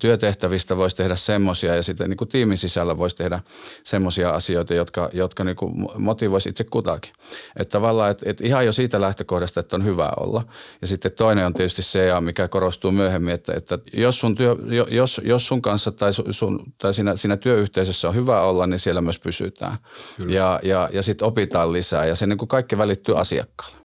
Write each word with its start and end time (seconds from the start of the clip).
työtehtävistä 0.00 0.76
voisi 0.76 0.96
tehdä 0.96 1.16
semmoisia 1.16 1.76
ja 1.76 1.82
sitten 1.82 2.10
niin 2.10 2.16
kuin 2.16 2.28
tiimin 2.28 2.58
sisällä 2.58 2.98
voisi 2.98 3.16
tehdä 3.16 3.40
semmoisia 3.84 4.30
asioita, 4.30 4.74
jotka, 4.74 5.10
jotka 5.12 5.44
niin 5.44 5.56
kuin 5.56 5.72
motivoisi 5.98 6.48
itse 6.48 6.64
kutakin. 6.64 7.12
Että 7.56 7.72
tavallaan, 7.72 8.10
että, 8.10 8.30
että 8.30 8.46
ihan 8.46 8.66
jo 8.66 8.72
siitä 8.72 9.00
lähtökohdasta, 9.00 9.60
että 9.60 9.76
on 9.76 9.84
hyvä 9.84 10.12
olla. 10.16 10.44
Ja 10.80 10.86
sitten 10.86 11.12
toinen 11.12 11.46
on 11.46 11.54
tietysti 11.54 11.82
se, 11.82 12.08
mikä 12.20 12.48
korostuu 12.48 12.92
myöhemmin, 12.92 13.34
että, 13.34 13.52
että 13.56 13.78
jos, 13.92 14.20
sun 14.20 14.34
työ, 14.34 14.56
jos, 14.90 15.20
jos 15.24 15.46
sun 15.46 15.62
kanssa 15.62 15.92
tai, 15.92 16.12
sun, 16.30 16.58
tai 16.78 16.94
siinä, 16.94 17.16
siinä 17.16 17.36
työyhteisössä 17.36 18.08
on 18.08 18.14
hyvä 18.14 18.42
olla, 18.42 18.66
niin 18.66 18.78
siellä 18.78 19.00
myös 19.00 19.18
pysytään. 19.18 19.76
Kyllä. 20.20 20.34
Ja, 20.34 20.60
ja, 20.62 20.88
ja 20.92 21.02
sitten 21.02 21.28
opitaan 21.28 21.72
lisää 21.72 22.06
ja 22.06 22.14
se 22.14 22.26
niin 22.26 22.38
kuin 22.38 22.48
kaikki 22.48 22.78
välittyy 22.78 23.20
asiakkaalle. 23.20 23.79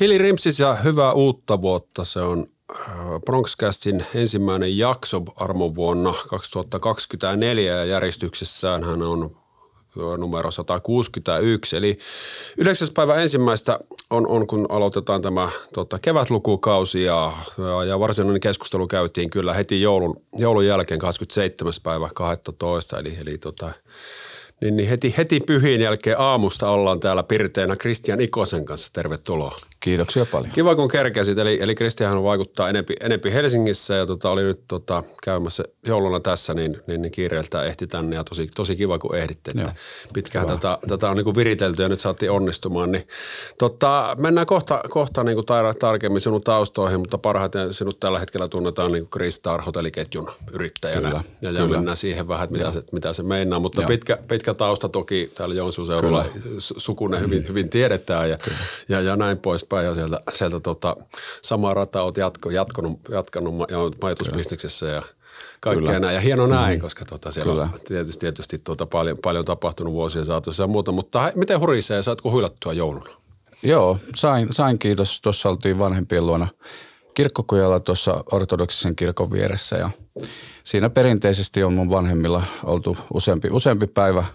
Hili 0.00 0.18
Rimsis 0.18 0.60
ja 0.60 0.74
hyvää 0.74 1.12
uutta 1.12 1.62
vuotta. 1.62 2.04
Se 2.04 2.20
on 2.20 2.46
äh, 2.80 2.86
Bronxcastin 3.26 4.06
ensimmäinen 4.14 4.78
jakso 4.78 5.22
armovuonna 5.36 6.14
2024 6.28 7.76
ja 7.76 7.84
järjestyksessään 7.84 8.84
hän 8.84 9.02
on 9.02 9.36
numero 10.18 10.50
161. 10.50 11.76
Eli 11.76 11.98
9. 12.58 12.88
päivä 12.94 13.14
ensimmäistä 13.14 13.78
on, 14.10 14.26
on 14.26 14.46
kun 14.46 14.66
aloitetaan 14.68 15.22
tämä 15.22 15.48
tota, 15.74 15.98
kevätlukukausi 15.98 17.04
ja, 17.04 17.32
ja 17.88 18.00
varsinainen 18.00 18.40
keskustelu 18.40 18.86
käytiin 18.86 19.30
kyllä 19.30 19.54
heti 19.54 19.82
joulun, 19.82 20.22
joulun 20.36 20.66
jälkeen 20.66 21.00
27. 21.00 21.72
päivä 21.82 22.08
12. 22.14 22.98
Eli, 22.98 23.18
eli 23.20 23.38
tota, 23.38 23.72
niin, 24.60 24.76
niin 24.76 24.88
heti, 24.88 25.14
heti 25.16 25.40
pyhiin 25.40 25.80
jälkeen 25.80 26.20
aamusta 26.20 26.70
ollaan 26.70 27.00
täällä 27.00 27.22
pirteenä 27.22 27.76
Kristian 27.76 28.20
Ikosen 28.20 28.64
kanssa. 28.64 28.90
Tervetuloa. 28.92 29.60
Kiitoksia 29.80 30.26
paljon. 30.32 30.50
Kiva 30.50 30.74
kun 30.74 30.88
kerkesit. 30.88 31.38
Eli, 31.38 31.58
eli 31.60 31.74
Kristian 31.74 32.22
vaikuttaa 32.22 32.68
enempi, 32.68 32.94
enempi 33.00 33.32
Helsingissä 33.32 33.94
ja 33.94 34.06
tota, 34.06 34.30
oli 34.30 34.42
nyt 34.42 34.60
tota, 34.68 35.02
käymässä 35.24 35.64
jouluna 35.86 36.20
tässä, 36.20 36.54
niin, 36.54 36.82
niin, 36.86 37.02
niin 37.02 37.12
kiireeltä 37.12 37.62
ehti 37.62 37.86
tänne 37.86 38.16
ja 38.16 38.24
tosi, 38.24 38.48
tosi 38.56 38.76
kiva 38.76 38.98
kun 38.98 39.16
ehditte. 39.16 39.50
Että 39.50 39.72
pitkään 40.14 40.46
tätä, 40.46 40.78
tätä 40.88 41.10
on 41.10 41.16
niin 41.16 41.24
kuin 41.24 41.36
viritelty 41.36 41.82
ja 41.82 41.88
nyt 41.88 42.00
saatiin 42.00 42.30
onnistumaan. 42.30 42.92
Niin, 42.92 43.08
tota, 43.58 44.16
mennään 44.18 44.46
kohta, 44.46 44.80
kohta 44.90 45.24
niin 45.24 45.34
kuin 45.34 45.44
tar- 45.44 45.78
tarkemmin 45.78 46.20
sinun 46.20 46.42
taustoihin, 46.42 47.00
mutta 47.00 47.18
parhaiten 47.18 47.72
sinut 47.72 48.00
tällä 48.00 48.18
hetkellä 48.18 48.48
tunnetaan 48.48 48.92
niin 48.92 49.08
kuin 49.08 49.32
Star 49.32 49.62
hotelliketjun 49.62 50.30
yrittäjänä. 50.52 51.08
Kyllä, 51.08 51.22
ja, 51.42 51.50
ja 51.50 51.66
mennään 51.66 51.96
siihen 51.96 52.28
vähän, 52.28 52.44
että 52.44 52.58
mitä 52.58 52.72
se, 52.72 52.82
mitä 52.92 53.12
se 53.12 53.22
meinaa. 53.22 53.60
Mutta 53.60 53.82
pitkä, 53.82 54.18
pitkä 54.28 54.47
tausta 54.54 54.88
toki 54.88 55.32
täällä 55.34 55.54
Joensuun 55.54 55.86
seudulla 55.86 56.24
sukunen 56.58 57.20
hyvin, 57.20 57.48
hyvin 57.48 57.70
tiedetään 57.70 58.30
ja, 58.30 58.38
ja, 58.88 59.00
ja 59.00 59.16
näin 59.16 59.38
pois 59.38 59.58
poispäin 59.58 59.86
ja 59.86 59.94
sieltä, 59.94 60.20
sieltä 60.32 60.60
tota, 60.60 60.96
samaa 61.42 61.74
rataa 61.74 62.02
olet 62.02 62.16
jatko, 62.16 62.50
jatkanut, 62.50 63.00
jatkanut 63.10 63.54
majoitusbisneksessä 64.02 64.86
ja 64.86 65.02
kaikkea 65.60 66.00
näin. 66.00 66.14
Ja 66.14 66.20
hieno 66.20 66.46
näin, 66.46 66.78
mm. 66.78 66.82
koska 66.82 67.04
tota, 67.04 67.32
siellä 67.32 67.52
Kyllä. 67.52 67.62
on 67.62 67.80
tietysti, 67.88 68.20
tietysti 68.20 68.58
tota, 68.58 68.86
paljon, 68.86 69.18
paljon 69.22 69.44
tapahtunut 69.44 69.92
vuosien 69.92 70.24
saatossa 70.24 70.62
ja 70.62 70.66
muuta. 70.66 70.92
Mutta 70.92 71.32
miten 71.34 71.60
hurisee, 71.60 72.02
saatko 72.02 72.30
huilattua 72.30 72.72
jouluna? 72.72 73.10
Joo, 73.62 73.98
sain, 74.14 74.48
sain 74.50 74.78
kiitos. 74.78 75.20
Tuossa 75.20 75.48
oltiin 75.48 75.78
vanhempien 75.78 76.26
luona 76.26 76.48
kirkkokujalla 77.18 77.80
tuossa 77.80 78.24
ortodoksisen 78.32 78.96
kirkon 78.96 79.32
vieressä 79.32 79.76
ja 79.76 79.90
siinä 80.64 80.90
perinteisesti 80.90 81.62
on 81.62 81.72
mun 81.72 81.90
vanhemmilla 81.90 82.42
oltu 82.64 82.96
useampi, 83.14 83.48
useampi 83.52 83.86
päivä– 83.86 84.24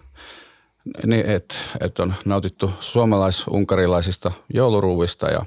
niin, 1.06 1.25
että 1.25 1.56
et 1.81 2.00
on 2.00 2.14
nautittu 2.25 2.72
suomalais-unkarilaisista 2.80 4.31
jouluruuvista 4.53 5.28
ja 5.28 5.45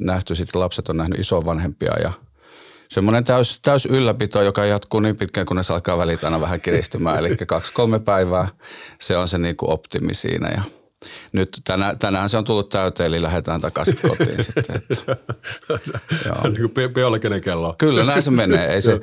nähty 0.00 0.34
sitten 0.34 0.60
lapset 0.60 0.88
on 0.88 0.96
nähnyt 0.96 1.18
isovanhempia 1.20 1.92
ja 2.02 2.12
semmoinen 2.88 3.24
täys, 3.24 3.60
täys 3.62 3.86
ylläpito, 3.86 4.42
joka 4.42 4.64
jatkuu 4.64 5.00
niin 5.00 5.16
pitkään, 5.16 5.46
kunnes 5.46 5.70
alkaa 5.70 5.98
välit 5.98 6.24
aina 6.24 6.40
vähän 6.40 6.60
kiristymään. 6.60 7.18
Eli 7.18 7.36
kaksi-kolme 7.36 7.98
päivää, 7.98 8.48
se 9.00 9.16
on 9.16 9.28
se 9.28 9.38
niin 9.38 9.56
optimi 9.62 10.14
siinä 10.14 10.48
ja– 10.48 10.62
nyt 11.32 11.60
tänä, 11.64 11.96
tänään 11.98 12.28
se 12.28 12.38
on 12.38 12.44
tullut 12.44 12.68
täyteen, 12.68 13.06
eli 13.06 13.22
lähdetään 13.22 13.60
takaisin 13.60 13.98
kotiin 14.08 14.44
sitten. 14.44 14.76
Että, 14.76 15.16
niin 16.44 16.70
kuin 16.72 16.92
biologinen 16.94 17.40
kello. 17.40 17.74
Kyllä, 17.78 18.04
näin 18.04 18.22
se 18.22 18.30
menee. 18.30 18.74
Ei 18.74 18.82
se, 18.82 19.00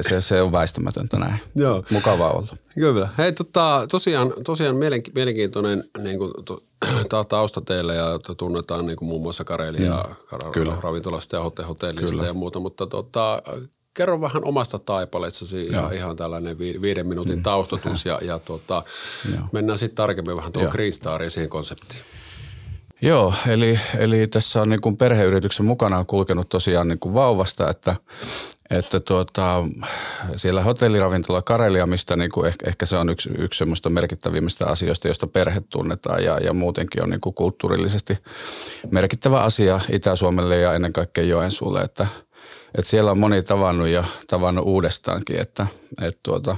se, 0.00 0.20
se 0.20 0.42
on 0.42 0.52
väistämätöntä 0.52 1.18
näin. 1.18 1.40
Joo. 1.54 1.84
Mukavaa 1.90 2.30
ollut. 2.30 2.54
Kyllä. 2.74 3.08
Hei, 3.18 3.32
tota, 3.32 3.86
tosiaan, 3.90 4.32
tosiaan 4.44 4.76
mielenkiintoinen 5.14 5.84
niin 6.02 6.18
kuin, 6.18 6.32
to, 6.44 6.62
tausta 7.28 7.60
teille 7.60 7.94
ja 7.94 8.18
tunnetaan 8.38 8.86
niin 8.86 8.96
kuin 8.96 9.08
muun 9.08 9.22
muassa 9.22 9.44
Karelia 9.44 10.04
mm. 10.56 10.72
ravintolasta 10.80 11.36
ja 11.36 11.42
hotellista 11.68 12.16
Kyllä. 12.16 12.26
ja 12.26 12.34
muuta, 12.34 12.60
mutta 12.60 12.86
tota, 12.86 13.42
kerro 13.96 14.20
vähän 14.20 14.42
omasta 14.44 14.78
taipaleessasi 14.78 15.72
ja 15.72 15.90
ihan 15.92 16.16
tällainen 16.16 16.58
viiden 16.58 17.06
minuutin 17.06 17.36
mm. 17.36 17.42
taustatus 17.42 18.06
ja, 18.06 18.18
ja 18.22 18.38
tota, 18.38 18.82
mennään 19.52 19.78
sitten 19.78 19.96
tarkemmin 19.96 20.36
vähän 20.36 20.52
tuohon 20.52 20.72
Kristaariin 20.72 21.30
siihen 21.30 21.50
konseptiin. 21.50 22.00
Joo, 23.02 23.34
eli, 23.48 23.80
eli 23.98 24.26
tässä 24.26 24.62
on 24.62 24.68
niin 24.68 24.80
kuin 24.80 24.96
perheyrityksen 24.96 25.66
mukana 25.66 26.04
kulkenut 26.04 26.48
tosiaan 26.48 26.88
niin 26.88 26.98
kuin 26.98 27.14
vauvasta, 27.14 27.70
että, 27.70 27.96
että 28.70 29.00
tuota, 29.00 29.64
siellä 30.36 30.62
hotelliravintola 30.62 31.42
Karelia, 31.42 31.86
mistä 31.86 32.16
niin 32.16 32.30
kuin 32.30 32.48
ehkä, 32.48 32.68
ehkä 32.68 32.86
se 32.86 32.96
on 32.96 33.08
yksi, 33.08 33.30
yksi 33.38 33.58
semmoista 33.58 33.90
merkittävimmistä 33.90 34.66
asioista, 34.66 35.08
josta 35.08 35.26
perhe 35.26 35.62
tunnetaan 35.70 36.24
ja, 36.24 36.38
ja 36.38 36.52
muutenkin 36.52 37.02
on 37.02 37.10
niin 37.10 37.20
kuin 37.20 37.34
kulttuurillisesti 37.34 38.18
merkittävä 38.90 39.40
asia 39.40 39.80
Itä-Suomelle 39.92 40.56
ja 40.56 40.74
ennen 40.74 40.92
kaikkea 40.92 41.24
Joensuulle, 41.24 41.82
että– 41.82 42.06
että 42.78 42.90
siellä 42.90 43.10
on 43.10 43.18
moni 43.18 43.42
tavannut 43.42 43.88
ja 43.88 44.04
tavannut 44.26 44.66
uudestaankin, 44.66 45.40
että 45.40 45.66
et 46.02 46.18
tuota, 46.22 46.56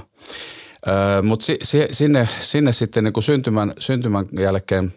mutta 1.23 1.45
si, 1.45 1.57
si, 1.63 1.87
sinne, 1.91 2.29
sinne 2.41 2.71
sitten 2.71 3.03
niin 3.03 3.23
syntymän, 3.23 3.73
syntymän 3.79 4.25
jälkeen 4.39 4.93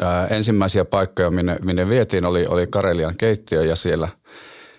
ää, 0.00 0.26
ensimmäisiä 0.26 0.84
paikkoja, 0.84 1.30
minne, 1.30 1.56
minne 1.62 1.88
vietiin, 1.88 2.24
oli, 2.24 2.46
oli 2.46 2.66
Karelian 2.66 3.16
keittiö 3.16 3.64
ja 3.64 3.76
siellä, 3.76 4.08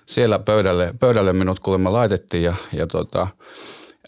siellä 0.05 0.39
pöydälle, 0.39 0.93
pöydälle 0.99 1.33
minut 1.33 1.59
kuulemma 1.59 1.93
laitettiin 1.93 2.43
ja, 2.43 2.53
ja 2.73 2.87
tuota, 2.87 3.27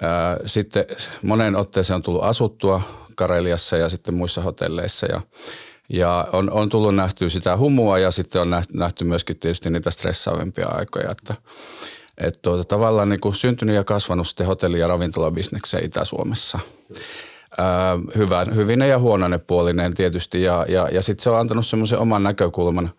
ää, 0.02 0.38
sitten 0.46 0.86
monen 1.22 1.56
otteeseen 1.56 1.96
on 1.96 2.04
tullut 2.04 2.24
asuttua 2.24 2.82
Kareliassa 3.16 3.78
ja 3.78 3.90
sitten 3.90 4.16
muissa 4.16 4.42
hotelleissa 4.42 5.06
ja 5.06 5.22
ja 5.90 6.28
on, 6.34 6.52
on 6.52 6.70
tullut 6.70 6.96
nähtyä 6.96 7.30
sitä 7.30 7.58
humua 7.58 8.00
ja 8.00 8.12
sitten 8.12 8.42
on 8.42 8.50
nähty, 8.50 8.78
nähty 8.78 9.04
myöskin 9.06 9.40
tietysti 9.40 9.70
niitä 9.70 9.92
stressaavimpia 9.92 10.68
aikoja, 10.68 11.12
että 11.12 11.36
että 12.18 12.40
tuota, 12.42 12.64
tavallaan 12.64 13.10
niin 13.10 13.20
kuin 13.20 13.36
syntynyt 13.36 13.76
ja 13.76 13.84
kasvanut 13.84 14.28
sitten 14.28 14.48
hotelli- 14.48 14.80
ja 14.80 14.88
ravintolabisnekseen 14.88 15.86
Itä-Suomessa. 15.86 16.60
Ää, 17.58 17.98
hyvän, 18.16 18.56
hyvine 18.56 18.88
ja 18.88 19.00
huonone 19.00 19.38
puolinen 19.38 19.94
tietysti 19.94 20.42
ja, 20.42 20.66
ja, 20.70 20.90
ja 20.92 21.02
sitten 21.02 21.24
se 21.24 21.30
on 21.30 21.40
antanut 21.40 21.68
semmoisen 21.68 22.00
oman 22.00 22.24
näkökulman, 22.24 22.90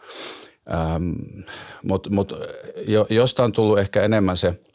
mutta 1.82 2.10
mut, 2.10 2.32
jo, 2.86 3.06
josta 3.10 3.44
on 3.44 3.52
tullut 3.52 3.78
ehkä 3.78 4.02
enemmän 4.02 4.36
se– 4.36 4.54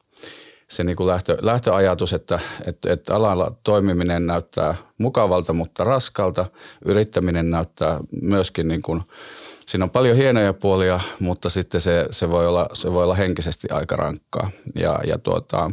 se 0.70 0.84
niin 0.84 0.96
kuin 0.96 1.08
lähtö, 1.08 1.38
lähtöajatus, 1.42 2.14
että, 2.14 2.40
että, 2.66 2.94
että 2.94 3.16
alalla 3.16 3.52
toimiminen 3.64 4.28
näyttää 4.28 4.76
mukavalta, 4.98 5.54
mutta 5.54 5.84
raskalta. 5.84 6.46
Yrittäminen 6.86 7.52
näyttää 7.52 8.00
myöskin 8.22 8.68
niin 8.68 8.82
kuin, 8.82 9.02
siinä 9.68 9.84
on 9.84 9.90
paljon 9.90 10.18
hienoja 10.18 10.54
puolia, 10.54 11.00
mutta 11.20 11.50
sitten 11.50 11.82
se, 11.82 12.08
se, 12.10 12.30
voi, 12.30 12.48
olla, 12.48 12.70
se 12.74 12.92
voi 12.92 13.04
olla 13.04 13.16
henkisesti 13.16 13.68
aika 13.72 13.96
rankkaa. 13.96 14.52
Ja, 14.76 15.00
ja 15.08 15.18
tuota, 15.18 15.72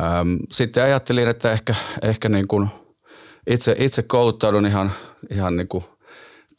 äm, 0.00 0.38
sitten 0.52 0.82
ajattelin, 0.82 1.28
että 1.28 1.52
ehkä, 1.52 1.74
ehkä 2.02 2.28
niin 2.28 2.48
kuin 2.48 2.68
itse, 3.50 3.76
itse 3.78 4.02
kouluttaudun 4.02 4.66
ihan, 4.66 4.92
ihan 5.30 5.56
niin 5.56 5.68
kuin– 5.68 5.84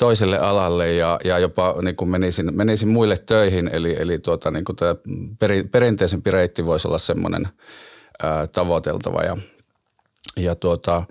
toiselle 0.02 0.40
alalle 0.40 0.94
ja, 0.94 1.20
ja 1.24 1.40
jopa 1.40 1.76
niin 1.82 1.96
kuin 1.96 2.10
menisin, 2.10 2.58
menisin 2.58 2.90
muille 2.90 3.18
töihin. 3.18 3.70
Eli, 3.74 3.96
eli 4.00 4.20
tuota, 4.20 4.52
niin 4.52 4.66
kuin 4.66 4.76
tämä 4.76 4.96
peri, 5.40 5.64
perinteisempi 5.64 6.32
reitti 6.32 6.66
voisi 6.66 6.88
olla 6.88 6.98
semmoinen 6.98 7.48
ää, 8.24 8.48
tavoiteltava. 8.48 9.22
Ja, 9.22 9.38
ja 10.38 10.56
tuota, 10.56 11.04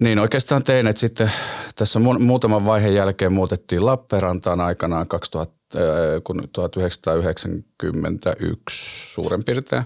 niin 0.00 0.18
oikeastaan 0.18 0.64
tein, 0.64 0.86
että 0.86 1.00
sitten 1.00 1.32
tässä 1.76 1.98
mu- 1.98 2.22
muutaman 2.22 2.66
vaiheen 2.66 2.94
jälkeen 2.94 3.32
muutettiin 3.32 3.86
Lappeenrantaan 3.86 4.60
aikanaan 4.60 5.08
2000, 5.08 5.56
kun 6.24 6.48
1991 6.52 9.12
suurin 9.12 9.42
piirtein. 9.46 9.82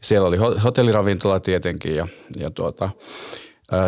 Siellä 0.00 0.28
oli 0.28 0.36
hotelliravintola 0.64 1.40
tietenkin 1.40 1.96
ja, 1.96 2.06
ja 2.38 2.50
tuota, 2.50 2.90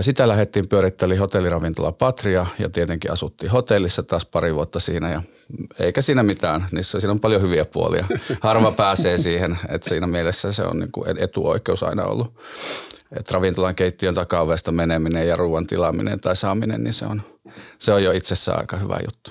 sitä 0.01 0.29
lähdettiin 0.29 0.69
pyöritteli 0.69 1.17
hotelliravintola 1.17 1.93
Patria 1.93 2.47
ja 2.59 2.69
tietenkin 2.69 3.13
asuttiin 3.13 3.53
hotellissa 3.53 4.03
taas 4.03 4.25
pari 4.25 4.55
vuotta 4.55 4.81
siinä 4.81 5.11
ja 5.11 5.23
eikä 5.81 6.03
siinä 6.03 6.23
mitään. 6.23 6.67
Niissä 6.73 7.01
siinä 7.01 7.13
on 7.13 7.21
paljon 7.21 7.43
hyviä 7.43 7.65
puolia. 7.65 8.07
Harva 8.41 8.73
pääsee 8.73 9.17
siihen, 9.17 9.59
että 9.69 9.89
siinä 9.89 10.07
mielessä 10.07 10.53
se 10.53 10.63
on 10.63 10.79
niin 10.79 10.93
kuin 10.93 11.19
etuoikeus 11.19 11.83
aina 11.83 12.05
ollut. 12.05 12.41
että 13.17 13.35
ravintolan 13.35 13.75
keittiön 13.75 14.15
takaovesta 14.15 14.73
meneminen 14.73 15.29
ja 15.29 15.37
ruoan 15.37 15.67
tilaaminen 15.67 16.21
tai 16.21 16.37
saaminen, 16.37 16.85
niin 16.85 16.95
se 16.95 17.07
on, 17.07 17.23
se 17.79 17.93
on 17.93 18.05
jo 18.05 18.13
itsessään 18.13 18.59
aika 18.59 18.77
hyvä 18.77 18.99
juttu. 19.05 19.31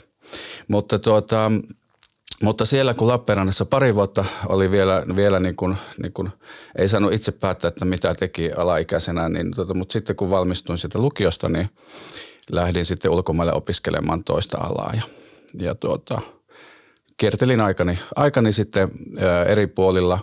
Mutta 0.68 1.00
tuota, 1.00 1.52
mutta 2.44 2.66
siellä 2.66 2.94
kun 2.94 3.08
Lappeenrannassa 3.08 3.66
pari 3.66 3.96
vuotta 3.96 4.26
oli 4.48 4.72
vielä, 4.72 5.04
vielä 5.16 5.40
niin 5.40 5.56
kuin, 5.56 5.78
niin 6.02 6.14
kuin, 6.14 6.30
ei 6.78 6.88
saanut 6.88 7.14
itse 7.14 7.32
päättää, 7.32 7.70
että 7.70 7.86
mitä 7.86 8.16
teki 8.16 8.52
alaikäisenä, 8.52 9.30
niin 9.30 9.52
tota, 9.52 9.74
mutta 9.74 9.94
sitten 9.94 10.16
kun 10.16 10.30
valmistuin 10.30 10.78
siitä 10.78 11.00
lukiosta, 11.00 11.50
niin 11.50 11.70
lähdin 12.52 12.86
sitten 12.86 13.12
ulkomaille 13.12 13.54
opiskelemaan 13.54 14.24
toista 14.24 14.58
alaa 14.58 14.92
ja, 14.96 15.02
ja 15.60 15.76
tuota, 15.76 16.22
kiertelin 17.18 17.62
aikani, 17.62 18.00
aikani 18.16 18.52
sitten 18.52 18.90
ää, 19.20 19.44
eri 19.44 19.68
puolilla. 19.68 20.20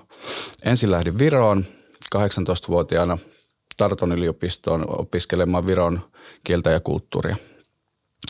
Ensin 0.64 0.90
lähdin 0.90 1.18
Viroon 1.18 1.64
18-vuotiaana 2.14 3.18
Tarton 3.76 4.12
yliopistoon 4.12 5.00
opiskelemaan 5.00 5.66
Viron 5.66 6.00
kieltä 6.44 6.70
ja 6.70 6.80
kulttuuria. 6.80 7.36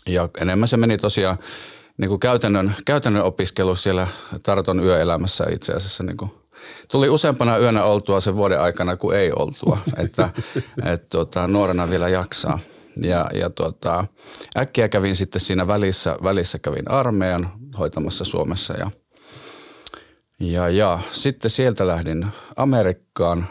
Ja 0.06 0.28
enemmän 0.40 0.69
se 0.69 0.76
meni 0.76 0.98
tosiaan 0.98 1.38
niin 1.99 2.08
kuin 2.08 2.20
käytännön, 2.20 2.75
käytännön 2.85 3.23
opiskelu 3.23 3.76
siellä 3.76 4.06
Tarton 4.43 4.85
yöelämässä 4.85 5.44
itse 5.50 5.73
asiassa 5.73 6.02
niin 6.02 6.17
kuin 6.17 6.31
tuli 6.91 7.08
useampana 7.08 7.58
yönä 7.58 7.85
oltua 7.85 8.20
sen 8.20 8.37
vuoden 8.37 8.61
aikana 8.61 8.96
kuin 8.96 9.19
ei 9.19 9.32
oltua, 9.37 9.79
että 10.05 10.29
et, 10.85 11.08
tota, 11.08 11.49
nuorena 11.49 11.91
vielä 11.91 12.08
jaksaa. 12.08 12.58
Ja, 12.96 13.26
ja 13.35 13.50
tota, 13.50 14.06
äkkiä 14.56 14.88
kävin 14.88 15.17
sitten 15.17 15.41
siinä 15.41 15.67
välissä, 15.67 16.17
välissä 16.23 16.58
kävin 16.58 16.91
armeijan 16.91 17.50
hoitamassa 17.79 18.25
Suomessa 18.25 18.75
ja, 18.75 18.91
ja, 20.41 20.69
ja 20.69 20.99
sitten 21.11 21.50
sieltä 21.50 21.87
lähdin 21.87 22.26
Amerikkaan. 22.56 23.46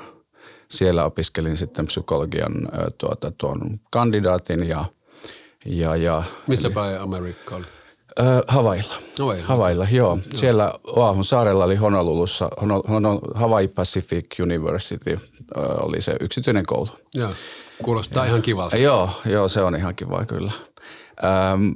Siellä 0.69 1.05
opiskelin 1.05 1.57
sitten 1.57 1.85
psykologian 1.85 2.53
tuota, 2.97 3.31
tuon 3.31 3.79
kandidaatin 3.91 4.69
ja, 4.69 4.85
ja, 5.65 5.95
ja 5.95 6.23
Missä 6.47 6.69
päin 6.69 7.01
Amerikka 7.01 7.55
oli? 7.55 7.65
Havailla. 8.47 8.95
Havailla. 9.19 9.45
Havailla, 9.47 9.87
joo. 9.91 10.07
joo. 10.07 10.19
Siellä 10.33 10.73
Oahun 10.87 11.25
saarella 11.25 11.65
oli 11.65 11.75
Honolulussa, 11.75 12.49
Honol, 12.89 13.19
Hawaii 13.33 13.67
Pacific 13.67 14.39
University 14.41 15.17
oli 15.57 16.01
se 16.01 16.15
yksityinen 16.19 16.65
koulu. 16.65 16.89
Joo, 17.15 17.31
kuulostaa 17.83 18.23
ja, 18.23 18.29
ihan 18.29 18.41
kivalta. 18.41 18.77
Joo, 18.77 19.09
joo, 19.25 19.47
se 19.47 19.61
on 19.61 19.75
ihan 19.75 19.95
kiva 19.95 20.25
kyllä. 20.25 20.51
Öm, 21.53 21.75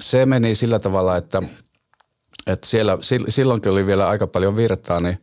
se 0.00 0.26
meni 0.26 0.54
sillä 0.54 0.78
tavalla, 0.78 1.16
että, 1.16 1.42
että 2.46 2.66
siellä 2.66 2.98
silloinkin 3.28 3.72
oli 3.72 3.86
vielä 3.86 4.08
aika 4.08 4.26
paljon 4.26 4.56
virtaa, 4.56 5.00
niin 5.00 5.18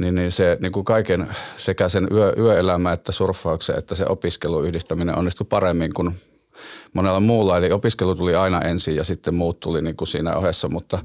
niin, 0.00 0.14
niin 0.14 0.32
se 0.32 0.58
niin 0.60 0.72
kuin 0.72 0.84
kaiken 0.84 1.28
sekä 1.56 1.88
sen 1.88 2.08
yö, 2.12 2.32
yöelämä 2.38 2.92
että 2.92 3.12
surffauksen 3.12 3.78
että 3.78 3.94
se 3.94 4.06
opiskelu 4.08 4.62
yhdistäminen 4.62 5.18
onnistui 5.18 5.46
paremmin 5.50 5.94
kuin 5.94 6.20
monella 6.92 7.20
muulla. 7.20 7.56
Eli 7.56 7.72
opiskelu 7.72 8.14
tuli 8.14 8.34
aina 8.34 8.60
ensin 8.60 8.96
ja 8.96 9.04
sitten 9.04 9.34
muut 9.34 9.60
tuli 9.60 9.82
niin 9.82 9.96
kuin 9.96 10.08
siinä 10.08 10.36
ohessa, 10.36 10.68
mutta 10.68 10.98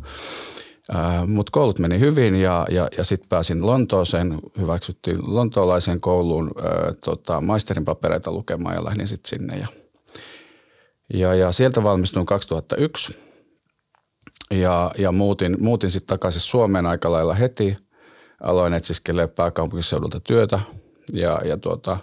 äh, 0.95 1.27
mutta 1.27 1.51
koulut 1.51 1.79
meni 1.79 1.99
hyvin 1.99 2.35
ja, 2.35 2.67
ja, 2.69 2.87
ja 2.97 3.03
sitten 3.03 3.29
pääsin 3.29 3.65
Lontooseen, 3.65 4.39
hyväksyttiin 4.57 5.19
lontoolaisen 5.21 6.01
kouluun 6.01 6.51
äh, 6.57 6.95
tota, 7.05 7.41
maisterin 7.41 7.85
papereita 7.85 8.31
lukemaan 8.31 8.75
ja 8.75 8.85
lähdin 8.85 9.07
sitten 9.07 9.29
sinne. 9.29 9.57
Ja, 9.57 9.67
ja, 11.13 11.35
ja 11.35 11.51
sieltä 11.51 11.83
valmistuin 11.83 12.25
2001 12.25 13.15
ja, 14.51 14.91
ja 14.97 15.11
muutin, 15.11 15.57
muutin 15.59 15.91
sitten 15.91 16.07
takaisin 16.07 16.41
Suomeen 16.41 16.85
aika 16.85 17.11
lailla 17.11 17.33
heti. 17.33 17.77
Aloin 18.43 18.73
etsiskelee 18.73 19.27
pääkaupunkiseudulta 19.27 20.19
työtä 20.19 20.59
ja, 21.13 21.41
ja 21.45 21.57
tuota, 21.57 21.97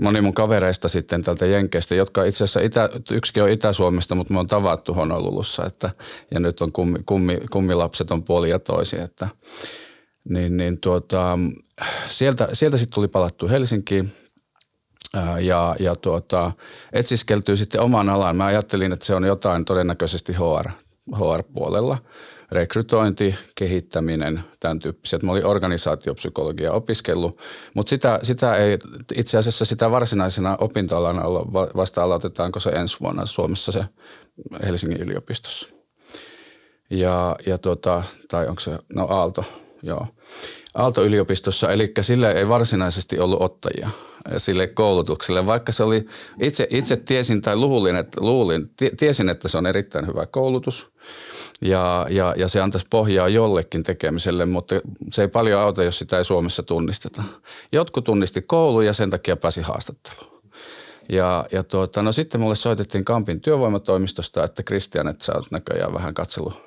moni 0.00 0.20
mun 0.20 0.34
kavereista 0.34 0.88
sitten 0.88 1.22
tältä 1.22 1.46
Jenkeistä, 1.46 1.94
jotka 1.94 2.24
itse 2.24 2.44
asiassa 2.44 2.60
itä, 2.60 2.88
yksikin 3.10 3.42
on 3.42 3.48
Itä-Suomesta, 3.48 4.14
mutta 4.14 4.32
me 4.32 4.40
on 4.40 4.46
tavattu 4.46 4.94
Honolulussa, 4.94 5.66
että, 5.66 5.90
ja 6.30 6.40
nyt 6.40 6.60
on 6.60 6.72
kummi, 6.72 6.98
kummi, 7.06 7.38
kummilapset 7.50 8.10
on 8.10 8.24
puoli 8.24 8.50
ja 8.50 8.58
toisi, 8.58 9.00
että 9.00 9.28
niin, 10.28 10.56
niin 10.56 10.80
tuota, 10.80 11.38
sieltä, 12.08 12.48
sieltä 12.52 12.76
sitten 12.76 12.94
tuli 12.94 13.08
palattu 13.08 13.48
Helsinkiin 13.48 14.12
ja, 15.40 15.76
ja 15.78 15.96
tuota, 15.96 16.52
etsiskeltyy 16.92 17.56
sitten 17.56 17.80
omaan 17.80 18.08
alaan. 18.08 18.36
Mä 18.36 18.44
ajattelin, 18.44 18.92
että 18.92 19.06
se 19.06 19.14
on 19.14 19.24
jotain 19.24 19.64
todennäköisesti 19.64 20.32
HR, 20.32 20.70
HR-puolella– 21.12 21.98
rekrytointi, 22.52 23.34
kehittäminen, 23.54 24.40
tämän 24.60 24.78
tyyppiset. 24.78 25.22
Mä 25.22 25.32
olin 25.32 25.46
organisaatiopsykologia 25.46 26.72
opiskellut, 26.72 27.38
mutta 27.74 27.90
sitä, 27.90 28.20
sitä 28.22 28.54
ei, 28.54 28.78
itse 29.14 29.38
asiassa 29.38 29.64
sitä 29.64 29.90
varsinaisena 29.90 30.56
opintoalana 30.60 31.22
vasta 31.76 32.02
aloitetaanko 32.02 32.60
se 32.60 32.70
ensi 32.70 32.96
vuonna 33.00 33.26
Suomessa 33.26 33.72
se 33.72 33.84
Helsingin 34.66 35.00
yliopistossa. 35.00 35.68
Ja, 36.90 37.36
ja 37.46 37.58
tota, 37.58 38.02
tai 38.28 38.48
onko 38.48 38.60
se, 38.60 38.78
no 38.94 39.06
Aalto, 39.10 39.44
joo. 39.82 40.06
Aalto-yliopistossa, 40.74 41.72
eli 41.72 41.92
sille 42.00 42.32
ei 42.32 42.48
varsinaisesti 42.48 43.18
ollut 43.18 43.42
ottajia 43.42 43.88
sille 44.36 44.66
koulutukselle, 44.66 45.46
vaikka 45.46 45.72
se 45.72 45.82
oli, 45.82 46.06
itse, 46.40 46.66
itse 46.70 46.96
tiesin 46.96 47.42
tai 47.42 47.56
luulin, 47.56 47.96
että, 47.96 48.20
luulin, 48.20 48.70
tiesin, 48.98 49.28
että 49.28 49.48
se 49.48 49.58
on 49.58 49.66
erittäin 49.66 50.06
hyvä 50.06 50.26
koulutus 50.26 50.88
ja, 51.60 52.06
ja, 52.10 52.34
ja 52.36 52.48
se 52.48 52.60
antaisi 52.60 52.86
pohjaa 52.90 53.28
jollekin 53.28 53.82
tekemiselle, 53.82 54.44
mutta 54.44 54.74
se 55.10 55.22
ei 55.22 55.28
paljon 55.28 55.60
auta, 55.60 55.84
jos 55.84 55.98
sitä 55.98 56.18
ei 56.18 56.24
Suomessa 56.24 56.62
tunnisteta. 56.62 57.22
Jotkut 57.72 58.04
tunnisti 58.04 58.42
koulu 58.42 58.80
ja 58.80 58.92
sen 58.92 59.10
takia 59.10 59.36
pääsi 59.36 59.60
haastatteluun. 59.60 60.36
Ja, 61.08 61.46
ja 61.52 61.62
tuota, 61.62 62.02
no 62.02 62.12
sitten 62.12 62.40
mulle 62.40 62.54
soitettiin 62.54 63.04
Kampin 63.04 63.40
työvoimatoimistosta, 63.40 64.44
että 64.44 64.62
Kristian, 64.62 65.08
että 65.08 65.24
sä 65.24 65.32
oot 65.34 65.50
näköjään 65.50 65.94
vähän 65.94 66.14
katsellut 66.14 66.66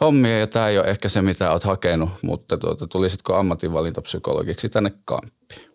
hommia 0.00 0.38
ja 0.38 0.46
tämä 0.46 0.68
ei 0.68 0.78
ole 0.78 0.86
ehkä 0.86 1.08
se, 1.08 1.22
mitä 1.22 1.52
olet 1.52 1.64
hakenut, 1.64 2.10
mutta 2.22 2.58
tuota, 2.58 2.86
tulisitko 2.86 3.34
ammatinvalintapsykologiksi 3.34 4.68
tänne 4.68 4.92
Kampiin. 5.04 5.67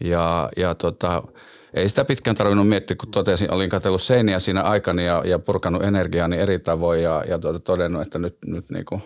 Ja, 0.00 0.48
ja 0.56 0.74
tota, 0.74 1.22
ei 1.74 1.88
sitä 1.88 2.04
pitkään 2.04 2.36
tarvinnut 2.36 2.68
miettiä, 2.68 2.96
kun 2.96 3.10
totesin, 3.10 3.52
olin 3.52 3.70
katsellut 3.70 4.02
seiniä 4.02 4.38
siinä 4.38 4.62
aikana 4.62 5.02
ja, 5.02 5.22
ja 5.26 5.38
purkanut 5.38 5.82
energiaa 5.82 6.28
niin 6.28 6.40
eri 6.40 6.58
tavoin 6.58 7.02
ja, 7.02 7.24
ja 7.28 7.38
tuota, 7.38 7.60
todennut, 7.60 8.02
että 8.02 8.18
nyt, 8.18 8.36
nyt 8.46 8.70
niin 8.70 8.84
kuin 8.84 9.02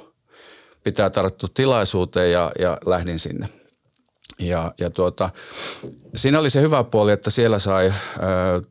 pitää 0.85 1.11
tarttua 1.11 1.49
tilaisuuteen 1.55 2.32
ja, 2.32 2.52
ja 2.58 2.79
lähdin 2.87 3.19
sinne. 3.19 3.49
Ja, 4.38 4.75
ja 4.81 4.91
tuota, 4.91 5.31
siinä 6.14 6.41
oli 6.41 6.50
se 6.50 6.61
hyvä 6.61 6.85
puoli, 6.85 7.12
että 7.12 7.31
siellä 7.31 7.58
sai 7.58 7.87
ö, 7.87 7.93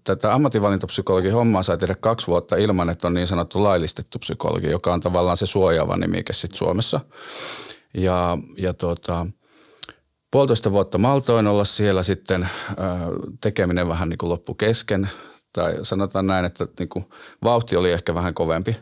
tätä 0.04 0.34
ammatinvalintapsykologin 0.34 1.34
hommaa 1.34 1.64
sai 1.64 1.78
tehdä 1.78 1.96
kaksi 1.96 2.28
vuotta 2.28 2.56
ilman, 2.56 2.90
että 2.90 3.08
on 3.08 3.14
niin 3.14 3.28
sanottu 3.28 3.64
laillistettu 3.64 4.20
psykologi, 4.20 4.72
joka 4.72 4.94
on 4.94 5.00
tavallaan 5.02 5.38
se 5.38 5.46
suojaava 5.46 5.98
nimike 5.98 6.34
sitten 6.34 6.58
Suomessa. 6.58 7.00
Ja, 7.94 8.38
ja 8.58 8.74
tuota, 8.74 9.26
puolitoista 10.34 10.72
vuotta 10.72 10.98
maltoin 10.98 11.48
olla 11.48 11.66
siellä 11.66 12.04
sitten 12.04 12.50
tekeminen 13.42 13.88
vähän 13.88 14.10
niin 14.10 14.18
kuin 14.18 14.30
loppu 14.30 14.54
kesken. 14.54 15.10
Tai 15.54 15.78
sanotaan 15.82 16.28
näin, 16.28 16.46
että 16.46 16.68
niin 16.80 16.90
kuin 16.90 17.06
vauhti 17.44 17.76
oli 17.76 17.92
ehkä 17.92 18.16
vähän 18.16 18.34
kovempi, 18.34 18.76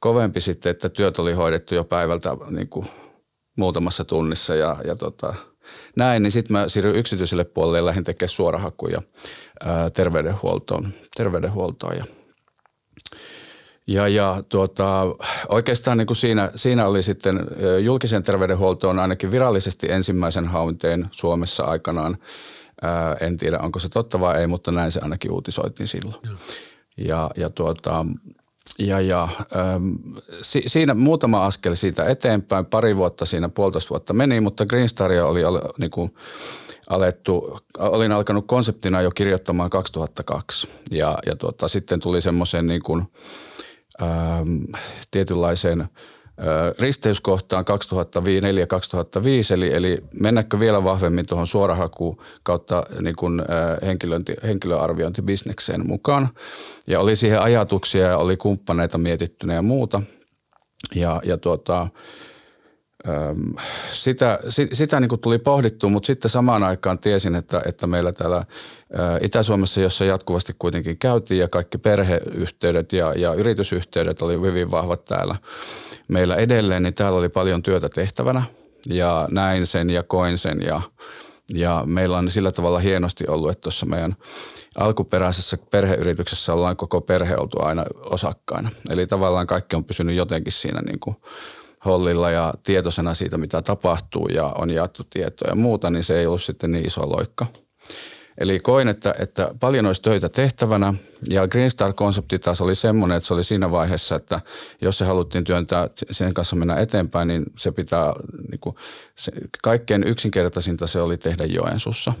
kovempi 0.00 0.40
sitten, 0.40 0.70
että 0.70 0.88
työt 0.88 1.18
oli 1.18 1.32
hoidettu 1.32 1.74
jo 1.74 1.84
päivältä 1.84 2.36
niin 2.50 2.68
kuin 2.68 2.86
muutamassa 3.58 4.04
tunnissa 4.04 4.54
ja, 4.54 4.76
ja 4.84 4.96
tota, 4.96 5.34
näin. 5.96 6.22
Niin 6.22 6.32
sitten 6.32 6.52
mä 6.52 6.68
siirryin 6.68 6.98
yksityiselle 6.98 7.44
puolelle 7.44 7.78
ja 7.78 7.84
lähdin 7.84 8.04
tekemään 8.04 8.28
suorahakuja 8.28 9.02
ää, 9.64 9.90
terveydenhuoltoon, 9.90 10.88
terveydenhuoltoon 11.16 11.96
ja– 11.96 12.04
ja, 13.86 14.08
ja 14.08 14.42
tuota, 14.48 15.02
oikeastaan 15.48 15.98
niin 15.98 16.06
kuin 16.06 16.16
siinä, 16.16 16.50
siinä 16.54 16.86
oli 16.86 17.02
sitten 17.02 17.40
julkisen 17.84 18.22
terveydenhuoltoon 18.22 18.98
ainakin 18.98 19.30
virallisesti 19.30 19.92
ensimmäisen 19.92 20.46
haunteen 20.46 21.08
Suomessa 21.10 21.64
aikanaan. 21.64 22.16
Ää, 22.82 23.16
en 23.20 23.36
tiedä, 23.36 23.58
onko 23.58 23.78
se 23.78 23.88
totta 23.88 24.20
vai 24.20 24.40
ei, 24.40 24.46
mutta 24.46 24.70
näin 24.70 24.90
se 24.90 25.00
ainakin 25.02 25.30
uutisoitiin 25.30 25.86
silloin. 25.86 26.16
Ja, 26.24 26.30
ja, 27.08 27.30
ja, 27.36 27.50
tuota, 27.50 28.06
ja, 28.78 29.00
ja 29.00 29.28
äm, 29.74 29.94
si, 30.42 30.62
siinä 30.66 30.94
muutama 30.94 31.46
askel 31.46 31.74
siitä 31.74 32.04
eteenpäin, 32.04 32.66
pari 32.66 32.96
vuotta 32.96 33.26
siinä, 33.26 33.48
puolitoista 33.48 33.90
vuotta 33.90 34.12
meni, 34.12 34.40
mutta 34.40 34.66
Green 34.66 34.88
Staria 34.88 35.26
oli 35.26 35.40
niin 35.78 35.90
kuin, 35.90 36.14
alettu, 36.88 37.58
olin 37.78 38.12
alkanut 38.12 38.46
konseptina 38.46 39.00
jo 39.00 39.10
kirjoittamaan 39.10 39.70
2002 39.70 40.68
ja, 40.90 41.18
ja 41.26 41.36
tuota, 41.36 41.68
sitten 41.68 42.00
tuli 42.00 42.20
semmoisen 42.20 42.66
niin 42.66 42.82
kuin– 42.82 43.04
tietynlaiseen 45.10 45.80
äh, 45.80 45.88
risteyskohtaan 46.78 47.64
2004-2005, 47.64 49.54
eli, 49.54 49.74
eli 49.74 49.98
mennäkö 50.20 50.60
vielä 50.60 50.84
vahvemmin 50.84 51.26
tuohon 51.26 51.46
suorahaku 51.46 52.22
kautta 52.42 52.84
niin 53.00 53.16
kuin, 53.16 53.40
äh, 53.40 53.46
henkilöarviointibisnekseen 54.42 55.86
mukaan. 55.86 56.28
Ja 56.86 57.00
oli 57.00 57.16
siihen 57.16 57.42
ajatuksia 57.42 58.06
ja 58.06 58.18
oli 58.18 58.36
kumppaneita 58.36 58.98
mietittynä 58.98 59.54
ja 59.54 59.62
muuta. 59.62 60.02
Ja, 60.94 61.20
ja 61.24 61.38
tuota, 61.38 61.88
sitä, 63.90 64.38
sitä 64.72 65.00
niin 65.00 65.08
kuin 65.08 65.20
tuli 65.20 65.38
pohdittua, 65.38 65.90
mutta 65.90 66.06
sitten 66.06 66.30
samaan 66.30 66.62
aikaan 66.62 66.98
tiesin, 66.98 67.34
että, 67.34 67.62
että 67.66 67.86
meillä 67.86 68.12
täällä 68.12 68.44
Itä-Suomessa, 69.20 69.80
jossa 69.80 70.04
jatkuvasti 70.04 70.52
kuitenkin 70.58 70.98
käytiin 70.98 71.40
ja 71.40 71.48
kaikki 71.48 71.78
perheyhteydet 71.78 72.92
ja, 72.92 73.14
ja 73.16 73.34
yritysyhteydet 73.34 74.22
oli 74.22 74.40
hyvin 74.40 74.70
vahvat 74.70 75.04
täällä 75.04 75.36
meillä 76.08 76.36
edelleen, 76.36 76.82
niin 76.82 76.94
täällä 76.94 77.18
oli 77.18 77.28
paljon 77.28 77.62
työtä 77.62 77.88
tehtävänä 77.88 78.42
ja 78.88 79.28
näin 79.30 79.66
sen 79.66 79.90
ja 79.90 80.02
koin 80.02 80.38
sen 80.38 80.62
ja, 80.62 80.80
ja 81.54 81.82
meillä 81.86 82.18
on 82.18 82.30
sillä 82.30 82.52
tavalla 82.52 82.78
hienosti 82.78 83.24
ollut, 83.28 83.50
että 83.50 83.62
tuossa 83.62 83.86
meidän 83.86 84.16
alkuperäisessä 84.78 85.58
perheyrityksessä 85.70 86.54
ollaan 86.54 86.76
koko 86.76 87.00
perhe 87.00 87.36
oltu 87.36 87.62
aina 87.62 87.84
osakkaina. 88.10 88.70
Eli 88.90 89.06
tavallaan 89.06 89.46
kaikki 89.46 89.76
on 89.76 89.84
pysynyt 89.84 90.16
jotenkin 90.16 90.52
siinä 90.52 90.80
niin 90.80 91.00
kuin– 91.00 91.16
hollilla 91.84 92.30
ja 92.30 92.54
tietoisena 92.62 93.14
siitä, 93.14 93.38
mitä 93.38 93.62
tapahtuu 93.62 94.28
ja 94.28 94.46
on 94.46 94.70
jaettu 94.70 95.02
tietoa 95.10 95.48
ja 95.50 95.56
muuta, 95.56 95.90
niin 95.90 96.04
se 96.04 96.18
ei 96.18 96.26
ollut 96.26 96.42
sitten 96.42 96.72
niin 96.72 96.86
iso 96.86 97.10
loikka. 97.16 97.46
Eli 98.38 98.60
koin, 98.60 98.88
että, 98.88 99.14
että 99.18 99.54
paljon 99.60 99.86
olisi 99.86 100.02
töitä 100.02 100.28
tehtävänä 100.28 100.94
ja 101.30 101.48
Green 101.48 101.70
Star-konsepti 101.70 102.38
taas 102.38 102.60
oli 102.60 102.74
semmoinen, 102.74 103.16
että 103.16 103.26
se 103.26 103.34
oli 103.34 103.44
siinä 103.44 103.70
vaiheessa, 103.70 104.16
että 104.16 104.40
jos 104.80 104.98
se 104.98 105.04
haluttiin 105.04 105.44
työntää 105.44 105.88
sen 106.10 106.34
kanssa 106.34 106.56
mennä 106.56 106.76
eteenpäin, 106.76 107.28
niin 107.28 107.44
se 107.58 107.72
pitää, 107.72 108.12
niin 108.50 108.60
kuin, 108.60 108.76
se, 109.16 109.32
kaikkein 109.62 110.04
yksinkertaisinta 110.04 110.86
se 110.86 111.00
oli 111.00 111.16
tehdä 111.16 111.44
Joensussa, 111.44 112.12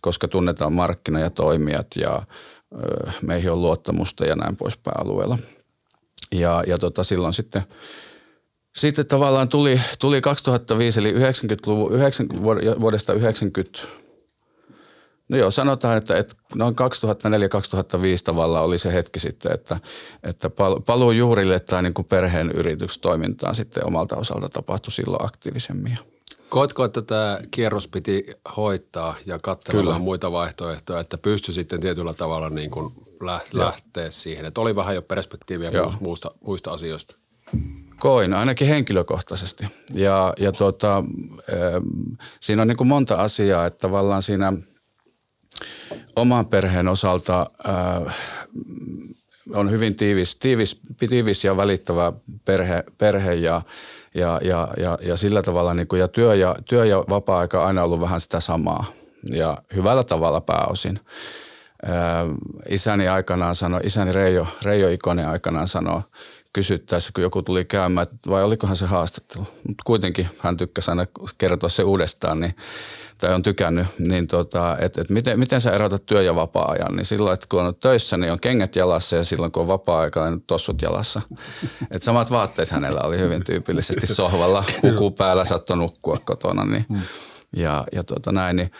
koska 0.00 0.28
tunnetaan 0.28 0.72
markkina 0.72 1.20
ja 1.20 1.30
toimijat 1.30 1.86
ja 1.96 2.22
ö, 2.72 3.10
meihin 3.22 3.52
on 3.52 3.62
luottamusta 3.62 4.24
ja 4.24 4.36
näin 4.36 4.56
poispäin 4.56 5.00
alueella. 5.00 5.38
Ja, 6.32 6.64
ja 6.66 6.78
tota, 6.78 7.04
silloin 7.04 7.32
sitten– 7.32 7.62
sitten 8.76 9.06
tavallaan 9.06 9.48
tuli, 9.48 9.80
tuli 9.98 10.20
2005 10.20 11.00
eli 11.00 11.12
90-luvun, 11.12 11.92
90, 11.92 12.80
vuodesta 12.80 13.12
90, 13.12 13.80
no 15.28 15.36
joo 15.36 15.50
sanotaan, 15.50 15.96
että, 15.96 16.16
että 16.16 16.34
noin 16.54 16.74
2004-2005 16.74 16.78
tavallaan 18.24 18.64
oli 18.64 18.78
se 18.78 18.92
hetki 18.92 19.18
sitten, 19.18 19.52
että, 19.52 19.80
että 20.22 20.50
paluu 20.86 21.10
juurille 21.10 21.60
tai 21.60 21.82
niin 21.82 21.94
kuin 21.94 22.04
perheen 22.06 22.50
yritystoimintaan 22.50 23.54
sitten 23.54 23.86
omalta 23.86 24.16
osalta 24.16 24.48
tapahtui 24.48 24.92
silloin 24.92 25.24
aktiivisemmin. 25.26 25.98
Koetko, 26.48 26.84
että 26.84 27.02
tämä 27.02 27.38
kierros 27.50 27.88
piti 27.88 28.26
hoitaa 28.56 29.14
ja 29.26 29.38
katsella 29.42 29.98
muita 29.98 30.32
vaihtoehtoja, 30.32 31.00
että 31.00 31.18
pystyi 31.18 31.54
sitten 31.54 31.80
tietyllä 31.80 32.14
tavalla 32.14 32.50
niin 32.50 32.70
kuin 32.70 32.94
lähteä 33.52 34.10
siihen, 34.10 34.44
että 34.44 34.60
oli 34.60 34.76
vähän 34.76 34.94
jo 34.94 35.02
perspektiiviä 35.02 35.70
muusta, 36.00 36.30
muista 36.44 36.72
asioista? 36.72 37.16
Koin, 38.00 38.34
ainakin 38.34 38.68
henkilökohtaisesti. 38.68 39.66
Ja, 39.94 40.32
ja 40.38 40.52
tuota, 40.52 41.04
siinä 42.40 42.62
on 42.62 42.68
niin 42.68 42.76
kuin 42.76 42.88
monta 42.88 43.14
asiaa, 43.14 43.66
että 43.66 43.78
tavallaan 43.78 44.22
siinä 44.22 44.52
oman 46.16 46.46
perheen 46.46 46.88
osalta 46.88 47.50
äh, 47.68 48.16
on 49.54 49.70
hyvin 49.70 49.96
tiivis, 49.96 50.36
tiivis, 50.36 50.80
tiivis 50.98 51.44
ja 51.44 51.56
välittävä 51.56 52.12
perhe, 52.44 52.84
perhe 52.98 53.34
ja, 53.34 53.62
ja, 54.14 54.40
ja, 54.42 54.68
ja, 54.76 54.98
ja 55.02 55.16
sillä 55.16 55.42
tavalla 55.42 55.74
niin 55.74 55.88
kuin, 55.88 56.00
ja 56.00 56.08
työ 56.08 56.34
ja, 56.34 56.56
työ 56.68 56.84
ja 56.84 57.04
vapaa-aika 57.10 57.60
on 57.60 57.66
aina 57.66 57.82
ollut 57.84 58.00
vähän 58.00 58.20
sitä 58.20 58.40
samaa 58.40 58.84
ja 59.24 59.58
hyvällä 59.74 60.04
tavalla 60.04 60.40
pääosin. 60.40 61.00
Äh, 61.88 61.92
isäni 62.68 63.08
aikanaan 63.08 63.54
sanoi, 63.54 63.80
isäni 63.84 64.12
Reijo, 64.12 64.46
Reijo 64.62 64.88
Ikonen 64.88 65.28
aikanaan 65.28 65.68
sanoi, 65.68 66.02
kysyttäessä, 66.52 67.10
kun 67.14 67.22
joku 67.22 67.42
tuli 67.42 67.64
käymään, 67.64 68.06
vai 68.28 68.44
olikohan 68.44 68.76
se 68.76 68.86
haastattelu. 68.86 69.46
Mutta 69.68 69.82
kuitenkin 69.86 70.28
hän 70.38 70.56
tykkäsi 70.56 70.90
aina 70.90 71.06
kertoa 71.38 71.68
se 71.68 71.82
uudestaan, 71.82 72.40
niin, 72.40 72.56
tai 73.18 73.34
on 73.34 73.42
tykännyt, 73.42 73.86
niin 73.98 74.26
tota, 74.26 74.76
että 74.78 75.00
et 75.00 75.10
miten, 75.10 75.38
miten 75.38 75.60
sä 75.60 75.70
erotat 75.70 76.06
työ- 76.06 76.22
ja 76.22 76.34
vapaa-ajan. 76.34 76.96
Niin 76.96 77.04
silloin, 77.04 77.34
että 77.34 77.46
kun 77.50 77.62
on 77.62 77.74
töissä, 77.74 78.16
niin 78.16 78.32
on 78.32 78.40
kengät 78.40 78.76
jalassa 78.76 79.16
ja 79.16 79.24
silloin 79.24 79.52
kun 79.52 79.62
on 79.62 79.68
vapaa-aika, 79.68 80.30
niin 80.30 80.42
tossut 80.46 80.82
jalassa. 80.82 81.20
Et 81.90 82.02
samat 82.02 82.30
vaatteet 82.30 82.70
hänellä 82.70 83.00
oli 83.00 83.18
hyvin 83.18 83.44
tyypillisesti 83.44 84.06
sohvalla, 84.06 84.64
kuku 84.80 85.10
päällä 85.10 85.44
saattoi 85.44 85.76
nukkua 85.76 86.16
kotona. 86.24 86.64
Niin, 86.64 86.84
mm. 86.88 87.00
ja, 87.56 87.84
ja 87.92 88.04
tota 88.04 88.32
näin, 88.32 88.56
niin 88.56 88.70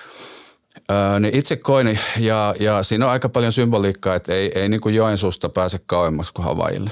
Öö, 0.91 1.21
niin 1.21 1.37
itse 1.37 1.57
koin, 1.57 1.99
ja, 2.19 2.55
ja 2.61 2.83
siinä 2.83 3.05
on 3.05 3.11
aika 3.11 3.29
paljon 3.29 3.53
symboliikkaa, 3.53 4.15
että 4.15 4.35
ei, 4.35 4.53
ei 4.55 4.69
niin 4.69 4.81
kuin 4.81 4.95
Joensuusta 4.95 5.49
pääse 5.49 5.81
kauemmaksi 5.87 6.33
kuin 6.33 6.45
Havaille. 6.45 6.91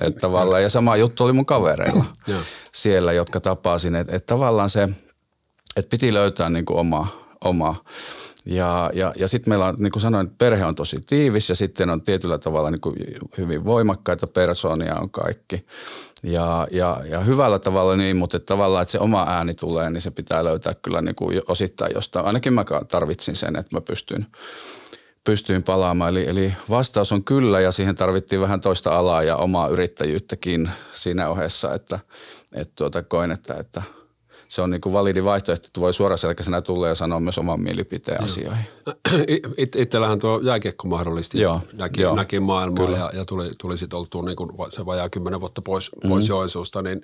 Että 0.00 0.20
tavallaan, 0.20 0.62
ja 0.62 0.68
sama 0.68 0.96
juttu 0.96 1.24
oli 1.24 1.32
mun 1.32 1.46
kavereilla 1.46 2.04
siellä, 2.72 3.12
jotka 3.12 3.40
tapasin. 3.40 3.94
Että, 3.94 4.16
että 4.16 4.26
tavallaan 4.26 4.70
se, 4.70 4.88
että 5.76 5.90
piti 5.90 6.14
löytää 6.14 6.48
niin 6.48 6.64
kuin 6.64 6.78
oma, 6.78 7.06
oma. 7.44 7.76
Ja, 8.46 8.90
ja, 8.94 9.12
ja 9.16 9.28
sitten 9.28 9.50
meillä 9.50 9.66
on, 9.66 9.76
niin 9.78 9.92
kuin 9.92 10.00
sanoin, 10.00 10.30
perhe 10.30 10.64
on 10.64 10.74
tosi 10.74 10.96
tiivis 11.06 11.48
ja 11.48 11.54
sitten 11.54 11.90
on 11.90 12.02
tietyllä 12.02 12.38
tavalla 12.38 12.70
niin 12.70 12.80
kuin 12.80 12.96
hyvin 13.38 13.64
voimakkaita 13.64 14.26
persoonia 14.26 14.94
on 14.94 15.10
kaikki. 15.10 15.66
Ja, 16.22 16.66
ja, 16.70 17.00
ja 17.10 17.20
hyvällä 17.20 17.58
tavalla 17.58 17.96
niin, 17.96 18.16
mutta 18.16 18.36
että 18.36 18.46
tavallaan, 18.46 18.82
että 18.82 18.92
se 18.92 18.98
oma 18.98 19.26
ääni 19.28 19.54
tulee, 19.54 19.90
niin 19.90 20.00
se 20.00 20.10
pitää 20.10 20.44
löytää 20.44 20.74
kyllä 20.74 21.00
niin 21.00 21.14
kuin 21.14 21.42
osittain 21.48 21.92
jostain. 21.94 22.26
Ainakin 22.26 22.52
mä 22.52 22.64
tarvitsin 22.90 23.36
sen, 23.36 23.56
että 23.56 23.76
mä 23.76 23.80
pystyn 23.80 24.26
pystyin 25.24 25.62
palaamaan. 25.62 26.10
Eli, 26.10 26.28
eli 26.28 26.54
vastaus 26.70 27.12
on 27.12 27.24
kyllä 27.24 27.60
ja 27.60 27.72
siihen 27.72 27.96
tarvittiin 27.96 28.40
vähän 28.40 28.60
toista 28.60 28.98
alaa 28.98 29.22
ja 29.22 29.36
omaa 29.36 29.68
yrittäjyyttäkin 29.68 30.70
siinä 30.92 31.28
ohessa, 31.28 31.74
että, 31.74 31.98
että 32.54 32.72
tuota, 32.76 33.02
koin, 33.02 33.30
että, 33.30 33.54
että– 33.54 33.82
se 34.50 34.62
on 34.62 34.70
niin 34.70 34.80
kuin 34.80 34.92
validi 34.92 35.24
vaihtoehto, 35.24 35.66
että 35.66 35.80
voi 35.80 35.94
suoraselkäisenä 35.94 36.60
tulla 36.60 36.88
ja 36.88 36.94
sanoa 36.94 37.20
myös 37.20 37.38
oman 37.38 37.60
mielipiteen 37.60 38.16
Joo. 38.20 38.24
asioihin. 38.24 38.64
It, 39.56 39.76
itsellähän 39.76 40.18
tuo 40.18 40.40
jääkiekko 40.42 40.88
mahdollisti 40.88 41.40
Joo. 41.40 41.60
näki, 41.72 42.02
Joo. 42.02 42.16
näki 42.16 42.40
maailmaa 42.40 42.90
ja, 42.90 43.10
ja, 43.14 43.24
tuli, 43.24 43.50
tuli 43.60 43.78
sitten 43.78 43.98
oltua 43.98 44.22
niin 44.22 44.36
kuin 44.36 44.50
se 44.68 44.86
vajaa 44.86 45.08
kymmenen 45.08 45.40
vuotta 45.40 45.62
pois, 45.62 45.90
mm-hmm. 45.92 46.10
pois 46.10 46.28
Joensuusta, 46.28 46.82
niin 46.82 47.02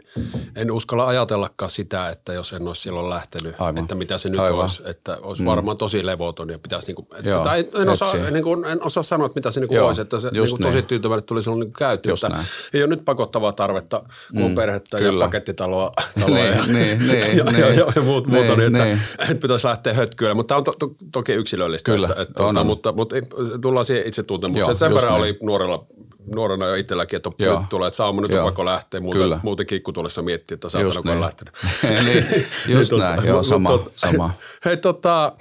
en 0.56 0.72
uskalla 0.72 1.06
ajatellakaan 1.06 1.70
sitä, 1.70 2.08
että 2.08 2.32
jos 2.32 2.52
en 2.52 2.68
olisi 2.68 2.82
silloin 2.82 3.10
lähtenyt, 3.10 3.60
Aivan. 3.60 3.82
että 3.82 3.94
mitä 3.94 4.18
se 4.18 4.28
nyt 4.28 4.40
Aivan. 4.40 4.60
olisi, 4.60 4.82
että 4.86 5.18
olisi 5.22 5.42
mm. 5.42 5.46
varmaan 5.46 5.76
tosi 5.76 6.06
levoton 6.06 6.50
ja 6.50 6.58
pitäisi, 6.58 6.86
niin 6.86 6.94
kuin, 6.96 7.06
että, 7.18 7.30
Joo. 7.30 7.44
tai 7.44 7.64
en, 7.74 7.88
osaa, 7.88 8.14
niin 8.30 8.44
kuin, 8.44 8.64
en 8.64 8.82
osaa 8.82 9.02
sanoa, 9.02 9.26
että 9.26 9.38
mitä 9.38 9.50
se 9.50 9.60
niin 9.60 9.68
kuin 9.68 9.82
olisi, 9.82 10.00
että 10.00 10.20
se 10.20 10.28
niin 10.30 10.48
kuin 10.48 10.62
tosi 10.62 10.82
tyytyväinen 10.82 11.26
tuli 11.26 11.42
silloin 11.42 11.60
niin 11.60 11.72
käyty, 11.72 12.10
että 12.10 12.28
näin. 12.28 12.46
ei 12.74 12.82
ole 12.82 12.90
nyt 12.90 13.04
pakottavaa 13.04 13.52
tarvetta, 13.52 14.02
kun 14.34 14.42
on 14.42 14.50
mm. 14.50 14.54
perhettä 14.54 14.98
Kyllä. 14.98 15.18
ja 15.24 15.26
pakettitaloa. 15.26 15.92
Taloa 16.20 16.38
niin, 16.38 16.74
niin, 16.74 16.98
niin, 17.08 17.35
ja, 17.36 17.44
niin. 17.44 17.58
ja, 17.58 17.70
ja, 17.70 17.92
ja 17.96 18.02
muut, 18.02 18.26
niin, 18.26 18.34
muuta, 18.34 18.56
niin, 18.56 18.76
että, 18.76 18.84
niin. 18.84 18.98
että 19.18 19.42
pitäisi 19.42 19.66
lähteä 19.66 19.94
hötkyillä. 19.94 20.34
Mutta 20.34 20.48
tämä 20.48 20.58
on 20.58 20.64
to, 20.64 20.72
to, 20.78 20.90
toki 21.12 21.32
yksilöllistä. 21.32 21.92
Kyllä, 21.92 22.08
että, 22.08 22.22
että, 22.22 22.42
on, 22.42 22.54
tuota, 22.54 22.60
on. 22.60 22.66
Mutta, 22.66 22.92
mutta 22.92 23.16
tullaan 23.60 23.84
siihen 23.84 24.06
itse 24.06 24.22
tuntemukseen. 24.22 24.76
Sen 24.76 24.94
verran 24.94 25.12
niin. 25.12 25.22
oli 25.22 25.38
nuorella 25.42 25.86
nuorena 26.34 26.66
jo 26.66 26.74
itselläkin, 26.74 27.16
että 27.16 27.30
Joo. 27.38 27.60
nyt 27.60 27.68
tulee, 27.68 27.86
että 27.86 27.96
saa 27.96 28.12
nyt 28.12 28.32
on 28.32 28.44
pakko 28.44 28.64
lähteä. 28.64 29.00
Muuten, 29.00 29.22
Kyllä. 29.22 29.40
muuten 29.42 29.66
kikkutulessa 29.66 30.22
miettii, 30.22 30.54
että 30.54 30.68
saatana 30.68 31.02
kun 31.02 31.10
on 31.10 31.20
lähtenyt. 31.20 31.54
niin, 32.04 32.24
just 32.68 32.90
niin, 32.90 33.00
näin, 33.00 33.24
joo, 33.24 33.42
sama. 33.42 33.68
Tot, 33.68 33.92
sama. 33.96 34.30
Hei 34.64 34.76
tota, 34.76 35.32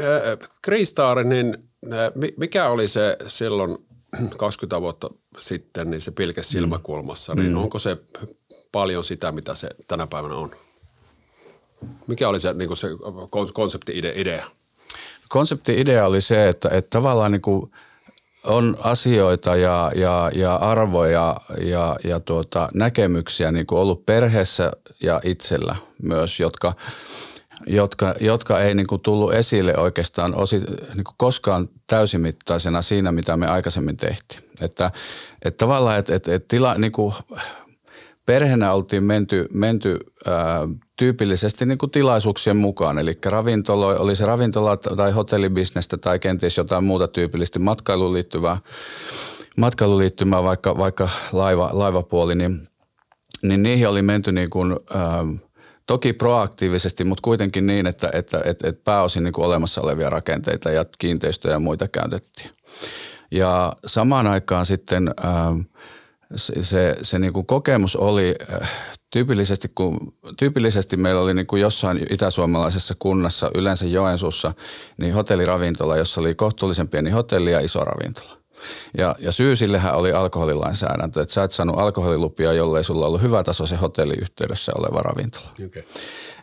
äh, 0.00 1.34
niin 1.34 1.56
mikä 2.36 2.68
oli 2.68 2.88
se 2.88 3.16
silloin 3.26 3.78
20 4.38 4.80
vuotta 4.80 5.10
sitten, 5.38 5.90
niin 5.90 6.00
se 6.00 6.10
pilke 6.10 6.42
silmäkulmassa, 6.42 7.34
mm. 7.34 7.42
niin 7.42 7.56
onko 7.56 7.78
se 7.78 7.96
paljon 8.72 9.04
sitä, 9.04 9.32
mitä 9.32 9.54
se 9.54 9.68
tänä 9.88 10.06
päivänä 10.10 10.34
on? 10.34 10.50
Mikä 12.06 12.28
oli 12.28 12.40
se, 12.40 12.52
niin 12.52 12.68
kuin 12.68 12.76
se 12.76 12.88
konsepti-idea? 13.52 14.44
Konsepti-idea 15.28 16.06
oli 16.06 16.20
se, 16.20 16.48
että, 16.48 16.68
että 16.68 16.90
tavallaan 16.90 17.32
niin 17.32 17.42
kuin 17.42 17.70
on 18.44 18.76
asioita 18.80 19.56
ja, 19.56 19.92
ja, 19.96 20.30
ja 20.34 20.54
arvoja 20.54 21.36
ja, 21.60 21.96
ja 22.04 22.20
tuota, 22.20 22.68
näkemyksiä 22.74 23.52
niin 23.52 23.66
kuin 23.66 23.78
ollut 23.78 24.06
perheessä 24.06 24.70
ja 25.02 25.20
itsellä 25.24 25.76
myös, 26.02 26.40
jotka, 26.40 26.72
jotka, 27.66 28.14
jotka 28.20 28.60
ei 28.60 28.74
niin 28.74 28.86
kuin 28.86 29.00
tullut 29.00 29.34
esille 29.34 29.76
oikeastaan 29.76 30.34
osi, 30.34 30.58
niin 30.94 31.04
kuin 31.04 31.14
koskaan 31.16 31.68
täysimittaisena 31.86 32.82
siinä, 32.82 33.12
mitä 33.12 33.36
me 33.36 33.46
aikaisemmin 33.46 33.96
tehtiin. 33.96 34.44
Että, 34.60 34.90
että 35.44 35.58
tavallaan, 35.58 35.98
että, 35.98 36.14
että, 36.14 36.34
että 36.34 36.48
tila, 36.48 36.74
niin 36.74 36.92
kuin 36.92 37.14
perheenä 38.26 38.72
oltiin 38.72 39.04
menty, 39.04 39.46
menty 39.52 39.98
ää, 40.26 40.68
tyypillisesti 40.96 41.66
niin 41.66 41.78
kuin 41.78 41.90
tilaisuuksien 41.90 42.56
mukaan. 42.56 42.98
Eli 42.98 43.18
ravintolo, 43.26 43.86
oli 43.86 44.16
se 44.16 44.26
ravintola 44.26 44.76
tai 44.76 45.12
hotellibisnestä 45.12 45.96
tai 45.96 46.18
kenties 46.18 46.56
jotain 46.56 46.84
muuta 46.84 47.08
tyypillisesti 47.08 47.58
matkailuun 47.58 48.12
liittyvää, 48.12 48.58
matkailuun 49.56 49.98
liittymää 49.98 50.42
vaikka, 50.42 50.78
vaikka 50.78 51.08
laiva, 51.32 51.70
laivapuoli, 51.72 52.34
niin, 52.34 52.68
niin 53.42 53.62
niihin 53.62 53.88
oli 53.88 54.02
menty 54.02 54.32
niin 54.32 54.50
kuin, 54.50 54.76
ää, 54.94 55.24
toki 55.86 56.12
proaktiivisesti, 56.12 57.04
mutta 57.04 57.22
kuitenkin 57.22 57.66
niin, 57.66 57.86
että, 57.86 58.10
että, 58.12 58.40
että, 58.44 58.68
että 58.68 58.84
pääosin 58.84 59.24
niin 59.24 59.32
kuin 59.32 59.44
olemassa 59.44 59.80
olevia 59.80 60.10
rakenteita 60.10 60.70
ja 60.70 60.84
kiinteistöjä 60.98 61.54
ja 61.54 61.58
muita 61.58 61.88
käytettiin. 61.88 62.50
Ja 63.30 63.72
samaan 63.86 64.26
aikaan 64.26 64.66
sitten 64.66 65.10
ää, 65.24 65.52
se, 66.36 66.62
se, 66.62 66.96
se 67.02 67.18
niin 67.18 67.32
kuin 67.32 67.46
kokemus 67.46 67.96
oli 67.96 68.34
äh, 68.62 68.70
tyypillisesti, 69.12 69.70
kun, 69.74 69.98
tyypillisesti 70.38 70.96
meillä 70.96 71.20
oli 71.20 71.34
niin 71.34 71.46
kuin 71.46 71.62
jossain 71.62 72.06
itäsuomalaisessa 72.10 72.94
kunnassa, 72.98 73.50
yleensä 73.54 73.86
Joensuussa, 73.86 74.54
niin 74.96 75.14
hotelliravintola, 75.14 75.96
jossa 75.96 76.20
oli 76.20 76.34
kohtuullisen 76.34 76.88
pieni 76.88 77.10
hotelli 77.10 77.52
ja 77.52 77.60
iso 77.60 77.80
ravintola. 77.80 78.44
Ja, 78.98 79.16
ja 79.18 79.32
syy 79.32 79.56
sillehän 79.56 79.96
oli 79.96 80.12
alkoholilainsäädäntö, 80.12 81.22
että 81.22 81.34
sä 81.34 81.44
et 81.44 81.52
saanut 81.52 81.78
alkoholilupia, 81.78 82.52
jollei 82.52 82.84
sulla 82.84 83.06
ollut 83.06 83.22
hyvä 83.22 83.42
taso 83.42 83.66
se 83.66 83.76
hotelliyhteydessä 83.76 84.72
oleva 84.78 85.02
ravintola. 85.02 85.46
Okay. 85.66 85.82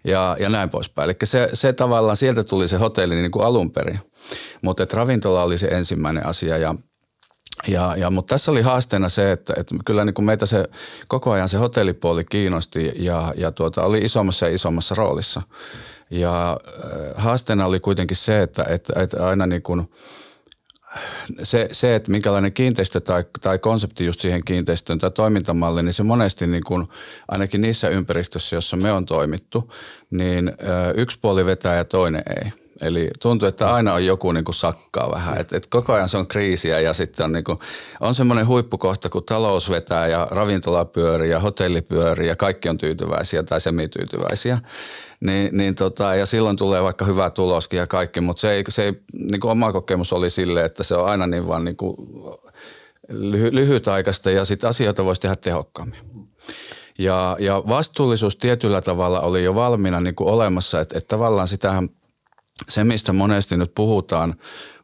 Ja, 0.04 0.38
ja 0.40 0.50
näin 0.50 0.70
poispäin. 0.70 1.06
Eli 1.06 1.18
se, 1.24 1.50
se 1.54 1.74
tavallaan, 1.74 2.18
sieltä 2.18 2.44
tuli 2.44 2.68
se 2.68 2.78
hotelli 2.78 3.16
niin 3.16 3.32
kuin 3.32 3.46
alun 3.46 3.72
perin. 3.72 4.00
Mutta 4.62 4.86
ravintola 4.94 5.44
oli 5.44 5.58
se 5.58 5.68
ensimmäinen 5.68 6.26
asia 6.26 6.58
ja 6.58 6.76
ja, 7.67 7.96
ja, 7.98 8.10
mutta 8.10 8.36
tässä 8.36 8.51
oli 8.51 8.62
haasteena 8.62 9.10
se, 9.10 9.31
että, 9.31 9.53
että 9.58 9.75
kyllä 9.86 10.05
niin 10.05 10.13
kuin 10.13 10.25
meitä 10.25 10.46
se 10.46 10.65
koko 11.08 11.31
ajan 11.31 11.50
se 11.50 11.58
hotellipuoli 11.58 12.24
kiinnosti 12.24 12.91
ja, 12.96 13.34
ja 13.38 13.51
tuota, 13.51 13.84
oli 13.84 14.00
isommassa 14.00 14.46
ja 14.46 14.53
isommassa 14.53 14.96
roolissa. 14.96 15.41
Ja 16.10 16.51
äh, 16.51 17.24
haasteena 17.24 17.65
oli 17.65 17.79
kuitenkin 17.79 18.17
se, 18.17 18.41
että, 18.41 18.65
että, 18.70 19.01
että 19.01 19.27
aina 19.27 19.48
niin 19.48 19.62
kuin– 19.62 19.88
se, 21.43 21.67
se, 21.72 21.96
että 21.96 22.12
minkälainen 22.12 22.53
kiinteistö 22.53 23.00
tai, 23.00 23.24
tai 23.41 23.60
konsepti 23.60 24.05
just 24.05 24.20
siihen 24.20 24.41
kiinteistöön 24.46 25.00
tai 25.00 25.12
toimintamalli, 25.12 25.84
niin 25.84 25.93
se 25.93 26.03
monesti 26.03 26.48
niin 26.48 26.63
kuin, 26.63 26.88
ainakin 27.27 27.62
niissä 27.62 27.89
ympäristöissä, 27.89 28.55
jossa 28.55 28.77
me 28.77 28.91
on 28.91 29.05
toimittu, 29.05 29.74
niin 30.12 30.51
yksi 30.96 31.20
puoli 31.22 31.46
vetää 31.46 31.75
ja 31.75 31.86
toinen 31.86 32.24
ei. 32.43 32.61
Eli 32.82 33.10
tuntuu, 33.22 33.48
että 33.48 33.74
aina 33.74 33.94
on 33.94 34.06
joku 34.06 34.32
niin 34.32 34.46
kuin 34.46 34.56
sakkaa 34.56 35.12
vähän. 35.12 35.38
Et, 35.38 35.54
et 35.54 35.68
koko 35.68 35.94
ajan 35.94 36.10
se 36.10 36.18
on 36.18 36.28
kriisiä 36.28 36.80
ja 36.80 36.94
sitten 36.94 37.24
on, 37.24 37.32
niin 37.32 37.44
kuin, 37.44 37.60
on 38.00 38.16
semmoinen 38.16 38.48
huippukohta, 38.48 39.10
kun 39.10 39.24
talous 39.24 39.70
vetää 39.70 40.08
ja 40.08 40.28
ravintola 40.32 40.86
pyörii 40.86 41.32
ja 41.32 41.40
hotelli 41.40 41.82
pyörii 41.82 42.28
ja 42.28 42.36
kaikki 42.36 42.70
on 42.70 42.78
tyytyväisiä 42.78 43.44
tai 43.44 43.62
semityytyväisiä. 43.62 44.60
Niin, 45.20 45.58
niin 45.58 45.76
tota, 45.76 46.16
ja 46.16 46.26
silloin 46.26 46.58
tulee 46.58 46.84
vaikka 46.84 47.06
hyvä 47.06 47.30
tuloskin 47.30 47.78
ja 47.78 47.88
kaikki, 47.88 48.22
mutta 48.22 48.42
se 48.42 48.52
ei, 48.52 48.64
se 48.70 48.84
ei 48.84 48.94
niin 49.14 49.42
kuin 49.42 49.52
oma 49.52 49.72
kokemus 49.72 50.14
oli 50.14 50.30
sille, 50.30 50.66
että 50.66 50.84
se 50.84 50.96
on 50.96 51.06
aina 51.06 51.28
niin 51.28 51.48
vaan 51.48 51.66
niin 51.66 51.78
kuin 51.78 51.96
lyhy, 53.10 53.50
lyhytaikaista 53.52 54.32
ja 54.32 54.46
sitten 54.46 54.70
asioita 54.70 55.06
voisi 55.06 55.22
tehdä 55.22 55.36
tehokkaammin. 55.36 56.00
Ja, 57.00 57.38
ja 57.40 57.64
vastuullisuus 57.68 58.38
tietyllä 58.38 58.82
tavalla 58.82 59.22
oli 59.22 59.44
jo 59.44 59.56
valmiina 59.56 60.02
niin 60.02 60.16
kuin 60.16 60.30
olemassa, 60.30 60.82
että, 60.82 60.98
että 60.98 61.08
tavallaan 61.08 61.48
sitähän– 61.48 61.90
se, 62.70 62.84
mistä 62.84 63.13
monesti 63.13 63.58
nyt 63.58 63.75
puhutaan 63.75 64.36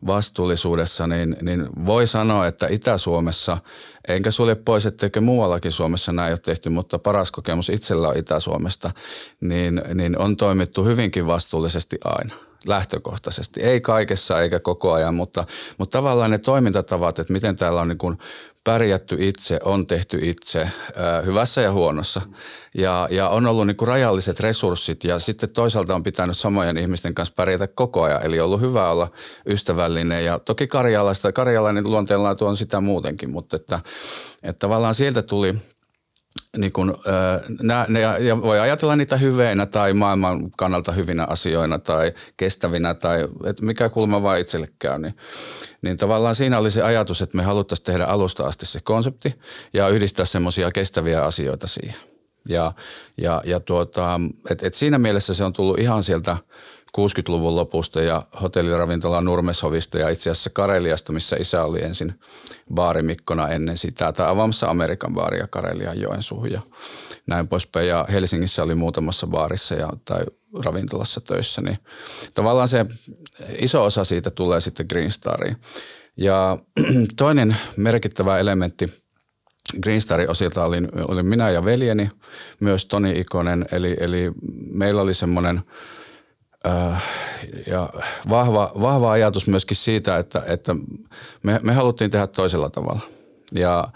vastuullisuudessa, 0.07 1.07
niin, 1.07 1.37
niin 1.41 1.67
voi 1.85 2.07
sanoa, 2.07 2.47
että 2.47 2.67
Itä-Suomessa, 2.69 3.57
enkä 4.07 4.31
sulje 4.31 4.55
pois, 4.55 4.85
etteikö 4.85 5.21
muuallakin 5.21 5.71
Suomessa 5.71 6.11
näin 6.11 6.31
ole 6.31 6.37
tehty, 6.37 6.69
mutta 6.69 6.99
paras 6.99 7.31
kokemus 7.31 7.69
itsellä 7.69 8.07
on 8.07 8.17
Itä-Suomesta, 8.17 8.91
niin, 9.41 9.81
niin 9.93 10.19
on 10.19 10.37
toimittu 10.37 10.83
hyvinkin 10.83 11.27
vastuullisesti 11.27 11.97
aina 12.03 12.33
lähtökohtaisesti. 12.65 13.61
Ei 13.63 13.81
kaikessa 13.81 14.41
eikä 14.41 14.59
koko 14.59 14.93
ajan, 14.93 15.15
mutta, 15.15 15.45
mutta 15.77 15.97
tavallaan 15.97 16.31
ne 16.31 16.37
toimintatavat, 16.37 17.19
että 17.19 17.33
miten 17.33 17.55
täällä 17.55 17.81
on 17.81 17.87
niin 17.87 17.97
kuin 17.97 18.17
pärjätty 18.67 19.17
itse, 19.19 19.59
on 19.63 19.87
tehty 19.87 20.19
itse 20.21 20.69
hyvässä 21.25 21.61
ja 21.61 21.71
huonossa. 21.71 22.21
Ja, 22.73 23.07
ja 23.11 23.29
on 23.29 23.45
ollut 23.45 23.67
niin 23.67 23.77
kuin 23.77 23.87
rajalliset 23.87 24.39
resurssit 24.39 25.03
ja 25.03 25.19
sitten 25.19 25.49
toisaalta 25.49 25.95
on 25.95 26.03
pitänyt 26.03 26.37
samojen 26.37 26.77
ihmisten 26.77 27.15
kanssa 27.15 27.33
pärjätä 27.35 27.67
koko 27.67 28.01
ajan. 28.03 28.25
Eli 28.25 28.39
ollut 28.39 28.61
hyvä 28.61 28.89
olla 28.89 29.11
ystävällinen 29.45 30.25
ja 30.25 30.39
toki 30.39 30.67
karjalaista, 30.67 31.31
karjalainen 31.31 31.83
luonteenlaatu 31.83 32.45
on 32.45 32.57
sitä 32.57 32.81
muutenkin, 32.81 33.29
mutta 33.29 33.55
että, 33.55 33.79
että 34.43 34.59
tavallaan 34.59 34.95
sieltä 34.95 35.21
tuli– 35.21 35.55
niin 36.57 36.71
kun, 36.71 36.97
nää, 37.61 37.85
ne, 37.89 38.01
ja 38.01 38.41
voi 38.41 38.59
ajatella 38.59 38.95
niitä 38.95 39.17
hyveinä 39.17 39.65
tai 39.65 39.93
maailman 39.93 40.51
kannalta 40.51 40.91
hyvinä 40.91 41.25
asioina 41.29 41.79
tai 41.79 42.13
kestävinä 42.37 42.93
tai 42.93 43.27
että 43.45 43.65
mikä 43.65 43.89
kulma 43.89 44.23
vaan 44.23 44.39
itselle 44.39 44.67
käy. 44.79 44.99
Niin, 44.99 45.15
niin 45.81 45.97
tavallaan 45.97 46.35
siinä 46.35 46.59
oli 46.59 46.71
se 46.71 46.81
ajatus, 46.81 47.21
että 47.21 47.37
me 47.37 47.43
haluttaisiin 47.43 47.85
tehdä 47.85 48.05
alusta 48.05 48.47
asti 48.47 48.65
se 48.65 48.79
konsepti 48.83 49.35
ja 49.73 49.87
yhdistää 49.87 50.25
semmoisia 50.25 50.71
kestäviä 50.71 51.23
asioita 51.23 51.67
siihen. 51.67 51.95
Ja, 52.49 52.73
ja, 53.17 53.41
ja 53.45 53.59
tuota, 53.59 54.19
et, 54.49 54.63
et 54.63 54.73
siinä 54.73 54.97
mielessä 54.97 55.33
se 55.33 55.43
on 55.43 55.53
tullut 55.53 55.79
ihan 55.79 56.03
sieltä– 56.03 56.37
60-luvun 56.97 57.55
lopusta 57.55 58.01
ja 58.01 58.23
hotelliravintola 58.41 59.21
Nurmeshovista 59.21 59.97
ja 59.97 60.09
itse 60.09 60.29
asiassa 60.29 60.49
Kareliasta, 60.49 61.13
missä 61.13 61.35
isä 61.35 61.63
oli 61.63 61.83
ensin 61.83 62.13
baarimikkona 62.73 63.47
ennen 63.47 63.77
sitä, 63.77 64.11
tai 64.13 64.27
avaamassa 64.29 64.69
Amerikan 64.69 65.13
baaria 65.13 65.47
Karelian 65.47 66.01
Joensuuhun 66.01 66.51
ja 66.51 66.61
näin 67.27 67.47
poispäin. 67.47 67.87
Ja 67.87 68.05
Helsingissä 68.11 68.63
oli 68.63 68.75
muutamassa 68.75 69.27
baarissa 69.27 69.75
ja, 69.75 69.89
tai 70.05 70.21
ravintolassa 70.63 71.21
töissä, 71.21 71.61
niin 71.61 71.77
tavallaan 72.35 72.67
se 72.67 72.85
iso 73.59 73.83
osa 73.83 74.03
siitä 74.03 74.31
tulee 74.31 74.61
sitten 74.61 74.85
Green 74.89 75.11
Stariin. 75.11 75.57
Ja 76.17 76.57
toinen 77.17 77.55
merkittävä 77.77 78.37
elementti 78.37 78.93
Green 79.81 80.01
Starin 80.01 80.29
osilta 80.29 80.65
oli, 80.65 80.77
oli 81.07 81.23
minä 81.23 81.49
ja 81.49 81.65
veljeni, 81.65 82.11
myös 82.59 82.85
Toni 82.85 83.19
Ikonen, 83.19 83.65
eli, 83.71 83.97
eli 83.99 84.31
meillä 84.71 85.01
oli 85.01 85.13
semmoinen– 85.13 85.61
ja 87.67 87.89
vahva, 88.29 88.71
vahva 88.81 89.11
ajatus 89.11 89.47
myöskin 89.47 89.77
siitä, 89.77 90.17
että, 90.17 90.43
että 90.47 90.75
me, 91.43 91.59
me 91.63 91.73
haluttiin 91.73 92.11
tehdä 92.11 92.27
toisella 92.27 92.69
tavalla. 92.69 92.99
Ja 93.55 93.87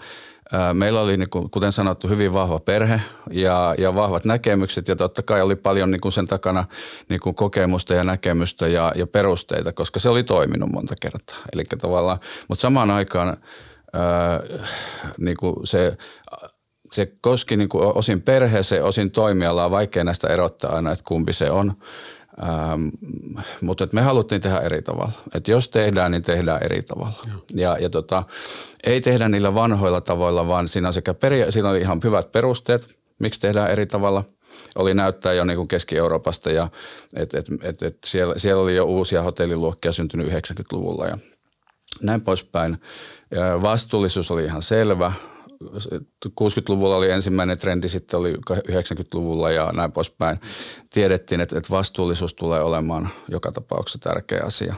äh, 0.54 0.74
meillä 0.74 1.00
oli, 1.00 1.16
niin 1.16 1.30
kuin, 1.30 1.50
kuten 1.50 1.72
sanottu, 1.72 2.08
hyvin 2.08 2.32
vahva 2.34 2.60
perhe 2.60 3.00
ja, 3.30 3.74
ja 3.78 3.94
vahvat 3.94 4.24
näkemykset 4.24 4.88
ja 4.88 4.96
totta 4.96 5.22
kai 5.22 5.42
oli 5.42 5.56
paljon 5.56 5.90
niin 5.90 6.00
kuin 6.00 6.12
sen 6.12 6.26
takana 6.26 6.64
niin 7.08 7.20
kuin 7.20 7.34
kokemusta 7.34 7.94
ja 7.94 8.04
näkemystä 8.04 8.68
ja, 8.68 8.92
ja 8.96 9.06
perusteita, 9.06 9.72
koska 9.72 10.00
se 10.00 10.08
oli 10.08 10.24
toiminut 10.24 10.72
monta 10.72 10.94
kertaa. 11.00 11.38
Eli 11.52 11.64
tavallaan, 11.64 12.18
mutta 12.48 12.62
samaan 12.62 12.90
aikaan 12.90 13.28
äh, 13.28 14.68
niin 15.18 15.36
kuin 15.36 15.56
se 15.64 15.96
se 16.92 17.12
koski 17.20 17.56
niin 17.56 17.68
kuin 17.68 17.96
osin 17.96 18.22
perheeseen, 18.22 18.84
osin 18.84 19.10
toimialaa, 19.10 19.70
vaikea 19.70 20.04
näistä 20.04 20.28
erottaa 20.28 20.74
aina, 20.74 20.92
että 20.92 21.04
kumpi 21.04 21.32
se 21.32 21.50
on. 21.50 21.72
Ähm, 22.42 22.88
mutta 23.60 23.88
me 23.92 24.02
haluttiin 24.02 24.40
tehdä 24.40 24.58
eri 24.58 24.82
tavalla. 24.82 25.12
Että 25.34 25.50
jos 25.50 25.68
tehdään, 25.68 26.10
niin 26.10 26.22
tehdään 26.22 26.62
eri 26.62 26.82
tavalla. 26.82 27.12
Joo. 27.28 27.44
Ja, 27.54 27.76
ja 27.80 27.90
tota, 27.90 28.22
ei 28.84 29.00
tehdä 29.00 29.28
niillä 29.28 29.54
vanhoilla 29.54 30.00
tavoilla, 30.00 30.48
vaan 30.48 30.68
siinä 30.68 30.88
on, 30.88 30.94
sekä 30.94 31.14
peria- 31.14 31.50
siinä 31.50 31.68
on 31.68 31.76
ihan 31.76 32.00
hyvät 32.04 32.32
perusteet, 32.32 32.88
miksi 33.18 33.40
tehdään 33.40 33.70
eri 33.70 33.86
tavalla. 33.86 34.24
Oli 34.74 34.94
näyttää 34.94 35.32
jo 35.32 35.44
niin 35.44 35.68
Keski-Euroopasta 35.68 36.50
ja 36.50 36.68
et, 37.16 37.34
et, 37.34 37.46
et, 37.62 37.82
et 37.82 37.98
siellä, 38.04 38.34
siellä 38.36 38.62
oli 38.62 38.76
jo 38.76 38.84
uusia 38.84 39.22
hotelliluokkia 39.22 39.92
syntynyt 39.92 40.28
90-luvulla 40.28 41.06
ja 41.06 41.18
näin 42.02 42.20
poispäin. 42.20 42.78
Ja 43.30 43.62
vastuullisuus 43.62 44.30
oli 44.30 44.44
ihan 44.44 44.62
selvä. 44.62 45.12
60-luvulla 46.40 46.96
oli 46.96 47.10
ensimmäinen 47.10 47.58
trendi, 47.58 47.88
sitten 47.88 48.20
oli 48.20 48.32
90-luvulla 48.50 49.50
ja 49.50 49.72
näin 49.76 49.92
poispäin. 49.92 50.40
Tiedettiin, 50.90 51.40
että, 51.40 51.60
vastuullisuus 51.70 52.34
tulee 52.34 52.62
olemaan 52.62 53.08
joka 53.28 53.52
tapauksessa 53.52 53.98
tärkeä 53.98 54.42
asia. 54.44 54.74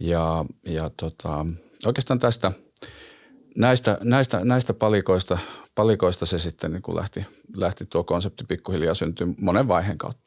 Ja, 0.00 0.44
ja 0.66 0.90
tota, 0.90 1.46
oikeastaan 1.86 2.18
tästä, 2.18 2.52
näistä, 3.56 3.98
näistä, 4.02 4.40
näistä 4.44 4.74
palikoista, 4.74 5.38
palikoista 5.74 6.26
se 6.26 6.38
sitten 6.38 6.72
niin 6.72 6.96
lähti, 6.96 7.26
lähti 7.56 7.86
tuo 7.86 8.04
konsepti 8.04 8.44
pikkuhiljaa 8.44 8.94
syntyä 8.94 9.26
monen 9.40 9.68
vaiheen 9.68 9.98
kautta. 9.98 10.21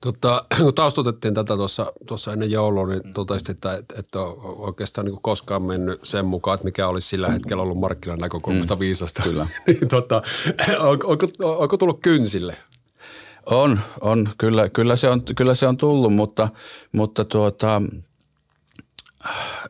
Tota, 0.00 0.44
kun 0.62 0.74
taustutettiin 0.74 1.34
tätä 1.34 1.56
tuossa, 1.56 1.92
tuossa 2.06 2.32
ennen 2.32 2.50
joulua, 2.50 2.86
niin 2.86 3.02
mm. 3.04 3.12
totesit, 3.14 3.48
että, 3.48 3.74
että, 3.74 3.94
että 3.98 4.20
on 4.20 4.36
oikeastaan 4.58 5.04
niin 5.04 5.18
koskaan 5.22 5.62
mennyt 5.62 6.00
sen 6.02 6.26
mukaan, 6.26 6.54
että 6.54 6.64
mikä 6.64 6.88
olisi 6.88 7.08
sillä 7.08 7.28
hetkellä 7.28 7.62
ollut 7.62 7.78
markkinan 7.78 8.18
näkökulmasta 8.18 8.74
mm. 8.74 8.78
viisasta. 8.78 9.22
Kyllä. 9.22 9.46
niin, 9.66 9.88
tota, 9.88 10.22
on, 10.78 10.98
onko, 11.04 11.26
onko 11.38 11.76
tullut 11.76 12.00
kynsille? 12.02 12.56
On, 13.46 13.80
on. 14.00 14.28
Kyllä, 14.38 14.68
kyllä, 14.68 14.96
se, 14.96 15.08
on 15.08 15.22
kyllä 15.36 15.54
se 15.54 15.66
on 15.66 15.76
tullut, 15.76 16.14
mutta, 16.14 16.48
mutta 16.92 17.24
tuota, 17.24 17.82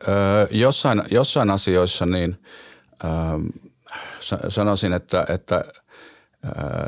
ö, 0.07 0.47
jossain, 0.51 1.03
jossain 1.11 1.49
asioissa 1.49 2.05
niin 2.05 2.39
ö, 3.03 3.07
sanoisin, 4.49 4.93
että, 4.93 5.25
että– 5.29 5.63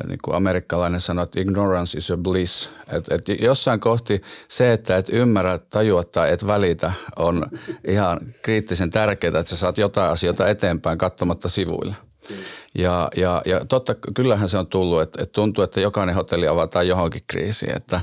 niin 0.07 0.19
kuin 0.23 0.35
amerikkalainen 0.35 1.01
sanoo, 1.01 1.23
että 1.23 1.39
ignorance 1.39 1.97
is 1.97 2.11
a 2.11 2.17
bliss. 2.17 2.69
Et, 2.87 3.05
et 3.11 3.41
jossain 3.41 3.79
kohti 3.79 4.21
se, 4.47 4.73
että 4.73 4.97
et 4.97 5.09
ymmärrä, 5.09 5.57
tajua 5.57 6.03
tai 6.03 6.31
et 6.31 6.47
välitä 6.47 6.91
on 7.15 7.45
ihan 7.87 8.19
kriittisen 8.41 8.89
tärkeää, 8.89 9.39
että 9.39 9.49
sä 9.49 9.57
saat 9.57 9.77
jotain 9.77 10.11
asioita 10.11 10.49
eteenpäin 10.49 10.97
katsomatta 10.97 11.49
sivuille. 11.49 11.95
Ja, 12.75 13.09
ja, 13.15 13.41
ja 13.45 13.65
totta, 13.65 13.95
kyllähän 14.15 14.49
se 14.49 14.57
on 14.57 14.67
tullut, 14.67 15.01
että, 15.01 15.23
että 15.23 15.33
tuntuu, 15.33 15.63
että 15.63 15.81
jokainen 15.81 16.15
hotelli 16.15 16.47
avataan 16.47 16.87
johonkin 16.87 17.23
kriisiin. 17.27 17.77
Että, 17.77 18.01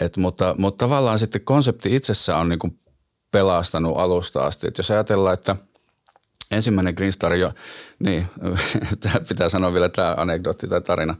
että, 0.00 0.20
mutta, 0.20 0.54
mutta 0.58 0.84
tavallaan 0.84 1.18
sitten 1.18 1.40
konsepti 1.40 1.96
itsessä 1.96 2.36
on 2.36 2.48
niin 2.48 2.58
kuin 2.58 2.78
pelastanut 3.32 3.98
alusta 3.98 4.40
asti. 4.46 4.68
Että 4.68 4.80
jos 4.80 4.90
ajatellaan, 4.90 5.34
että 5.34 5.56
ensimmäinen 6.50 6.94
Green 6.94 7.12
Star 7.12 7.34
jo, 7.34 7.52
niin 7.98 8.26
pitää 9.28 9.48
sanoa 9.48 9.72
vielä 9.72 9.88
tämä 9.88 10.14
anekdootti 10.18 10.68
tai 10.68 10.80
tarina. 10.80 11.14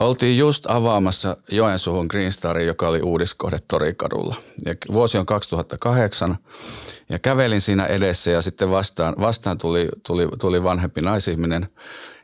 Oltiin 0.00 0.38
just 0.38 0.66
avaamassa 0.70 1.36
Joensuuhun 1.50 2.06
Green 2.10 2.32
Star, 2.32 2.58
joka 2.58 2.88
oli 2.88 3.00
uudiskohde 3.00 3.56
Torikadulla. 3.68 4.36
Ja 4.64 4.74
vuosi 4.92 5.18
on 5.18 5.26
2008 5.26 6.36
ja 7.08 7.18
kävelin 7.18 7.60
siinä 7.60 7.86
edessä 7.86 8.30
ja 8.30 8.42
sitten 8.42 8.70
vastaan, 8.70 9.14
vastaan 9.20 9.58
tuli, 9.58 9.88
tuli, 10.06 10.28
tuli 10.40 10.62
vanhempi 10.62 11.00
naisihminen 11.00 11.68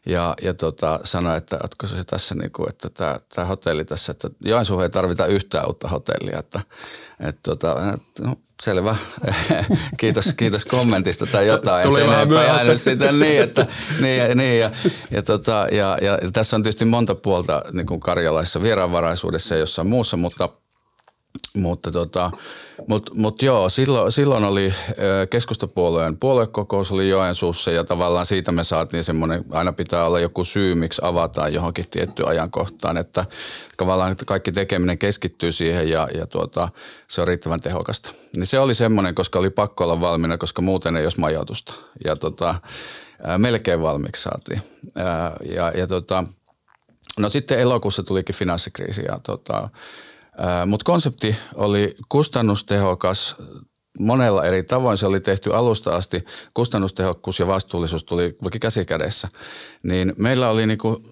ja, 0.06 0.34
ja 0.42 0.54
tota, 0.54 1.00
sanoi, 1.04 1.36
että 1.36 1.56
oletko 1.62 1.86
se 1.86 2.04
tässä, 2.04 2.34
niin 2.34 2.50
kuin, 2.50 2.68
että 2.68 2.90
tämä, 2.90 3.20
tämä 3.34 3.46
hotelli 3.46 3.84
tässä, 3.84 4.12
että 4.12 4.30
Joensuuhun 4.44 4.84
ei 4.84 4.90
tarvita 4.90 5.26
yhtään 5.26 5.66
uutta 5.66 5.88
hotellia. 5.88 6.38
Että, 6.38 6.60
että, 7.20 7.40
tota, 7.42 7.98
no, 8.20 8.36
selvä, 8.60 8.96
kiitos, 10.00 10.34
kiitos 10.36 10.64
kommentista 10.64 11.26
tai 11.26 11.46
jotain. 11.46 11.88
Tuli 11.88 12.06
vähän 12.06 12.28
myöhässä. 12.28 12.76
sitä 12.76 13.12
niin, 13.12 13.42
että, 13.42 13.66
niin, 14.00 14.38
niin 14.38 14.60
ja, 14.60 14.70
ja, 15.10 15.22
tota, 15.22 15.66
ja, 15.72 15.98
ja, 16.02 16.18
ja, 16.22 16.30
tässä 16.32 16.56
on 16.56 16.62
tietysti 16.62 16.84
monta 16.84 17.14
puolta 17.14 17.62
niin 17.72 17.86
kuin 17.86 18.00
karjalaisessa 18.00 18.62
vieraanvaraisuudessa 18.62 19.54
ja 19.54 19.58
jossain 19.58 19.88
muussa, 19.88 20.16
mutta– 20.16 20.48
mutta 21.56 21.90
tota, 21.90 22.30
mut, 22.86 23.10
mut 23.14 23.42
joo, 23.42 23.68
silloin, 23.68 24.12
silloin 24.12 24.44
oli 24.44 24.74
keskustapuolueen 25.30 26.16
puoluekokous 26.16 26.92
oli 26.92 27.08
Joensuussa 27.08 27.70
ja 27.70 27.84
tavallaan 27.84 28.26
siitä 28.26 28.52
me 28.52 28.64
saatiin 28.64 29.04
semmoinen, 29.04 29.44
aina 29.52 29.72
pitää 29.72 30.06
olla 30.06 30.20
joku 30.20 30.44
syy, 30.44 30.74
miksi 30.74 31.02
avataan 31.04 31.54
johonkin 31.54 31.84
tiettyyn 31.90 32.28
ajankohtaan, 32.28 32.96
että 32.96 33.24
tavallaan 33.76 34.16
kaikki 34.26 34.52
tekeminen 34.52 34.98
keskittyy 34.98 35.52
siihen 35.52 35.88
ja, 35.88 36.08
ja 36.14 36.26
tuota, 36.26 36.68
se 37.08 37.20
on 37.20 37.28
riittävän 37.28 37.60
tehokasta. 37.60 38.12
Niin 38.36 38.46
se 38.46 38.58
oli 38.58 38.74
semmoinen, 38.74 39.14
koska 39.14 39.38
oli 39.38 39.50
pakko 39.50 39.84
olla 39.84 40.00
valmiina, 40.00 40.38
koska 40.38 40.62
muuten 40.62 40.96
ei 40.96 41.02
olisi 41.04 41.20
majoitusta 41.20 41.74
ja 42.04 42.16
tota, 42.16 42.54
melkein 43.38 43.82
valmiiksi 43.82 44.22
saatiin. 44.22 44.62
Ja, 45.54 45.72
ja 45.76 45.86
tota, 45.86 46.24
no 47.18 47.28
sitten 47.28 47.58
elokuussa 47.58 48.02
tulikin 48.02 48.34
finanssikriisi 48.34 49.02
ja 49.02 49.18
tota, 49.22 49.68
mutta 50.66 50.84
konsepti 50.84 51.36
oli 51.54 51.96
kustannustehokas 52.08 53.36
monella 53.98 54.44
eri 54.44 54.62
tavoin. 54.62 54.98
Se 54.98 55.06
oli 55.06 55.20
tehty 55.20 55.54
alusta 55.54 55.96
asti. 55.96 56.24
Kustannustehokkuus 56.54 57.38
ja 57.38 57.46
vastuullisuus 57.46 58.04
tuli 58.04 58.36
käsi 58.60 58.84
kädessä. 58.84 59.28
Niin 59.82 60.14
meillä 60.16 60.50
oli 60.50 60.66
niinku 60.66 61.02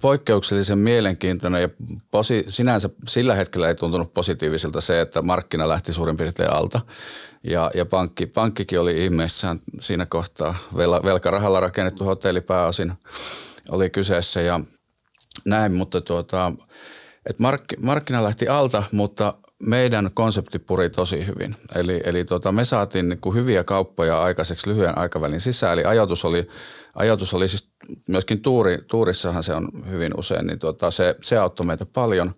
poikkeuksellisen 0.00 0.78
mielenkiintoinen 0.78 1.62
ja 1.62 1.68
posi, 2.10 2.44
sinänsä 2.48 2.90
sillä 3.08 3.34
hetkellä 3.34 3.68
ei 3.68 3.74
tuntunut 3.74 4.14
positiiviselta 4.14 4.80
se, 4.80 5.00
että 5.00 5.22
markkina 5.22 5.68
lähti 5.68 5.92
suurin 5.92 6.16
piirtein 6.16 6.52
alta. 6.52 6.80
Ja, 7.42 7.70
ja 7.74 7.86
pankki, 7.86 8.26
pankkikin 8.26 8.80
oli 8.80 9.04
ihmeissään 9.04 9.60
siinä 9.80 10.06
kohtaa. 10.06 10.54
Vel, 10.76 11.02
velkarahalla 11.04 11.60
rakennettu 11.60 12.04
hotelli 12.04 12.40
pääosin 12.40 12.92
oli 13.70 13.90
kyseessä 13.90 14.40
ja 14.40 14.60
näin, 15.44 15.72
mutta 15.72 16.00
tuota, 16.00 16.52
et 17.30 17.38
mark, 17.38 17.62
markkina 17.80 18.24
lähti 18.24 18.48
alta, 18.48 18.82
mutta 18.92 19.34
meidän 19.62 20.10
konsepti 20.14 20.58
puri 20.58 20.90
tosi 20.90 21.26
hyvin. 21.26 21.56
Eli, 21.74 22.00
eli 22.04 22.24
tota, 22.24 22.52
me 22.52 22.64
saatiin 22.64 23.08
niin 23.08 23.34
hyviä 23.34 23.64
kauppoja 23.64 24.22
aikaiseksi 24.22 24.70
lyhyen 24.70 24.98
aikavälin 24.98 25.40
sisään. 25.40 25.72
Eli 25.72 25.84
ajatus 25.84 26.24
oli, 26.24 26.48
ajatus 26.94 27.34
oli 27.34 27.48
siis 27.48 27.68
myöskin 28.06 28.42
tuuri, 28.42 28.78
tuurissahan 28.88 29.42
se 29.42 29.54
on 29.54 29.68
hyvin 29.90 30.12
usein, 30.18 30.46
niin 30.46 30.58
tota, 30.58 30.90
se, 30.90 31.16
se 31.22 31.38
auttoi 31.38 31.66
meitä 31.66 31.86
paljon. 31.86 32.34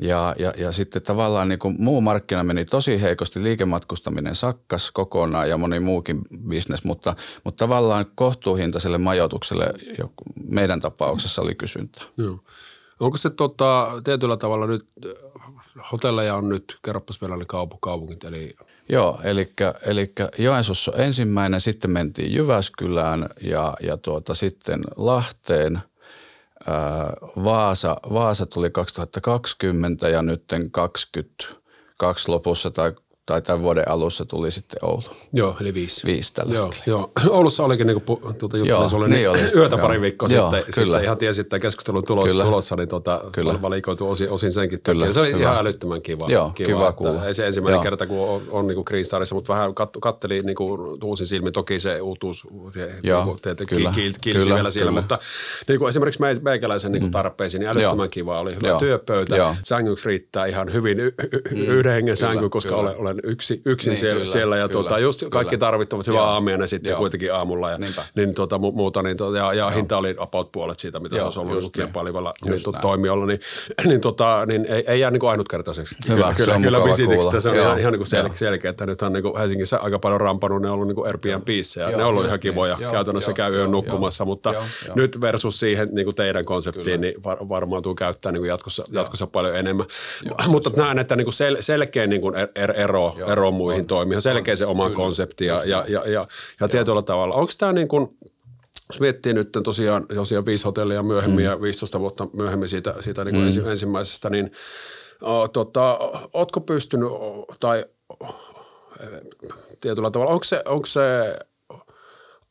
Ja, 0.00 0.34
ja, 0.38 0.52
ja 0.56 0.72
sitten 0.72 1.02
tavallaan 1.02 1.48
niin 1.48 1.58
kuin 1.58 1.76
muu 1.78 2.00
markkina 2.00 2.44
meni 2.44 2.64
tosi 2.64 3.02
heikosti, 3.02 3.42
liikematkustaminen 3.42 4.34
sakkas 4.34 4.90
kokonaan 4.90 5.48
ja 5.48 5.56
moni 5.56 5.80
muukin 5.80 6.20
bisnes, 6.48 6.84
mutta, 6.84 7.16
mutta 7.44 7.64
tavallaan 7.64 8.06
kohtuuhintaiselle 8.14 8.98
majoitukselle 8.98 9.66
meidän 10.50 10.80
tapauksessa 10.80 11.42
oli 11.42 11.54
kysyntää. 11.54 12.04
Joo. 12.16 12.38
Onko 13.00 13.16
se 13.16 13.30
tota, 13.30 13.88
tietyllä 14.04 14.36
tavalla 14.36 14.66
nyt, 14.66 14.88
hotelleja 15.92 16.34
on 16.34 16.48
nyt, 16.48 16.78
kerropas 16.84 17.20
vielä 17.20 17.36
ne 17.36 17.44
kaupungit, 17.80 18.24
eli 18.24 18.56
Joo, 18.88 19.20
eli, 19.24 19.52
eli 19.86 20.12
Joensuussa 20.38 20.92
ensimmäinen, 20.96 21.60
sitten 21.60 21.90
mentiin 21.90 22.34
Jyväskylään 22.34 23.28
ja, 23.40 23.74
ja 23.80 23.96
tuota, 23.96 24.34
sitten 24.34 24.84
Lahteen. 24.96 25.80
Ää, 26.66 27.12
Vaasa, 27.44 27.96
Vaasa 28.12 28.46
tuli 28.46 28.70
2020 28.70 30.08
ja 30.08 30.22
nyt 30.22 30.44
22 30.70 32.30
lopussa 32.30 32.70
tai 32.70 32.92
tai 33.28 33.42
tämän 33.42 33.62
vuoden 33.62 33.88
alussa 33.88 34.24
tuli 34.24 34.50
sitten 34.50 34.84
Oulu. 34.84 35.02
Joo, 35.32 35.56
eli 35.60 35.74
viisi. 35.74 36.06
Viisi 36.06 36.34
tällä 36.34 36.54
joo, 36.54 36.72
joo. 36.86 37.10
Oulussa 37.30 37.64
olikin 37.64 37.86
niin 37.86 38.00
kuin 38.00 38.20
tuota 38.38 38.56
juttelin 38.56 38.88
sulle 38.88 39.08
niin, 39.08 39.16
niin 39.16 39.30
oli. 39.30 39.38
yötä 39.60 39.76
joo. 39.76 39.82
pari 39.82 40.00
viikkoa 40.00 40.28
joo, 40.28 40.50
sitten, 40.50 40.74
kyllä. 40.74 40.96
sitten 40.96 41.04
ihan 41.04 41.18
tiesi, 41.18 41.40
että 41.40 41.58
keskustelun 41.58 42.04
tulos, 42.06 42.30
kyllä. 42.30 42.44
tulossa, 42.44 42.76
niin 42.76 42.88
tuota, 42.88 43.20
kyllä. 43.32 43.62
valikoitu 43.62 44.10
osin, 44.10 44.30
osin 44.30 44.52
senkin 44.52 44.80
kyllä. 44.80 45.00
takia. 45.06 45.12
Se 45.12 45.20
oli 45.20 45.30
ihan 45.30 45.58
älyttömän 45.58 46.02
kiva. 46.02 46.26
Joo, 46.28 46.50
kiva, 46.54 46.66
kiva 46.66 46.92
kuulla. 46.92 47.24
Ei 47.24 47.34
se 47.34 47.46
ensimmäinen 47.46 47.76
joo. 47.76 47.82
kerta, 47.82 48.06
kun 48.06 48.28
on, 48.28 48.42
on 48.50 48.66
niin 48.66 48.74
kuin 48.74 48.84
Green 48.88 49.04
Starissa, 49.04 49.34
mutta 49.34 49.52
vähän 49.52 49.74
kat, 49.74 49.90
katteli 50.00 50.40
niin 50.40 50.56
kuin 50.56 50.80
uusin 51.04 51.26
silmin. 51.26 51.52
Toki 51.52 51.80
se 51.80 52.00
uutuus 52.00 52.46
joo, 53.02 53.36
niin 53.44 53.56
kyllä, 53.68 53.92
kiilsi 53.94 54.20
kyllä, 54.20 54.54
vielä 54.54 54.70
siellä, 54.70 54.90
kyllä. 54.90 55.00
mutta 55.00 55.18
niin 55.68 55.78
kuin 55.78 55.88
esimerkiksi 55.88 56.22
meikäläisen 56.42 56.92
niin 56.92 57.00
kuin 57.00 57.10
mm. 57.10 57.12
tarpeisiin, 57.12 57.60
niin 57.60 57.68
älyttömän 57.68 58.10
kiva. 58.10 58.40
Oli 58.40 58.54
hyvä 58.54 58.78
työpöytä, 58.78 59.54
sängyksi 59.62 60.08
riittää 60.08 60.46
ihan 60.46 60.72
hyvin 60.72 60.98
mm. 60.98 61.58
yhden 61.58 61.92
hengen 61.92 62.16
sänky, 62.16 62.48
koska 62.48 62.76
olen 62.76 63.17
yksin 63.24 63.62
niin, 63.64 63.96
siellä, 63.96 64.14
kyllä, 64.14 64.32
siellä 64.32 64.56
ja 64.56 64.68
kyllä, 64.68 64.82
tuota, 64.82 64.98
just 64.98 65.20
kyllä. 65.20 65.30
kaikki 65.30 65.58
tarvittavat 65.58 66.06
hyvää 66.06 66.22
aamiainen 66.22 66.68
sitten 66.68 66.90
Joo. 66.90 66.98
kuitenkin 66.98 67.34
aamulla 67.34 67.70
ja 67.70 67.78
niin 68.16 68.34
tuota, 68.34 68.58
muuta, 68.58 69.02
niin 69.02 69.16
tuota, 69.16 69.38
ja, 69.38 69.54
ja 69.54 69.70
hinta 69.70 69.96
oli 69.96 70.14
about 70.18 70.52
puolet 70.52 70.78
siitä, 70.78 71.00
mitä 71.00 71.16
Joo, 71.16 71.30
se 71.30 71.40
olisi 71.40 71.58
ollut 71.58 71.72
kilpailevalla 71.72 72.34
niin, 72.44 72.62
tuota, 72.62 72.78
toimijoilla, 72.78 73.26
niin, 73.26 73.40
niin, 73.88 74.00
tuota, 74.00 74.46
niin 74.46 74.66
ei, 74.66 74.84
ei 74.86 75.00
jää 75.00 75.10
niin 75.10 75.20
kuin 75.20 75.30
ainutkertaiseksi. 75.30 75.96
Hyvä, 76.08 76.34
kyllä, 76.36 76.54
se 76.54 76.60
kyllä 76.60 76.84
visitiksi, 76.84 77.40
se 77.40 77.48
on 77.48 77.56
ihan, 77.56 77.78
ihan 77.78 77.92
niin 77.92 77.98
kuin 77.98 78.06
sel, 78.06 78.28
selkeä, 78.34 78.70
että 78.70 78.86
nythän 78.86 79.12
niin 79.12 79.22
kuin 79.22 79.38
Helsingissä 79.38 79.78
aika 79.78 79.98
paljon 79.98 80.20
rampannut, 80.20 80.62
ne 80.62 80.68
on 80.68 80.74
ollut 80.74 80.86
niin 80.88 80.94
kuin 80.96 81.06
Airbnbissä 81.06 81.80
ja 81.80 81.88
ne 81.88 82.04
on 82.04 82.08
ollut 82.08 82.26
ihan 82.26 82.40
kivoja, 82.40 82.76
niin. 82.76 82.90
käytännössä 82.90 83.32
käy 83.32 83.54
yön 83.54 83.70
nukkumassa, 83.70 84.24
mutta 84.24 84.54
nyt 84.94 85.20
versus 85.20 85.60
siihen 85.60 85.88
niin 85.92 86.04
kuin 86.04 86.14
teidän 86.14 86.44
konseptiin, 86.44 87.00
niin 87.00 87.14
varmaan 87.24 87.82
tuu 87.82 87.94
käyttää 87.94 88.32
niin 88.32 88.40
kuin 88.40 88.48
jatkossa, 88.92 89.26
paljon 89.26 89.56
enemmän. 89.56 89.86
Mutta 90.46 90.70
näen, 90.76 90.98
että 90.98 91.16
niin 91.16 91.26
selkeä 91.60 92.06
niin 92.06 92.22
er, 93.16 93.22
er, 93.22 93.30
ero, 93.30 93.50
muihin 93.50 93.86
toimii. 93.86 94.20
selkeä 94.20 94.56
se 94.56 94.66
oma 94.66 94.90
konsepti 94.90 95.46
ja, 95.46 95.64
ja, 95.64 95.84
ja, 95.88 96.10
ja, 96.10 96.28
ja 96.60 96.68
tietyllä 96.68 97.02
tavalla. 97.02 97.34
Onko 97.34 97.52
tämä 97.58 97.72
niin 97.72 97.88
kuin, 97.88 98.18
jos 98.88 99.00
miettii 99.00 99.32
nyt 99.32 99.48
tosiaan, 99.64 100.06
tosiaan 100.06 100.46
viisi 100.46 100.64
hotellia 100.64 101.02
myöhemmin 101.02 101.44
mm. 101.44 101.50
ja 101.50 101.60
15 101.60 102.00
vuotta 102.00 102.26
myöhemmin 102.32 102.68
siitä, 102.68 102.94
siitä 103.00 103.24
niin 103.24 103.34
kuin 103.34 103.64
mm. 103.64 103.70
ensimmäisestä, 103.70 104.30
niin 104.30 104.50
o, 105.22 105.48
tota, 105.48 105.98
ootko 106.32 106.60
pystynyt 106.60 107.08
tai 107.60 107.84
tietyllä 109.80 110.10
tavalla, 110.10 110.32
onko 110.32 110.44
se, 110.44 110.62
onko 110.64 110.86
se 110.86 111.00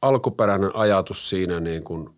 alkuperäinen 0.02 0.72
ajatus 0.74 1.30
siinä 1.30 1.60
niin 1.60 1.84
kuin 1.84 2.10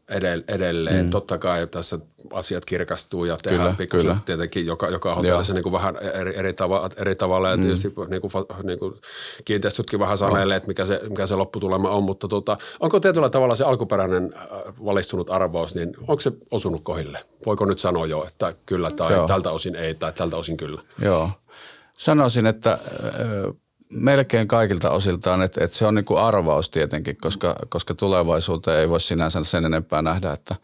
edelleen. 0.47 1.05
Mm. 1.05 1.11
Totta 1.11 1.37
kai 1.37 1.67
tässä 1.67 1.99
asiat 2.33 2.65
kirkastuu 2.65 3.25
ja 3.25 3.37
tehdään 3.43 3.75
pikkusen 3.75 4.15
tietenkin 4.25 4.65
joka, 4.65 4.87
joka 4.87 5.13
hotellissa 5.13 5.53
niin 5.53 5.63
kuin 5.63 5.73
vähän 5.73 5.95
eri, 5.95 6.37
eri, 6.37 6.53
tava, 6.53 6.89
eri 6.97 7.15
tavalla 7.15 7.49
ja 7.49 7.57
mm. 7.57 7.63
tietysti 7.63 7.87
niin 7.87 8.21
kuin, 8.21 8.45
niin 8.63 8.79
kuin 8.79 8.93
kiinteistötkin 9.45 9.99
vähän 9.99 10.17
sanelee, 10.17 10.57
että 10.57 10.67
mikä 10.67 10.85
se, 10.85 11.01
mikä 11.09 11.25
se 11.25 11.35
lopputulema 11.35 11.89
on, 11.89 12.03
mutta 12.03 12.27
tota, 12.27 12.57
onko 12.79 12.99
tietyllä 12.99 13.29
tavalla 13.29 13.55
se 13.55 13.63
alkuperäinen 13.63 14.33
äh, 14.35 14.47
valistunut 14.85 15.29
arvaus, 15.29 15.75
niin 15.75 15.95
onko 15.99 16.19
se 16.19 16.31
osunut 16.51 16.83
kohille? 16.83 17.19
Voiko 17.45 17.65
nyt 17.65 17.79
sanoa 17.79 18.05
jo, 18.05 18.25
että 18.27 18.53
kyllä 18.65 18.91
tai 18.91 19.13
Joo. 19.13 19.27
tältä 19.27 19.51
osin 19.51 19.75
ei 19.75 19.95
tai 19.95 20.13
tältä 20.13 20.37
osin 20.37 20.57
kyllä? 20.57 20.81
Joo. 21.01 21.29
Sanoisin, 21.97 22.47
että 22.47 22.71
äh, 22.71 22.79
melkein 23.93 24.47
kaikilta 24.47 24.89
osiltaan, 24.89 25.41
että, 25.41 25.63
että 25.63 25.77
se 25.77 25.85
on 25.85 25.95
niin 25.95 26.05
kuin 26.05 26.19
arvaus 26.19 26.69
tietenkin, 26.69 27.17
koska, 27.17 27.55
koska 27.69 27.93
tulevaisuuteen 27.93 28.79
ei 28.79 28.89
voi 28.89 28.99
sinänsä 28.99 29.43
sen 29.43 29.65
enempää 29.65 30.01
nähdä, 30.01 30.33
että 30.33 30.55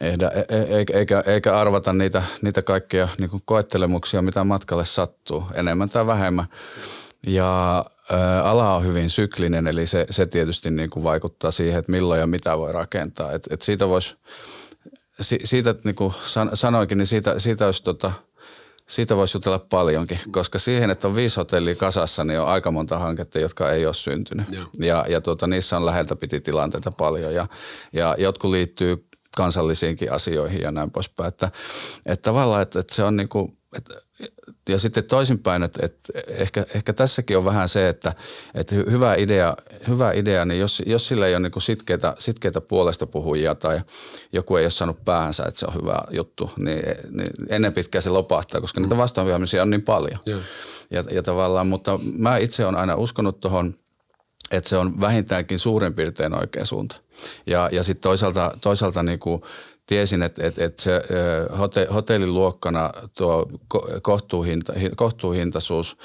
eikä, 0.00 0.28
e, 0.28 0.40
e, 0.40 0.84
eikä, 0.98 1.22
eikä 1.26 1.58
arvata 1.58 1.92
niitä, 1.92 2.22
niitä 2.42 2.62
kaikkia 2.62 3.08
niin 3.18 3.30
kuin 3.30 3.42
koettelemuksia, 3.44 4.22
mitä 4.22 4.44
matkalle 4.44 4.84
sattuu, 4.84 5.44
enemmän 5.54 5.88
tai 5.88 6.06
vähemmän. 6.06 6.46
Ja 7.26 7.78
ä, 8.12 8.42
ala 8.42 8.74
on 8.74 8.84
hyvin 8.86 9.10
syklinen, 9.10 9.66
eli 9.66 9.86
se, 9.86 10.06
se 10.10 10.26
tietysti 10.26 10.70
niin 10.70 10.90
kuin 10.90 11.02
vaikuttaa 11.04 11.50
siihen, 11.50 11.78
että 11.78 11.92
milloin 11.92 12.20
ja 12.20 12.26
mitä 12.26 12.58
voi 12.58 12.72
rakentaa. 12.72 13.32
Et, 13.32 13.46
et 13.50 13.62
siitä 13.62 13.88
voisi, 13.88 14.16
si, 15.20 15.38
siitä 15.44 15.74
niin 15.84 15.94
kuin 15.94 16.14
san, 16.24 16.50
sanoinkin, 16.54 16.98
niin 16.98 17.06
siitä, 17.06 17.38
siitä 17.38 17.66
olisi 17.66 17.82
tota– 17.82 18.12
siitä 18.88 19.16
voisi 19.16 19.36
jutella 19.36 19.58
paljonkin, 19.58 20.18
koska 20.30 20.58
siihen, 20.58 20.90
että 20.90 21.08
on 21.08 21.14
viisi 21.14 21.36
hotellia 21.36 21.74
kasassa, 21.74 22.24
niin 22.24 22.40
on 22.40 22.46
aika 22.46 22.70
monta 22.70 22.98
hanketta, 22.98 23.38
jotka 23.38 23.72
ei 23.72 23.86
ole 23.86 23.94
syntynyt. 23.94 24.46
Ja, 24.50 24.66
ja, 24.78 25.04
ja 25.08 25.20
tuota, 25.20 25.46
niissä 25.46 25.76
on 25.76 25.86
läheltä 25.86 26.16
piti 26.16 26.40
tilanteita 26.40 26.90
paljon 26.90 27.34
ja, 27.34 27.46
ja 27.92 28.16
jotkut 28.18 28.50
liittyy 28.50 29.08
kansallisiinkin 29.36 30.12
asioihin 30.12 30.60
ja 30.60 30.70
näin 30.70 30.90
poispäin. 30.90 31.28
Että, 31.28 31.50
että 32.06 32.22
tavallaan, 32.22 32.62
että, 32.62 32.78
että 32.78 32.94
se 32.94 33.04
on 33.04 33.16
niin 33.16 33.28
kuin, 33.28 33.58
että 33.76 33.94
ja 34.68 34.78
sitten 34.78 35.04
toisinpäin, 35.04 35.62
että, 35.62 35.86
että 35.86 36.12
ehkä, 36.28 36.66
ehkä 36.74 36.92
tässäkin 36.92 37.38
on 37.38 37.44
vähän 37.44 37.68
se, 37.68 37.88
että, 37.88 38.12
että 38.54 38.74
hyvä, 38.74 39.14
idea, 39.14 39.56
hyvä 39.88 40.12
idea, 40.12 40.44
niin 40.44 40.60
jos, 40.60 40.82
jos 40.86 41.08
sillä 41.08 41.26
ei 41.26 41.34
ole 41.34 41.48
niin 41.48 41.62
sitkeitä, 41.62 42.14
sitkeitä 42.18 42.60
puolesta 42.60 43.06
puhujia 43.06 43.54
tai 43.54 43.80
joku 44.32 44.56
ei 44.56 44.64
ole 44.64 44.70
saanut 44.70 45.04
päänsä, 45.04 45.44
että 45.48 45.60
se 45.60 45.66
on 45.66 45.74
hyvä 45.74 45.98
juttu, 46.10 46.50
niin, 46.56 46.82
niin 47.10 47.30
ennen 47.48 47.72
pitkään 47.72 48.02
se 48.02 48.10
lopahtaa, 48.10 48.60
koska 48.60 48.80
mm. 48.80 48.84
niitä 48.84 48.96
vastaanvyömisiä 48.96 49.62
on 49.62 49.70
niin 49.70 49.82
paljon. 49.82 50.18
Yeah. 50.28 50.42
Ja, 50.90 51.04
ja 51.10 51.22
tavallaan, 51.22 51.66
mutta 51.66 51.98
mä 52.18 52.36
itse 52.36 52.64
olen 52.64 52.76
aina 52.76 52.94
uskonut 52.94 53.40
tuohon, 53.40 53.74
että 54.50 54.70
se 54.70 54.76
on 54.76 55.00
vähintäänkin 55.00 55.58
suurin 55.58 55.94
piirtein 55.94 56.38
oikea 56.38 56.64
suunta. 56.64 56.96
Ja, 57.46 57.68
ja 57.72 57.82
sitten 57.82 58.02
toisaalta, 58.02 58.58
toisaalta 58.60 59.02
niin 59.02 59.18
kuin 59.18 59.42
tiesin, 59.86 60.22
että, 60.22 60.46
että, 60.46 60.64
että 60.64 60.82
se 60.82 61.02
hotelliluokkana 61.94 62.92
tuo 63.16 63.46
kohtuuhinta, 64.02 64.72
kohtuuhintaisuus 64.96 65.96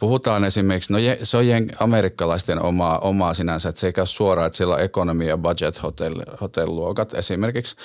Puhutaan 0.00 0.44
esimerkiksi, 0.44 0.92
no 0.92 0.98
se 1.22 1.36
on 1.36 1.44
amerikkalaisten 1.80 2.62
omaa, 2.62 2.98
omaa 2.98 3.34
sinänsä, 3.34 3.68
että 3.68 3.80
se 3.80 3.86
ei 3.86 3.92
käy 3.92 4.06
suoraan, 4.06 4.46
että 4.46 4.56
siellä 4.56 4.74
on 4.74 4.80
ekonomia 4.80 5.28
ja 5.28 5.38
budget 5.38 5.82
hotel, 5.82 6.14
hotelluokat 6.40 7.14
esimerkiksi, 7.14 7.76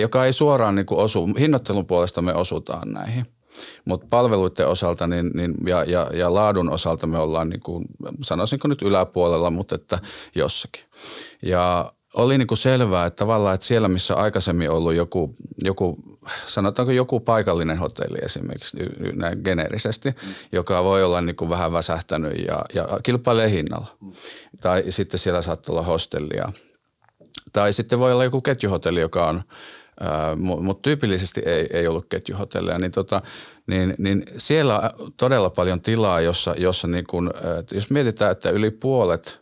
joka 0.00 0.24
ei 0.24 0.32
suoraan 0.32 0.74
niin 0.74 0.86
kuin 0.86 1.00
osu, 1.00 1.28
hinnoittelun 1.38 1.86
puolesta 1.86 2.22
me 2.22 2.34
osutaan 2.34 2.92
näihin. 2.92 3.26
Mutta 3.84 4.06
palveluiden 4.10 4.68
osalta 4.68 5.06
niin, 5.06 5.30
niin, 5.34 5.54
ja, 5.66 5.84
ja, 5.84 6.10
ja, 6.14 6.34
laadun 6.34 6.70
osalta 6.70 7.06
me 7.06 7.18
ollaan, 7.18 7.48
niin 7.48 7.60
kuin, 7.60 7.84
sanoisinko 8.22 8.68
nyt 8.68 8.82
yläpuolella, 8.82 9.50
mutta 9.50 9.74
että 9.74 9.98
jossakin. 10.34 10.84
Ja 11.42 11.92
oli 12.14 12.38
niin 12.38 12.46
kuin 12.46 12.58
selvää, 12.58 13.06
että 13.06 13.16
tavallaan, 13.16 13.54
että 13.54 13.66
siellä 13.66 13.88
missä 13.88 14.14
aikaisemmin 14.14 14.70
ollut 14.70 14.94
joku, 14.94 15.34
joku, 15.64 15.96
sanotaanko 16.46 16.92
joku 16.92 17.20
paikallinen 17.20 17.78
hotelli 17.78 18.18
esimerkiksi 18.22 18.76
näin 19.16 19.40
geneerisesti, 19.44 20.10
mm. 20.10 20.34
joka 20.52 20.84
voi 20.84 21.04
olla 21.04 21.20
niin 21.20 21.36
kuin 21.36 21.50
vähän 21.50 21.72
väsähtänyt 21.72 22.38
ja, 22.46 22.64
ja 22.74 22.88
kilpailee 23.02 23.50
hinnalla. 23.50 23.96
Mm. 24.00 24.12
Tai 24.60 24.84
sitten 24.88 25.20
siellä 25.20 25.42
saattaa 25.42 25.72
olla 25.72 25.82
hostellia. 25.82 26.52
Tai 27.52 27.72
sitten 27.72 27.98
voi 27.98 28.12
olla 28.12 28.24
joku 28.24 28.40
ketjuhotelli, 28.40 29.00
joka 29.00 29.26
on, 29.26 29.42
mutta 30.36 30.82
tyypillisesti 30.82 31.42
ei, 31.46 31.66
ei 31.72 31.86
ollut 31.86 32.06
ketjuhotelleja, 32.08 32.78
niin, 32.78 32.92
tota, 32.92 33.22
niin, 33.66 33.94
niin 33.98 34.24
siellä 34.36 34.92
on 34.98 35.12
todella 35.16 35.50
paljon 35.50 35.80
tilaa, 35.80 36.20
jossa, 36.20 36.54
jossa 36.58 36.88
niin 36.88 37.06
kuin, 37.06 37.30
jos 37.72 37.90
mietitään, 37.90 38.32
että 38.32 38.50
yli 38.50 38.70
puolet 38.70 39.41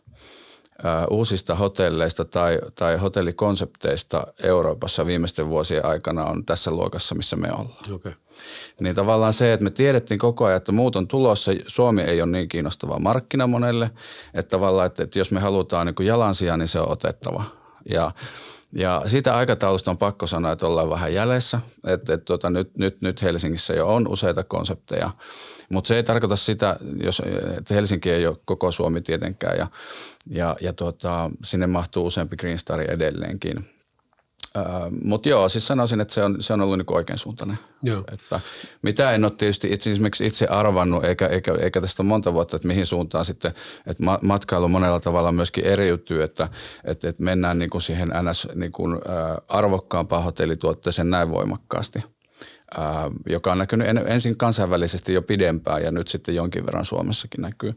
uusista 1.09 1.55
hotelleista 1.55 2.25
tai, 2.25 2.59
tai 2.75 2.97
hotellikonsepteista 2.97 4.27
Euroopassa 4.43 5.05
viimeisten 5.05 5.49
vuosien 5.49 5.85
aikana 5.85 6.25
on 6.25 6.45
tässä 6.45 6.71
luokassa, 6.71 7.15
missä 7.15 7.35
me 7.35 7.47
ollaan. 7.51 7.93
Okay. 7.95 8.13
Niin 8.79 8.95
tavallaan 8.95 9.33
se, 9.33 9.53
että 9.53 9.63
me 9.63 9.69
tiedettiin 9.69 10.19
koko 10.19 10.45
ajan, 10.45 10.57
että 10.57 10.71
muut 10.71 10.95
on 10.95 11.07
tulossa, 11.07 11.51
Suomi 11.67 12.01
ei 12.01 12.21
ole 12.21 12.31
niin 12.31 12.49
kiinnostava 12.49 12.99
markkina 12.99 13.47
monelle, 13.47 13.91
että 14.33 14.49
tavallaan, 14.49 14.87
että, 14.87 15.03
että 15.03 15.19
jos 15.19 15.31
me 15.31 15.39
halutaan 15.39 15.87
niin 15.87 16.07
jalansijaa, 16.07 16.57
niin 16.57 16.67
se 16.67 16.79
on 16.79 16.89
otettava. 16.89 17.43
Ja, 17.89 18.11
ja 18.73 19.01
siitä 19.05 19.35
aikataulusta 19.35 19.91
on 19.91 19.97
pakko 19.97 20.27
sanoa, 20.27 20.51
että 20.51 20.67
ollaan 20.67 20.89
vähän 20.89 21.13
jäljessä, 21.13 21.59
että, 21.87 22.13
että 22.13 22.25
tuota, 22.25 22.49
nyt, 22.49 22.77
nyt, 22.77 23.01
nyt 23.01 23.21
Helsingissä 23.21 23.73
jo 23.73 23.93
on 23.93 24.07
useita 24.07 24.43
konsepteja– 24.43 25.09
mutta 25.71 25.87
se 25.87 25.95
ei 25.95 26.03
tarkoita 26.03 26.35
sitä, 26.35 26.75
jos, 27.03 27.21
että 27.57 27.73
Helsinki 27.73 28.11
ei 28.11 28.27
ole 28.27 28.37
koko 28.45 28.71
Suomi 28.71 29.01
tietenkään 29.01 29.57
ja, 29.57 29.67
ja, 30.29 30.55
ja 30.61 30.73
tuota, 30.73 31.31
sinne 31.43 31.67
mahtuu 31.67 32.05
useampi 32.05 32.37
Green 32.37 32.59
Star 32.59 32.81
edelleenkin. 32.81 33.65
Mutta 35.03 35.29
joo, 35.29 35.49
siis 35.49 35.67
sanoisin, 35.67 36.01
että 36.01 36.13
se 36.13 36.23
on, 36.23 36.37
se 36.39 36.53
on 36.53 36.61
ollut 36.61 36.77
niinku 36.77 36.95
oikein 36.95 37.19
suuntainen. 37.19 37.57
Joo. 37.83 38.03
Että 38.13 38.39
mitä 38.81 39.11
en 39.11 39.23
ole 39.25 39.31
tietysti 39.37 39.73
itse, 39.73 39.91
esimerkiksi 39.91 40.25
itse 40.25 40.45
arvannut, 40.45 41.03
eikä, 41.05 41.27
eikä, 41.27 41.53
eikä 41.59 41.81
tästä 41.81 42.03
ole 42.03 42.07
monta 42.07 42.33
vuotta, 42.33 42.55
että 42.55 42.67
mihin 42.67 42.85
suuntaan 42.85 43.25
sitten, 43.25 43.53
että 43.87 44.03
matkailu 44.21 44.67
monella 44.67 44.99
tavalla 44.99 45.31
myöskin 45.31 45.65
eriytyy, 45.65 46.23
että, 46.23 46.49
että, 46.83 47.09
että 47.09 47.23
mennään 47.23 47.59
niinku 47.59 47.79
siihen 47.79 48.11
ns. 48.29 48.47
Niinku, 48.55 48.83
arvokkaampaan 49.47 50.23
hotellituotteeseen 50.23 51.09
näin 51.09 51.31
voimakkaasti– 51.31 52.03
joka 53.29 53.51
on 53.51 53.57
näkynyt 53.57 53.87
ensin 54.07 54.37
kansainvälisesti 54.37 55.13
jo 55.13 55.21
pidempään 55.21 55.83
ja 55.83 55.91
nyt 55.91 56.07
sitten 56.07 56.35
jonkin 56.35 56.65
verran 56.65 56.85
Suomessakin 56.85 57.41
näkyy. 57.41 57.73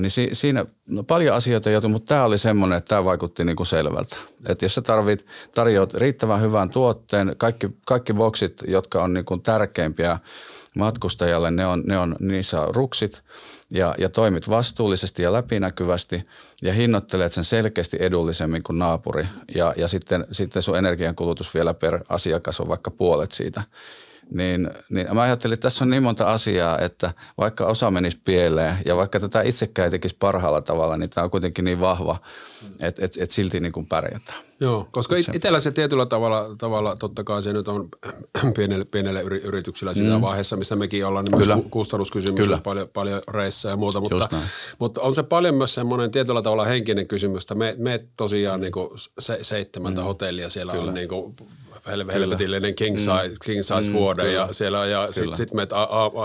Niin 0.00 0.10
si, 0.10 0.30
siinä 0.32 0.66
no 0.86 1.02
paljon 1.02 1.34
asioita 1.36 1.70
joutuu, 1.70 1.90
mutta 1.90 2.08
tämä 2.14 2.24
oli 2.24 2.38
semmoinen, 2.38 2.78
että 2.78 2.88
tämä 2.88 3.04
vaikutti 3.04 3.44
niin 3.44 3.56
kuin 3.56 3.66
selvältä. 3.66 4.16
Että 4.48 4.64
jos 4.64 4.74
sä 4.74 4.82
tarvit, 4.82 5.26
tarjoat 5.54 5.94
riittävän 5.94 6.40
hyvän 6.40 6.68
tuotteen, 6.68 7.34
kaikki, 7.38 7.70
kaikki 7.86 8.12
boksit, 8.12 8.62
jotka 8.66 9.02
on 9.02 9.14
niin 9.14 9.24
kuin 9.24 9.42
tärkeimpiä 9.42 10.18
matkustajalle, 10.76 11.50
ne 11.50 11.66
on, 11.66 11.82
ne 11.86 11.98
on, 11.98 12.16
niissä 12.20 12.60
on 12.60 12.74
ruksit 12.74 13.22
ja, 13.70 13.94
ja 13.98 14.08
toimit 14.08 14.48
vastuullisesti 14.48 15.22
ja 15.22 15.32
läpinäkyvästi 15.32 16.26
ja 16.62 16.72
hinnoittelet 16.72 17.32
sen 17.32 17.44
selkeästi 17.44 17.96
edullisemmin 18.00 18.62
kuin 18.62 18.78
naapuri. 18.78 19.26
Ja, 19.54 19.74
ja 19.76 19.88
sitten, 19.88 20.26
sitten 20.32 20.62
sun 20.62 20.78
energiankulutus 20.78 21.54
vielä 21.54 21.74
per 21.74 22.00
asiakas 22.08 22.60
on 22.60 22.68
vaikka 22.68 22.90
puolet 22.90 23.32
siitä– 23.32 23.62
niin, 24.30 24.70
niin 24.90 25.14
mä 25.14 25.22
ajattelin, 25.22 25.54
että 25.54 25.62
tässä 25.62 25.84
on 25.84 25.90
niin 25.90 26.02
monta 26.02 26.26
asiaa, 26.26 26.78
että 26.78 27.12
vaikka 27.38 27.66
osa 27.66 27.90
menisi 27.90 28.20
pieleen 28.24 28.76
ja 28.84 28.96
vaikka 28.96 29.20
tätä 29.20 29.42
itsekään 29.42 29.86
ei 29.86 29.90
tekisi 29.90 30.16
parhaalla 30.18 30.60
tavalla, 30.60 30.96
niin 30.96 31.10
tämä 31.10 31.24
on 31.24 31.30
kuitenkin 31.30 31.64
niin 31.64 31.80
vahva, 31.80 32.16
että, 32.80 33.04
että, 33.04 33.22
että 33.22 33.34
silti 33.34 33.60
niin 33.60 33.72
kuin 33.72 33.86
pärjätään. 33.86 34.38
Joo, 34.60 34.88
koska 34.92 35.16
it- 35.16 35.34
itsellä 35.34 35.60
se 35.60 35.70
tietyllä 35.70 36.06
tavalla, 36.06 36.48
tavalla 36.58 36.96
totta 36.96 37.24
kai 37.24 37.42
se 37.42 37.52
nyt 37.52 37.68
on 37.68 37.88
pienelle, 38.56 38.84
pienelle 38.84 39.22
yrityksellä 39.22 39.94
siinä 39.94 40.16
mm. 40.16 40.22
vaiheessa, 40.22 40.56
missä 40.56 40.76
mekin 40.76 41.06
ollaan, 41.06 41.24
niin 41.24 41.38
Kyllä. 41.38 41.54
myös 41.56 41.66
kustannuskysymys 41.70 42.40
Kyllä. 42.40 42.58
paljon, 42.64 42.88
paljon 42.88 43.22
reissa 43.28 43.68
ja 43.68 43.76
muuta, 43.76 44.00
mutta, 44.00 44.28
mutta 44.78 45.00
on 45.00 45.14
se 45.14 45.22
paljon 45.22 45.54
myös 45.54 45.74
semmoinen 45.74 46.10
tietyllä 46.10 46.42
tavalla 46.42 46.64
henkinen 46.64 47.06
kysymys, 47.06 47.42
että 47.42 47.54
me, 47.54 47.74
me 47.78 48.04
tosiaan 48.16 48.60
niin 48.60 48.72
kuin 48.72 48.88
se, 49.18 49.38
seitsemäntä 49.42 50.00
mm. 50.00 50.04
hotellia 50.04 50.50
siellä 50.50 50.72
Kyllä. 50.72 50.88
on 50.88 50.94
niin 50.94 51.08
kuin 51.08 51.36
helvetillinen 51.86 52.74
king 52.74 52.98
size, 52.98 53.28
mm. 53.28 53.34
king 53.44 53.62
size 53.62 53.90
mm, 53.90 53.92
vuode 53.92 54.32
ja 54.32 54.48
siellä 54.50 54.86
ja 54.86 55.08
sitten 55.10 55.36
sit 55.36 55.54
menet 55.54 55.70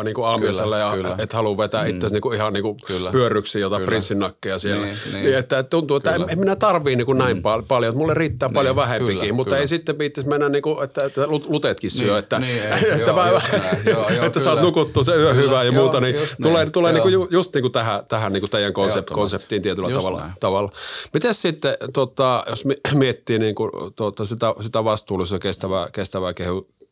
niinku 0.04 0.24
aamiaiselle 0.24 0.80
ja 0.80 0.93
et 1.17 1.34
halua 1.34 1.58
vetää 1.58 1.84
mm. 1.84 1.89
itse 1.89 2.08
niinku 2.08 2.32
ihan 2.32 2.54
niinku 2.54 2.78
pyörryksi 3.12 3.60
jotain 3.60 3.84
prinssinakkeja 3.84 4.60
siellä. 4.60 4.86
Niin, 4.86 4.98
niin. 5.12 5.24
niin, 5.24 5.38
että 5.38 5.63
tuntuu, 5.63 5.98
että 5.98 6.15
en, 6.15 6.26
en 6.30 6.39
minä 6.39 6.56
tarvii 6.56 6.95
niinku 6.95 7.13
näin 7.13 7.38
mm. 7.38 7.41
pal- 7.41 7.63
paljon, 7.67 7.89
että 7.89 7.98
mulle 7.98 8.13
riittää 8.13 8.50
niin, 8.50 8.54
paljon 8.54 8.76
vähempikin, 8.76 9.19
kyllä, 9.19 9.34
mutta 9.34 9.50
kyllä. 9.50 9.62
ei 9.62 9.67
sitten 9.67 9.95
pitäisi 9.95 10.30
mennä 10.30 10.50
niinku, 10.50 10.82
että, 10.82 11.04
että 11.04 11.28
lutetkin 11.28 11.91
syö, 11.91 12.08
niin, 12.08 12.19
että, 12.19 12.39
niin, 12.39 12.63
että, 12.74 12.95
että, 12.95 13.12
joo, 13.91 14.10
joo, 14.10 14.26
että 14.26 14.39
saat 14.39 14.62
nukuttua 14.62 15.04
se 15.04 15.15
yö 15.15 15.34
hyvää 15.34 15.63
ja 15.63 15.72
muuta, 15.72 16.00
niin 16.00 16.15
tulee, 16.41 16.69
tulee 16.69 16.93
niinku 16.93 17.28
just 17.32 17.54
niinku 17.54 17.69
tähän, 17.69 18.04
tähän 18.10 18.34
niinku 18.34 18.48
teidän 18.48 18.74
konsept, 18.74 19.10
konseptiin 19.10 19.62
tietyllä 19.62 19.89
tavalla, 19.89 20.24
tavalla. 20.39 20.72
Miten 21.13 21.34
sitten, 21.34 21.78
tota, 21.93 22.43
jos 22.50 22.65
miettii 22.93 23.39
niinku, 23.39 23.91
tota, 23.95 24.26
sitä, 24.26 24.56
sitä 24.62 24.84
vastuullisuutta 24.84 25.48
kestävää, 25.49 25.89
kestävää 25.91 26.33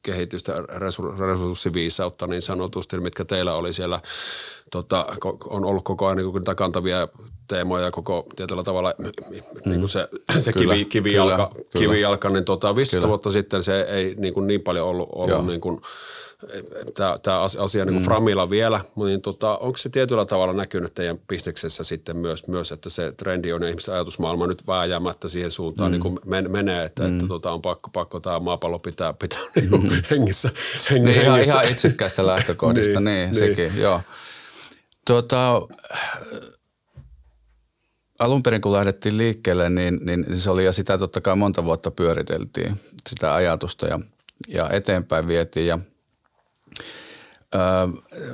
kehitystä, 0.03 0.53
resurssiviisautta 1.19 2.27
niin 2.27 2.41
sanotusti, 2.41 2.99
mitkä 2.99 3.25
teillä 3.25 3.53
oli 3.53 3.73
siellä, 3.73 3.99
tota, 4.71 5.05
on 5.49 5.65
ollut 5.65 5.83
koko 5.83 6.05
ajan 6.05 6.17
niin 6.17 6.55
kantavia 6.55 7.07
teemoja 7.47 7.91
koko 7.91 8.25
tietyllä 8.35 8.63
tavalla 8.63 8.93
mm. 8.97 9.11
niin 9.65 9.79
kuin 9.79 9.89
se, 9.89 10.07
se 10.39 10.53
kyllä, 10.53 10.73
kivi, 10.73 10.85
kivijalka, 10.85 11.51
kyllä, 11.53 11.65
kivijalka, 11.73 12.29
niin 12.29 12.45
tota, 12.45 12.75
15 12.75 13.07
vuotta 13.07 13.31
sitten 13.31 13.63
se 13.63 13.81
ei 13.81 14.15
niin, 14.17 14.33
kuin 14.33 14.47
niin 14.47 14.61
paljon 14.61 14.87
ollut, 14.87 15.09
ollut 15.11 15.47
niin 15.47 15.61
kuin, 15.61 15.81
tämä 17.23 17.41
asia 17.41 17.85
niin 17.85 17.93
kuin 17.93 18.03
mm. 18.03 18.05
Framilla 18.05 18.49
vielä, 18.49 18.81
niin 18.95 19.21
tota, 19.21 19.57
onko 19.57 19.77
se 19.77 19.89
tietyllä 19.89 20.25
tavalla 20.25 20.53
näkynyt 20.53 20.93
teidän 20.93 21.19
bisneksessä 21.27 21.83
sitten 21.83 22.17
myös, 22.17 22.47
myös 22.47 22.71
että 22.71 22.89
se 22.89 23.11
trendi 23.11 23.53
on 23.53 23.63
ja 23.63 23.69
ihmisten 23.69 23.93
ajatusmaailma 23.93 24.47
nyt 24.47 24.67
vääjäämättä 24.67 25.27
siihen 25.27 25.51
suuntaan 25.51 25.89
mm. 25.89 25.91
niin 25.91 26.01
kuin 26.01 26.19
men, 26.25 26.51
menee, 26.51 26.85
että, 26.85 27.03
mm. 27.03 27.13
että 27.13 27.27
tota, 27.27 27.51
on 27.51 27.61
pakko, 27.61 27.89
pakko 27.93 28.19
tämä 28.19 28.39
maapallo 28.39 28.79
pitää, 28.79 29.13
pitää 29.13 29.41
niin 29.55 29.69
kuin 29.69 29.83
mm. 29.83 29.89
hengissä. 30.11 30.49
Heng, 30.91 31.05
niin, 31.05 31.15
hengissä. 31.15 31.51
Ihan, 31.51 31.63
ihan 31.63 31.71
itsekkäästä 31.71 32.27
lähtökohdista, 32.27 32.99
niin, 32.99 33.05
niin, 33.05 33.31
niin, 33.31 33.35
sekin, 33.35 33.81
joo. 33.81 34.01
Tuota, 35.07 35.61
alun 38.19 38.43
perin 38.43 38.61
kun 38.61 38.73
lähdettiin 38.73 39.17
liikkeelle, 39.17 39.69
niin, 39.69 39.99
niin 40.05 40.25
se 40.33 40.51
oli 40.51 40.65
ja 40.65 40.71
sitä 40.71 40.97
totta 40.97 41.21
kai 41.21 41.35
monta 41.35 41.65
vuotta 41.65 41.91
pyöriteltiin, 41.91 42.81
sitä 43.09 43.33
ajatusta 43.33 43.87
ja, 43.87 43.99
ja 44.47 44.69
eteenpäin 44.69 45.27
vietiin 45.27 45.67
ja– 45.67 45.79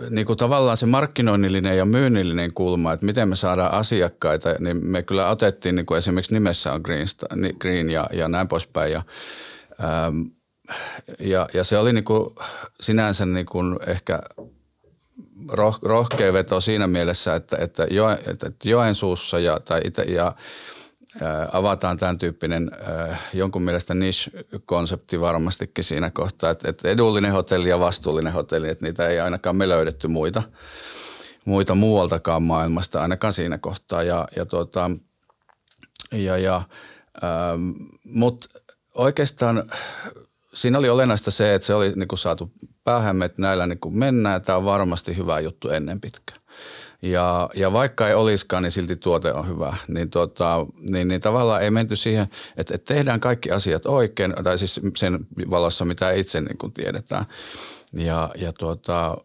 niin 0.09 0.25
kuin 0.25 0.37
tavallaan 0.37 0.77
se 0.77 0.85
markkinoinnillinen 0.85 1.77
ja 1.77 1.85
myynnillinen 1.85 2.53
kulma, 2.53 2.93
että 2.93 3.05
miten 3.05 3.29
me 3.29 3.35
saadaan 3.35 3.71
asiakkaita, 3.71 4.55
niin 4.59 4.85
me 4.85 5.03
kyllä 5.03 5.29
otettiin 5.29 5.75
niin 5.75 5.85
kuin 5.85 5.97
esimerkiksi 5.97 6.33
nimessä 6.33 6.73
on 6.73 6.81
Green, 6.81 7.07
Green 7.59 7.89
ja, 7.89 8.07
ja 8.13 8.27
näin 8.27 8.47
poispäin. 8.47 8.91
Ja, 8.91 9.03
ja, 11.19 11.47
ja 11.53 11.63
se 11.63 11.77
oli 11.77 11.93
niin 11.93 12.03
kuin 12.03 12.35
sinänsä 12.81 13.25
niin 13.25 13.45
kuin 13.45 13.79
ehkä 13.87 14.19
roh, 15.47 15.79
rohkea 15.81 16.33
veto 16.33 16.61
siinä 16.61 16.87
mielessä, 16.87 17.35
että, 17.35 17.57
että, 17.59 17.87
jo, 17.91 18.11
että 18.11 18.51
Joensuussa 18.63 19.39
ja, 19.39 19.59
tai 19.59 19.81
itä, 19.83 20.01
ja 20.01 20.35
avataan 21.51 21.97
tämän 21.97 22.17
tyyppinen 22.17 22.71
jonkun 23.33 23.61
mielestä 23.61 23.93
niche-konsepti 23.93 25.21
varmastikin 25.21 25.83
siinä 25.83 26.11
kohtaa, 26.11 26.51
että, 26.51 26.69
että 26.69 26.89
edullinen 26.89 27.31
hotelli 27.31 27.69
ja 27.69 27.79
vastuullinen 27.79 28.33
hotelli, 28.33 28.69
että 28.69 28.85
niitä 28.85 29.07
ei 29.07 29.19
ainakaan 29.19 29.55
me 29.55 29.69
löydetty 29.69 30.07
muita, 30.07 30.43
muita 31.45 31.75
muualtakaan 31.75 32.43
maailmasta 32.43 33.01
ainakaan 33.01 33.33
siinä 33.33 33.57
kohtaa. 33.57 34.03
Ja, 34.03 34.27
ja, 34.35 34.45
tuota, 34.45 34.91
ja, 36.11 36.37
ja 36.37 36.61
mutta 38.03 38.59
oikeastaan 38.93 39.63
siinä 40.53 40.77
oli 40.77 40.89
olennaista 40.89 41.31
se, 41.31 41.53
että 41.53 41.65
se 41.65 41.73
oli 41.73 41.93
niin 41.95 42.07
kuin 42.07 42.19
saatu 42.19 42.51
päähämme, 42.83 43.25
että 43.25 43.41
näillä 43.41 43.67
niin 43.67 43.79
kuin 43.79 43.97
mennään. 43.97 44.41
Tämä 44.41 44.57
on 44.57 44.65
varmasti 44.65 45.17
hyvä 45.17 45.39
juttu 45.39 45.69
ennen 45.69 46.01
pitkään. 46.01 46.39
Ja, 47.01 47.49
ja 47.55 47.73
vaikka 47.73 48.07
ei 48.07 48.13
olisikaan, 48.13 48.63
niin 48.63 48.71
silti 48.71 48.95
tuote 48.95 49.33
on 49.33 49.47
hyvä. 49.47 49.75
Niin, 49.87 50.09
tota, 50.09 50.65
niin, 50.89 51.07
niin 51.07 51.21
tavallaan 51.21 51.63
ei 51.63 51.71
menty 51.71 51.95
siihen, 51.95 52.27
että, 52.57 52.75
että 52.75 52.93
tehdään 52.93 53.19
kaikki 53.19 53.51
asiat 53.51 53.85
oikein, 53.85 54.33
tai 54.43 54.57
siis 54.57 54.79
sen 54.97 55.19
valossa, 55.49 55.85
mitä 55.85 56.11
itse 56.11 56.41
niin 56.41 56.57
kuin 56.57 56.73
tiedetään. 56.73 57.25
Ja, 57.93 58.29
ja 58.35 58.53
tuota, 58.53 59.17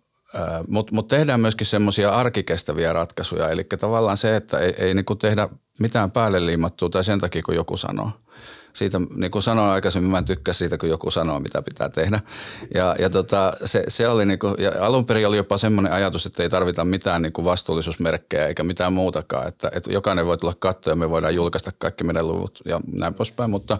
mutta 0.68 0.94
mut 0.94 1.08
tehdään 1.08 1.40
myöskin 1.40 1.66
semmoisia 1.66 2.10
arkikestäviä 2.10 2.92
ratkaisuja. 2.92 3.48
Eli 3.48 3.64
tavallaan 3.64 4.16
se, 4.16 4.36
että 4.36 4.58
ei, 4.58 4.74
ei 4.78 4.94
niin 4.94 5.04
kuin 5.04 5.18
tehdä 5.18 5.48
mitään 5.80 6.10
päälle 6.10 6.46
liimattua 6.46 6.90
tai 6.90 7.04
sen 7.04 7.20
takia, 7.20 7.42
kun 7.42 7.54
joku 7.54 7.76
sanoo– 7.76 8.10
siitä, 8.78 9.00
niin 9.14 9.30
kuin 9.30 9.42
sanoin 9.42 9.70
aikaisemmin, 9.70 10.10
mä 10.10 10.18
en 10.18 10.24
tykkää 10.24 10.54
siitä, 10.54 10.78
kun 10.78 10.88
joku 10.88 11.10
sanoo, 11.10 11.40
mitä 11.40 11.62
pitää 11.62 11.88
tehdä. 11.88 12.20
Ja, 12.74 12.96
ja 12.98 13.10
tota, 13.10 13.52
se, 13.64 13.84
se 13.88 14.08
oli 14.08 14.26
niin 14.26 14.38
kuin, 14.38 14.54
ja 14.58 14.72
alun 14.80 15.06
perin 15.06 15.26
oli 15.26 15.36
jopa 15.36 15.58
semmoinen 15.58 15.92
ajatus, 15.92 16.26
että 16.26 16.42
ei 16.42 16.48
tarvita 16.48 16.84
mitään 16.84 17.22
niin 17.22 17.32
kuin 17.32 17.44
vastuullisuusmerkkejä 17.44 18.46
eikä 18.46 18.62
mitään 18.62 18.92
muutakaan. 18.92 19.48
Että, 19.48 19.70
että 19.74 19.92
jokainen 19.92 20.26
voi 20.26 20.38
tulla 20.38 20.54
katsoa 20.58 20.92
ja 20.92 20.96
me 20.96 21.10
voidaan 21.10 21.34
julkaista 21.34 21.72
kaikki 21.78 22.04
meidän 22.04 22.28
luvut 22.28 22.60
ja 22.64 22.80
näin 22.92 23.14
poispäin. 23.14 23.50
Mutta, 23.50 23.78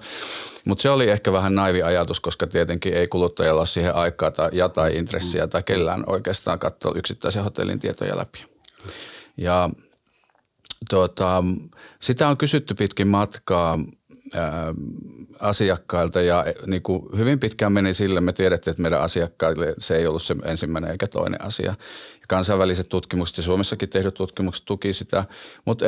mutta 0.65 0.83
se 0.83 0.91
oli 0.91 1.11
ehkä 1.11 1.33
vähän 1.33 1.55
naivi 1.55 1.83
ajatus, 1.83 2.21
koska 2.21 2.47
tietenkin 2.47 2.95
ei 2.95 3.09
kuluttajalla 3.09 3.61
ole 3.61 3.67
siihen 3.67 3.95
aikaa 3.95 4.31
tai, 4.31 4.51
ja 4.53 4.69
tai 4.69 4.97
intressiä 4.97 5.47
tai 5.47 5.63
kellään 5.63 6.05
oikeastaan 6.07 6.59
katsoa 6.59 6.93
yksittäisen 6.97 7.45
hotellin 7.45 7.79
tietoja 7.79 8.17
läpi. 8.17 8.45
Ja 9.37 9.71
tuota, 10.91 11.45
sitä 12.01 12.29
on 12.29 12.37
kysytty 12.37 12.75
pitkin 12.75 13.09
matkaa 13.09 13.79
ää, 14.35 14.75
asiakkailta 15.41 16.21
ja 16.21 16.45
niin 16.67 16.83
kuin 16.83 17.03
hyvin 17.17 17.39
pitkään 17.39 17.73
meni 17.73 17.95
sille, 17.95 18.21
me 18.21 18.33
tiedettiin, 18.33 18.73
että 18.73 18.83
meidän 18.83 19.01
asiakkaille 19.01 19.75
se 19.79 19.97
ei 19.97 20.07
ollut 20.07 20.23
se 20.23 20.37
ensimmäinen 20.45 20.91
eikä 20.91 21.07
toinen 21.07 21.45
asia. 21.45 21.67
Ja 21.67 21.75
kansainväliset 22.29 22.89
tutkimukset 22.89 23.37
ja 23.37 23.43
Suomessakin 23.43 23.89
tehdyt 23.89 24.15
tutkimukset 24.15 24.65
tuki 24.65 24.93
sitä, 24.93 25.25
mutta 25.65 25.85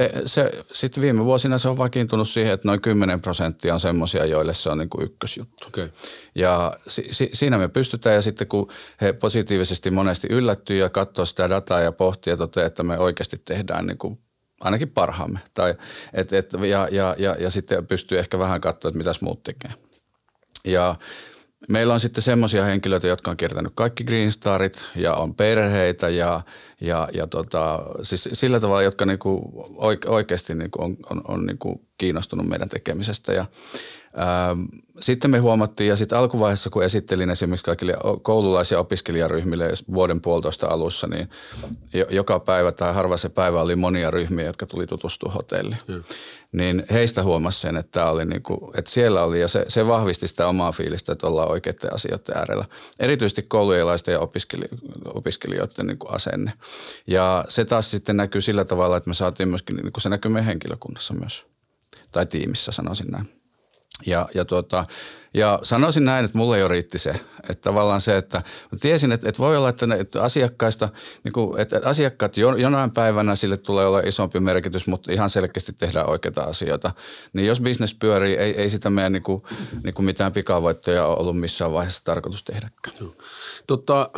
sitten 0.73 1.03
viime 1.03 1.25
vuosina 1.25 1.59
se 1.59 1.69
on 1.69 1.79
vakiintunut 1.79 2.29
siihen, 2.29 2.53
että 2.53 2.69
noin 2.69 2.81
10 2.81 3.21
prosenttia 3.21 3.75
on 3.75 3.81
semmoisia, 3.81 4.25
joille 4.25 4.55
se 4.55 4.71
on 4.71 4.79
niin 4.79 4.91
kuin 4.91 5.05
ykkösjuttu. 5.05 5.67
Okay. 5.67 5.89
Ja 6.35 6.73
si, 6.87 7.09
si, 7.11 7.31
siinä 7.33 7.59
me 7.59 7.69
pystytään 7.69 8.15
ja 8.15 8.23
sitten 8.23 8.47
kun 8.47 8.71
he 9.01 9.13
positiivisesti 9.13 9.91
monesti 9.91 10.29
yllättyy 10.31 10.79
ja 10.79 10.89
katsoo 10.89 11.25
sitä 11.25 11.49
dataa 11.51 11.81
ja 11.81 11.93
pohtii 11.93 12.33
ja 12.33 12.37
toteaa, 12.37 12.67
että 12.67 12.83
me 12.83 12.99
oikeasti 12.99 13.43
tehdään 13.45 13.87
niin 13.87 13.99
kuin 13.99 14.19
ainakin 14.61 14.91
parhaamme. 14.91 15.39
Tai, 15.55 15.75
et, 16.13 16.33
et, 16.33 16.53
ja, 16.53 16.89
ja, 16.91 17.15
ja, 17.19 17.37
ja 17.39 17.51
sitten 17.51 17.87
pystyy 17.87 18.19
ehkä 18.19 18.39
vähän 18.39 18.61
katsoa, 18.61 18.89
että 18.89 18.99
mitäs 18.99 19.21
muut 19.21 19.43
tekee. 19.43 19.71
Ja 20.65 20.97
meillä 21.69 21.95
on 21.95 22.01
sitten 22.01 22.23
semmoisia 22.23 22.65
henkilöitä, 22.65 23.07
jotka 23.07 23.31
on 23.31 23.37
kiertänyt 23.37 23.73
kaikki 23.75 24.05
Green 24.05 24.33
Starit 24.33 24.85
ja 24.97 25.15
on 25.15 25.35
perheitä 25.35 26.09
ja, 26.09 26.41
ja, 26.81 27.09
ja 27.13 27.27
tota, 27.27 27.81
siis 28.03 28.29
sillä 28.33 28.61
tavalla, 28.61 28.83
jotka 28.83 29.07
niinku 29.07 29.53
oikeasti 30.07 30.55
niinku 30.55 30.83
on, 30.83 30.97
on, 31.11 31.23
on 31.29 31.47
niinku 31.47 31.87
kiinnostunut 31.99 32.47
meidän 32.47 32.69
tekemisestä. 32.69 33.33
Ja, 33.33 33.47
sitten 35.01 35.31
me 35.31 35.39
huomattiin 35.39 35.89
ja 35.89 35.97
sitten 35.97 36.19
alkuvaiheessa, 36.19 36.71
kun 36.71 36.85
esittelin 36.85 37.31
esimerkiksi 37.31 37.65
kaikille 37.65 37.95
koululais- 38.23 38.71
ja 38.71 38.79
opiskelijaryhmille 38.79 39.73
vuoden 39.95 40.21
puolitoista 40.21 40.67
alussa, 40.67 41.07
niin 41.07 41.29
joka 42.11 42.41
päivä 42.41 42.73
tai 42.73 42.95
harva 42.95 43.17
se 43.17 43.29
päivä 43.29 43.61
oli 43.61 43.77
monia 43.77 44.11
ryhmiä, 44.11 44.45
jotka 44.45 44.67
tuli 44.67 44.87
tutustua 44.87 45.33
hotelliin. 45.33 45.79
Niin 46.53 46.85
heistä 46.91 47.23
huomasi 47.23 47.61
sen, 47.61 47.77
että, 47.77 48.11
oli 48.11 48.25
niinku, 48.25 48.73
että 48.77 48.91
siellä 48.91 49.23
oli 49.23 49.41
ja 49.41 49.49
se, 49.49 49.65
se 49.69 49.87
vahvisti 49.87 50.29
sitä 50.29 50.47
omaa 50.47 50.73
fiilistä, 50.73 51.13
että 51.13 51.27
ollaan 51.27 51.51
oikeiden 51.51 51.95
asioiden 51.95 52.37
äärellä. 52.37 52.65
Erityisesti 52.99 53.43
koulujelaisten 53.43 54.13
ja 54.13 54.19
opiskeli- 54.19 54.79
opiskelijoiden 55.05 55.87
niinku 55.87 56.07
asenne. 56.09 56.53
Ja 57.07 57.45
se 57.49 57.65
taas 57.65 57.91
sitten 57.91 58.17
näkyy 58.17 58.41
sillä 58.41 58.65
tavalla, 58.65 58.97
että 58.97 59.11
me 59.11 59.15
saatiin 59.15 59.49
myöskin, 59.49 59.77
niinku 59.77 60.01
se 60.01 60.09
näkyy 60.09 60.31
meidän 60.31 60.47
henkilökunnassa 60.47 61.15
myös. 61.15 61.47
Tai 62.13 62.27
tiimissä 62.27 62.73
sanoisin 62.73 63.11
näin. 63.11 63.40
Ja, 64.07 64.29
ja, 64.35 64.45
tuota, 64.45 64.87
ja 65.35 65.59
sanoisin 65.63 66.05
näin, 66.05 66.25
että 66.25 66.39
mulle 66.39 66.59
jo 66.59 66.69
riitti 66.69 66.99
se, 66.99 67.11
että 67.49 67.63
tavallaan 67.63 68.01
se, 68.01 68.17
että 68.17 68.43
tiesin, 68.81 69.13
että, 69.13 69.29
että 69.29 69.43
voi 69.43 69.57
olla, 69.57 69.69
että, 69.69 69.87
ne, 69.87 69.97
että 69.97 70.23
asiakkaista, 70.23 70.89
niin 71.25 71.33
kuin, 71.33 71.61
että 71.61 71.81
asiakkaat 71.85 72.37
jonain 72.37 72.91
päivänä 72.91 73.37
sille 73.37 73.57
tulee 73.57 73.87
olla 73.87 74.01
isompi 74.01 74.41
merkitys, 74.41 74.87
mutta 74.87 75.13
ihan 75.13 75.31
selkeästi 75.31 75.73
tehdään 75.73 76.11
oikeita 76.11 76.43
asioita. 76.43 76.93
Niin 77.33 77.47
jos 77.47 77.61
bisnes 77.61 77.95
pyörii, 77.95 78.37
ei, 78.37 78.57
ei 78.57 78.71
sitä 78.71 78.91
meidän 78.91 79.13
niin 79.13 79.23
kuin, 79.23 79.43
niin 79.85 79.95
kuin 79.95 80.07
mitään 80.07 80.33
pikavoittoja 80.33 81.07
ollut 81.07 81.41
missään 81.41 81.73
vaiheessa 81.73 82.05
tarkoitus 82.05 82.45
tehdäkään. 82.45 82.97
Tota, 83.67 84.11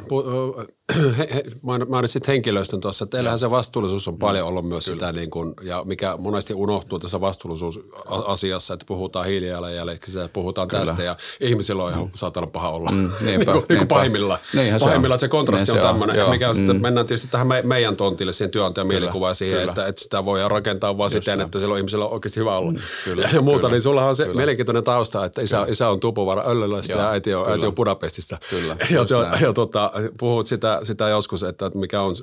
mainitsit 1.88 2.28
henkilöstön 2.28 2.80
tuossa. 2.80 3.06
Teillähän 3.06 3.38
se 3.38 3.50
vastuullisuus 3.50 4.08
on 4.08 4.18
paljon 4.18 4.48
ollut 4.48 4.68
myös 4.68 4.84
Kyllä. 4.84 4.96
sitä, 4.96 5.12
niin 5.12 5.30
kuin, 5.30 5.54
ja 5.62 5.84
mikä 5.84 6.16
monesti 6.16 6.54
unohtuu 6.54 6.98
tässä 6.98 7.20
vastuullisuusasiassa, 7.20 8.74
että 8.74 8.86
puhutaan 8.86 9.26
hiilijalanjäljestä, 9.26 10.28
puhutaan 10.32 10.68
Kyllä. 10.68 10.86
tästä 10.86 11.01
ja 11.02 11.16
ihmisillä 11.40 11.84
on 11.84 11.90
ihan 11.90 12.04
mm. 12.04 12.10
saatana 12.14 12.46
paha 12.46 12.70
olla. 12.70 12.90
Mm, 12.90 12.98
niinpä, 13.24 13.28
niin 13.28 13.44
kuin, 13.44 13.64
niin 13.68 13.78
kuin 13.78 13.88
pahimmillaan. 13.88 14.40
Niinhän 14.54 14.80
pahimmillaan 14.80 15.18
se, 15.18 15.26
on. 15.26 15.28
se 15.28 15.32
kontrasti 15.32 15.72
niin 15.72 15.82
on, 15.82 15.88
tämmöinen, 15.88 16.30
mikä 16.30 16.48
on 16.48 16.54
mm. 16.54 16.56
sitten, 16.56 16.82
mennään 16.82 17.06
tietysti 17.06 17.28
tähän 17.28 17.46
me, 17.46 17.62
meidän 17.62 17.96
tontille, 17.96 18.32
siihen 18.32 18.50
työnantajan 18.50 18.86
mielikuvaan 18.86 19.34
siihen, 19.34 19.58
Kyllä. 19.60 19.72
että, 19.72 19.86
että 19.86 20.02
sitä 20.02 20.24
voi 20.24 20.48
rakentaa 20.48 20.98
vaan 20.98 21.10
Just 21.14 21.24
siten, 21.24 21.40
että 21.40 21.58
silloin 21.58 21.78
ihmisillä 21.78 22.04
on 22.04 22.12
oikeasti 22.12 22.40
hyvä 22.40 22.56
olla. 22.56 22.72
Mm, 22.72 22.78
Kyllä. 23.04 23.28
Ja 23.32 23.42
muuta, 23.42 23.60
Kyllä. 23.60 23.72
niin 23.72 23.82
sulla 23.82 24.04
on 24.04 24.16
se 24.16 24.24
Kyllä. 24.24 24.36
mielenkiintoinen 24.36 24.84
tausta, 24.84 25.24
että 25.24 25.42
isä, 25.42 25.66
isä 25.68 25.88
on 25.88 26.00
Tupuvara 26.00 26.50
Öllölästä 26.50 26.92
ja 26.92 27.10
äiti 27.10 27.34
on, 27.34 27.50
äiti 27.50 27.66
on 27.66 27.74
Budapestista. 27.74 28.38
Kyllä. 28.50 28.76
Ja, 28.90 29.38
ja 29.40 29.52
tota, 29.52 29.92
puhut 30.18 30.46
sitä, 30.46 30.80
sitä 30.82 31.08
joskus, 31.08 31.42
että 31.42 31.70
mikä 31.74 32.00
on, 32.00 32.14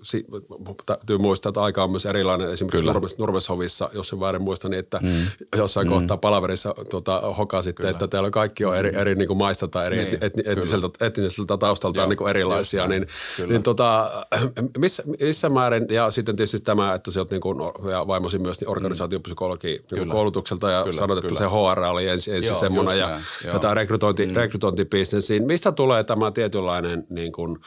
täytyy 0.86 1.18
muistaa, 1.18 1.50
että 1.50 1.62
aika 1.62 1.84
on 1.84 1.92
myös 1.92 2.06
erilainen. 2.06 2.50
Esimerkiksi 2.50 2.86
Nurmes, 2.86 3.20
Nurmeshovissa, 3.20 3.90
jos 3.94 4.14
en 4.14 4.20
väärin 4.20 4.42
muista, 4.42 4.70
niin 4.70 4.80
että 4.80 5.00
mm. 5.04 5.10
jossain 5.58 5.88
mm. 5.88 5.94
kohtaa 5.94 6.18
palaverissa 6.18 6.76
tota, 6.90 7.22
hokasitte, 7.38 7.90
että 7.90 8.08
täällä 8.08 8.30
kaikki 8.30 8.66
on 8.70 8.78
eri, 8.78 8.96
eri 8.96 9.16
niin 9.16 9.28
kuin 9.28 9.38
maista 9.38 9.68
tai 9.68 9.86
eri 9.86 9.98
niin, 9.98 10.18
etni, 10.22 10.44
etniseltä, 10.46 11.06
etniseltä 11.06 11.58
taustalta 11.58 12.08
niin 12.08 12.18
kuin 12.18 12.30
erilaisia. 12.30 12.88
Niin, 12.88 13.08
niin 13.48 13.64
tota, 13.64 14.12
missä, 14.78 15.04
missä 15.20 15.50
määrin, 15.50 15.86
ja 15.90 16.12
sitten 16.12 16.36
tietysti 16.36 16.60
tämä, 16.60 16.94
että 16.94 17.12
sä 17.12 17.22
oot 17.22 17.32
niin 17.32 17.42
kuin, 17.42 17.58
ja 17.92 18.08
vaimosi 18.08 18.40
myös 18.40 18.60
niin 18.62 18.70
organisaatiopsykologi 18.70 19.84
niin 19.92 20.10
koulutukselta 20.10 20.72
ja 20.72 20.84
kyllä, 20.84 20.96
sanot, 20.96 21.18
että 21.18 21.28
kyllä. 21.28 21.40
se 21.40 21.46
HR 21.46 21.80
oli 21.80 22.08
ensin 22.08 22.36
ensi 22.36 22.56
semmoinen 22.56 23.00
ja, 23.00 23.20
ja 23.46 23.60
tämä 23.60 23.74
rekrytointi, 23.74 24.26
mm. 24.26 24.36
rekrytointibisnes. 24.36 25.30
Niin 25.30 25.48
mistä 25.48 25.72
tulee 25.72 26.04
tämä 26.04 26.32
tietynlainen 26.32 27.06
niin 27.10 27.32
kuin, 27.32 27.58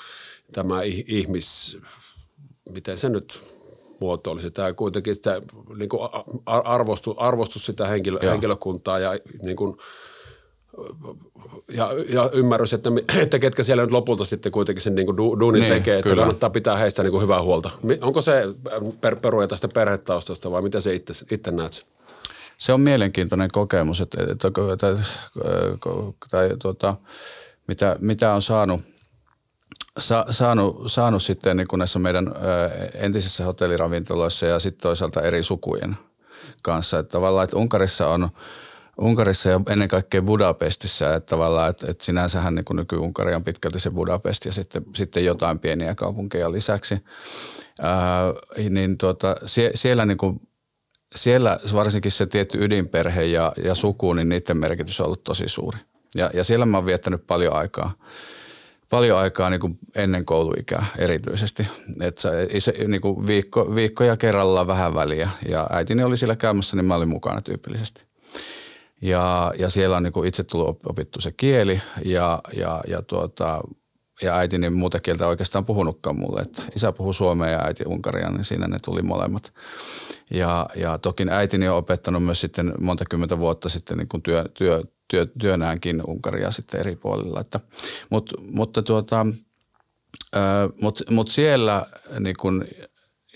tämä 0.53 0.83
ihmis, 1.07 1.79
miten 2.71 2.99
se 2.99 3.09
nyt 3.09 3.53
muotoilisi, 4.01 4.51
tämä 4.51 4.73
kuitenkin 4.73 5.15
sitä, 5.15 5.41
niin 5.77 5.89
kuin 5.89 6.09
arvostus, 6.47 7.15
arvostus 7.19 7.67
sitä 7.67 7.87
henkilö, 7.87 8.19
henkilökuntaa 8.23 8.99
ja 8.99 9.11
niin 9.45 9.57
kuin, 9.57 9.77
ja, 11.75 11.91
ja 12.09 12.31
ymmärrys, 12.33 12.73
että, 12.73 12.91
että 13.23 13.39
ketkä 13.39 13.63
siellä 13.63 13.83
nyt 13.83 13.93
lopulta 13.93 14.25
sitten 14.25 14.53
kuitenkin 14.53 14.83
sen 14.83 14.95
niin 14.95 15.07
kuin 15.07 15.17
duunin 15.17 15.61
niin, 15.61 15.73
tekee, 15.73 15.99
että 15.99 16.09
kyllä. 16.09 16.23
kannattaa 16.23 16.51
pitää 16.51 16.77
heistä 16.77 17.03
niin 17.03 17.13
kuin 17.13 17.23
hyvää 17.23 17.43
huolta. 17.43 17.71
Onko 18.01 18.23
se 18.23 18.43
per, 19.01 19.17
peruja 19.17 19.49
tästä 19.49 19.69
perhetaustasta 19.75 20.51
vai 20.51 20.63
miten 20.63 20.83
se 20.83 20.95
itse, 20.95 21.27
itse 21.31 21.51
näet? 21.51 21.87
Se 22.57 22.73
on 22.73 22.81
mielenkiintoinen 22.81 23.51
kokemus, 23.53 24.01
että, 24.01 24.23
että, 24.23 24.49
että, 24.73 24.97
tai, 26.31 26.51
tuota, 26.63 26.97
mitä, 27.69 27.97
mitä 28.01 28.35
on 28.35 28.43
saanut– 28.43 28.81
sa, 29.99 30.27
saanut, 30.31 30.83
saanut 30.87 31.23
sitten 31.23 31.57
niin 31.57 31.69
kuin 31.69 31.79
näissä 31.79 31.99
meidän 31.99 32.35
entisissä 32.95 33.45
hotelliravintoloissa 33.45 34.47
ja 34.47 34.59
sitten 34.59 34.83
toisaalta 34.83 35.23
eri 35.23 35.43
sukujen 35.43 35.97
kanssa. 36.63 36.99
Että 36.99 37.13
tavallaan, 37.13 37.45
että 37.45 37.57
Unkarissa 37.57 38.09
on 38.09 38.29
Unkarissa 38.99 39.49
ja 39.49 39.61
ennen 39.69 39.89
kaikkea 39.89 40.23
Budapestissa, 40.23 41.15
että 41.15 41.31
tavallaan, 41.31 41.71
että, 41.71 41.87
että 41.91 42.05
sinänsähän 42.05 42.55
niin 42.55 42.65
nyky-Unkari 42.73 43.35
on 43.35 43.45
pitkälti 43.45 43.79
se 43.79 43.91
Budapest 43.91 44.45
ja 44.45 44.53
sitten, 44.53 44.85
sitten 44.95 45.25
jotain 45.25 45.59
pieniä 45.59 45.95
kaupunkeja 45.95 46.53
lisäksi, 46.53 47.05
ää, 47.83 48.25
niin 48.71 48.99
tuota, 48.99 49.37
sie, 49.47 49.71
siellä 49.75 50.07
niin 50.07 50.19
kuin, 50.19 50.41
siellä 51.15 51.59
varsinkin 51.73 52.11
se 52.11 52.27
tietty 52.27 52.65
ydinperhe 52.65 53.25
ja, 53.25 53.53
ja 53.65 53.75
suku, 53.75 54.13
niin 54.13 54.29
niiden 54.29 54.57
merkitys 54.57 55.01
on 55.01 55.07
ollut 55.07 55.25
tosi 55.25 55.49
suuri. 55.49 55.79
Ja, 56.15 56.31
ja 56.35 56.45
siellä 56.45 56.67
mä 56.67 56.77
oon 56.77 56.87
viettänyt 56.87 57.27
paljon 57.27 57.55
aikaa 57.55 57.93
paljon 58.93 59.19
aikaa 59.19 59.51
niin 59.51 59.61
kuin 59.61 59.79
ennen 59.95 60.25
kouluikää 60.25 60.87
erityisesti. 60.99 61.67
Että 62.01 62.23
se, 62.59 62.75
niin 62.89 63.01
kuin 63.01 63.27
viikko, 63.27 63.75
viikkoja 63.75 64.17
kerrallaan 64.17 64.67
vähän 64.67 64.95
väliä 64.95 65.31
ja 65.49 65.67
äitini 65.71 66.03
oli 66.03 66.17
siellä 66.17 66.37
käymässä, 66.37 66.77
niin 66.77 66.85
mä 66.85 66.95
olin 66.95 67.09
mukana 67.09 67.41
tyypillisesti. 67.41 68.12
Ja, 69.03 69.53
ja 69.59 69.71
siellä 69.71 69.97
on 69.97 70.03
niin 70.03 70.27
itse 70.27 70.45
tullut 70.45 70.81
opittu 70.87 71.21
se 71.21 71.33
kieli 71.33 71.83
ja, 72.05 72.41
ja, 72.57 72.81
ja, 72.89 73.03
tuota, 73.03 73.61
ja 74.23 74.37
äiti 74.37 74.59
niin 74.59 74.73
muuta 74.73 75.01
kieltä 75.01 75.27
oikeastaan 75.27 75.65
puhunutkaan 75.65 76.17
mulle. 76.17 76.41
Että 76.41 76.63
isä 76.77 76.93
puhuu 76.93 77.13
suomea 77.13 77.51
ja 77.51 77.65
äiti 77.65 77.85
unkaria, 77.87 78.31
niin 78.31 78.45
siinä 78.45 78.69
ne 78.69 78.79
tuli 78.85 79.03
molemmat. 79.03 79.53
Ja, 80.31 80.67
ja 80.77 80.99
toki 80.99 81.27
äitini 81.31 81.69
on 81.69 81.77
opettanut 81.77 82.25
myös 82.25 82.41
sitten 82.41 82.75
monta 82.81 83.05
kymmentä 83.11 83.39
vuotta 83.39 83.69
sitten 83.69 83.99
niin 83.99 84.09
kuin 84.09 84.23
työ, 84.23 84.45
työ, 84.55 84.83
työ, 85.09 85.27
työnäänkin 85.39 86.03
Unkaria 86.07 86.51
sitten 86.51 86.81
eri 86.81 86.97
puolilla. 86.97 87.41
Että, 87.41 87.61
mut, 88.11 88.35
mutta 88.53 88.83
tuota, 88.83 89.27
mutta 90.81 91.05
mut 91.11 91.29
siellä 91.29 91.87
niin 92.21 92.37
kun 92.37 92.65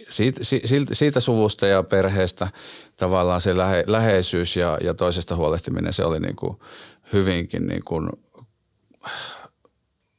siitä, 0.08 0.44
siitä, 0.44 0.94
siitä 0.94 1.20
suvusta 1.20 1.66
ja 1.66 1.82
perheestä 1.82 2.48
tavallaan 2.96 3.40
se 3.40 3.56
lähe, 3.56 3.84
läheisyys 3.86 4.56
ja, 4.56 4.78
ja 4.80 4.94
toisesta 4.94 5.36
huolehtiminen, 5.36 5.92
se 5.92 6.04
oli 6.04 6.20
niin 6.20 6.36
kuin 6.36 6.56
hyvinkin 7.12 7.66
niin 7.66 7.84
kuin 7.84 8.10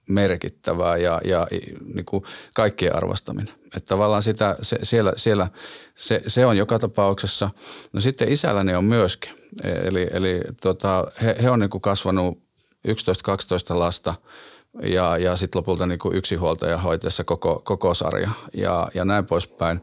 merkittävää 0.09 0.97
ja, 0.97 1.21
ja 1.25 1.47
niin 1.93 2.05
kuin 2.05 2.23
kaikkien 2.53 2.95
arvostaminen. 2.95 3.53
Että 3.65 3.88
tavallaan 3.88 4.23
sitä, 4.23 4.55
se, 4.61 4.80
siellä, 4.84 5.13
siellä 5.15 5.47
se, 5.95 6.21
se, 6.28 6.45
on 6.45 6.57
joka 6.57 6.80
tapauksessa. 6.80 7.49
No 7.93 8.01
sitten 8.01 8.32
isälläni 8.32 8.75
on 8.75 8.84
myöskin. 8.84 9.32
Eli, 9.63 10.07
eli 10.11 10.41
tota, 10.61 11.07
he, 11.23 11.36
he 11.43 11.49
on 11.49 11.59
niin 11.59 11.69
kuin 11.69 11.82
kasvanut 11.82 12.38
11-12 12.88 13.80
lasta 13.80 14.15
ja, 14.84 15.17
ja 15.17 15.36
sitten 15.36 15.59
lopulta 15.59 15.88
niin 15.88 15.99
kuin 15.99 16.15
yksinhuoltaja 16.15 16.78
hoitaessa 16.78 17.23
koko, 17.23 17.61
koko 17.63 17.93
sarja 17.93 18.30
ja, 18.53 18.88
ja 18.93 19.05
näin 19.05 19.25
poispäin. 19.25 19.82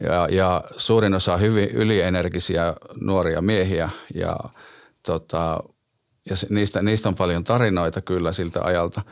Ja, 0.00 0.28
ja 0.30 0.64
suurin 0.76 1.14
osa 1.14 1.36
hyvin 1.36 1.68
ylienergisiä 1.68 2.74
nuoria 3.00 3.42
miehiä 3.42 3.90
ja, 4.14 4.36
tota, 5.02 5.60
ja 6.30 6.36
niistä, 6.50 6.82
niistä 6.82 7.08
on 7.08 7.14
paljon 7.14 7.44
tarinoita 7.44 8.00
kyllä 8.00 8.32
siltä 8.32 8.62
ajalta. 8.62 9.02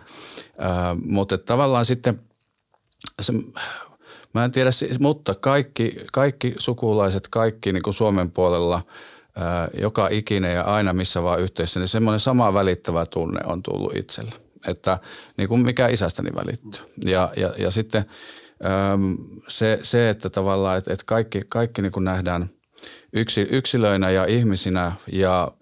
Ää, 0.59 0.97
mutta 1.05 1.39
tavallaan 1.39 1.85
sitten, 1.85 2.21
se, 3.21 3.33
mä 4.35 4.45
en 4.45 4.53
tiedä, 4.53 4.71
mutta 5.01 5.35
kaikki, 5.35 5.97
kaikki 6.13 6.55
sukulaiset, 6.59 7.29
kaikki 7.29 7.73
niin 7.73 7.83
kuin 7.83 7.95
Suomen 7.95 8.31
puolella, 8.31 8.83
joka 9.81 10.09
ikinen 10.11 10.55
ja 10.55 10.63
aina 10.63 10.93
missä 10.93 11.23
vaan 11.23 11.41
yhteisössä, 11.41 11.81
niin 11.81 11.89
semmoinen 11.89 12.21
sama 12.21 12.55
välittävä 12.55 13.07
tunne 13.07 13.41
on 13.47 13.63
tullut 13.63 13.97
itsellä. 13.97 14.33
Että 14.69 14.99
niin 15.37 15.49
kuin 15.49 15.61
mikä 15.61 15.89
isästäni 15.89 16.31
välittyy. 16.35 16.81
Ja, 17.05 17.33
ja, 17.37 17.53
ja 17.59 17.71
sitten– 17.71 18.05
se, 19.49 19.79
se, 19.83 20.11
että 20.11 20.31
tavallaan, 20.31 20.79
että, 20.79 20.93
että 20.93 21.05
kaikki, 21.07 21.43
kaikki 21.49 21.83
niin 21.83 21.93
kuin 21.93 22.05
nähdään 22.05 22.47
yksi, 23.13 23.41
yksilöinä 23.41 24.11
ja 24.11 24.25
ihmisinä 24.25 24.93
ja 25.13 25.53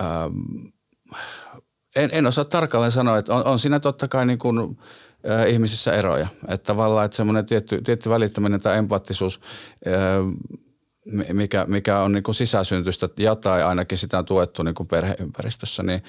ähm, 0.00 0.66
en, 1.96 2.10
en 2.12 2.26
osaa 2.26 2.44
tarkalleen 2.44 2.92
sanoa, 2.92 3.18
että 3.18 3.34
on, 3.34 3.44
on 3.44 3.58
siinä 3.58 3.80
totta 3.80 4.08
kai 4.08 4.26
niin 4.26 4.38
kuin, 4.38 4.78
äh, 5.30 5.48
ihmisissä 5.48 5.92
eroja. 5.92 6.26
Että 6.48 6.66
tavallaan, 6.66 7.04
että 7.04 7.16
semmoinen 7.16 7.46
tietty, 7.46 7.82
tietty 7.82 8.10
välittäminen 8.10 8.60
tai 8.60 8.78
empaattisuus, 8.78 9.40
äh, 9.86 10.52
mikä, 11.32 11.64
mikä 11.68 12.00
on 12.00 12.12
niin 12.12 12.22
kuin 12.22 12.34
sisäsyntystä 12.34 13.08
ja 13.18 13.36
tai 13.36 13.62
ainakin 13.62 13.98
sitä 13.98 14.18
on 14.18 14.24
tuettu 14.24 14.62
niin 14.62 14.74
kuin 14.74 14.88
perheympäristössä, 14.88 15.82
niin, 15.82 16.02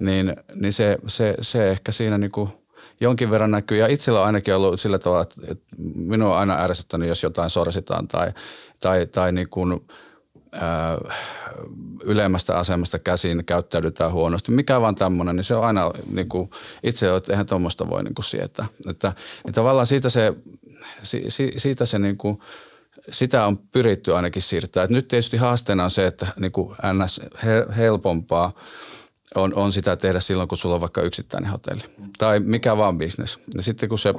niin, 0.00 0.36
niin 0.54 0.72
se, 0.72 0.98
se, 1.06 1.34
se 1.40 1.70
ehkä 1.70 1.92
siinä 1.92 2.18
niin 2.18 2.32
jonkin 3.00 3.30
verran 3.30 3.50
näkyy. 3.50 3.78
Ja 3.78 3.86
itsellä 3.86 4.20
on 4.20 4.26
ainakin 4.26 4.54
ollut 4.54 4.80
sillä 4.80 4.98
tavalla, 4.98 5.22
että 5.22 5.76
minua 5.94 6.34
on 6.34 6.38
aina 6.38 6.62
ärsyttänyt, 6.62 7.08
jos 7.08 7.22
jotain 7.22 7.50
sorsitaan 7.50 8.08
tai, 8.08 8.32
tai, 8.80 9.06
tai 9.06 9.32
niin 9.32 9.48
kuin, 9.48 9.80
ää, 10.52 10.98
ylemmästä 12.04 12.58
asemasta 12.58 12.98
käsin 12.98 13.44
käyttäydytään 13.44 14.12
huonosti. 14.12 14.52
Mikä 14.52 14.80
vaan 14.80 14.94
tämmöinen, 14.94 15.36
niin 15.36 15.44
se 15.44 15.54
on 15.54 15.64
aina 15.64 15.90
niin 16.12 16.28
kuin, 16.28 16.50
itse, 16.82 17.16
että 17.16 17.32
eihän 17.32 17.46
tuommoista 17.46 17.90
voi 17.90 18.04
niin 18.04 18.14
kuin 18.14 18.24
sietää. 18.24 18.66
Että, 18.90 19.08
että 19.36 19.52
tavallaan 19.52 19.86
siitä 19.86 20.08
se, 20.08 20.34
si, 21.02 21.52
siitä 21.56 21.84
se 21.84 21.98
niin 21.98 22.16
kuin, 22.16 22.38
sitä 23.10 23.46
on 23.46 23.58
pyritty 23.58 24.14
ainakin 24.14 24.42
siirtää. 24.42 24.84
Et 24.84 24.90
nyt 24.90 25.08
tietysti 25.08 25.36
haasteena 25.36 25.84
on 25.84 25.90
se, 25.90 26.06
että 26.06 26.26
niin 26.40 26.52
kuin 26.52 26.76
ns. 26.92 27.20
helpompaa– 27.76 28.52
on, 29.34 29.54
on 29.54 29.72
sitä 29.72 29.96
tehdä 29.96 30.20
silloin, 30.20 30.48
kun 30.48 30.58
sulla 30.58 30.74
on 30.74 30.80
vaikka 30.80 31.02
yksittäinen 31.02 31.50
hotelli 31.50 31.82
tai 32.18 32.40
mikä 32.40 32.76
vaan 32.76 32.98
bisnes. 32.98 33.38
Ja 33.56 33.62
sitten 33.62 33.88
kun 33.88 33.98
se 33.98 34.14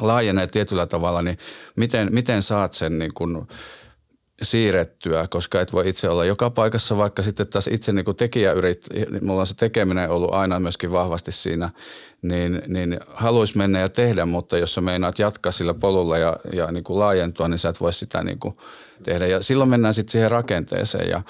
laajenee 0.00 0.46
tietyllä 0.46 0.86
tavalla, 0.86 1.22
niin 1.22 1.38
miten, 1.76 2.08
miten 2.10 2.42
saat 2.42 2.72
sen 2.72 2.98
niin 2.98 3.14
kuin 3.14 3.46
siirrettyä, 4.42 5.26
koska 5.30 5.60
et 5.60 5.72
voi 5.72 5.88
itse 5.88 6.08
olla 6.08 6.24
joka 6.24 6.50
paikassa, 6.50 6.96
vaikka 6.96 7.22
sitten 7.22 7.46
taas 7.46 7.66
itse 7.66 7.92
niin 7.92 8.16
tekijäyrit, 8.16 8.86
mulla 9.20 9.40
on 9.40 9.46
se 9.46 9.54
tekeminen 9.54 10.10
ollut 10.10 10.34
aina 10.34 10.60
myöskin 10.60 10.92
vahvasti 10.92 11.32
siinä, 11.32 11.70
niin, 12.22 12.62
niin 12.66 13.00
haluaisi 13.14 13.58
mennä 13.58 13.80
ja 13.80 13.88
tehdä, 13.88 14.26
mutta 14.26 14.58
jos 14.58 14.74
sä 14.74 14.80
meinaat 14.80 15.18
jatkaa 15.18 15.52
sillä 15.52 15.74
polulla 15.74 16.18
ja, 16.18 16.36
ja 16.52 16.72
niin 16.72 16.84
kuin 16.84 16.98
laajentua, 16.98 17.48
niin 17.48 17.58
sä 17.58 17.68
et 17.68 17.80
voi 17.80 17.92
sitä 17.92 18.24
niin 18.24 18.38
kuin 18.38 18.56
tehdä. 19.02 19.26
Ja 19.26 19.42
silloin 19.42 19.70
mennään 19.70 19.94
sitten 19.94 20.12
siihen 20.12 20.30
rakenteeseen 20.30 21.10
ja 21.10 21.22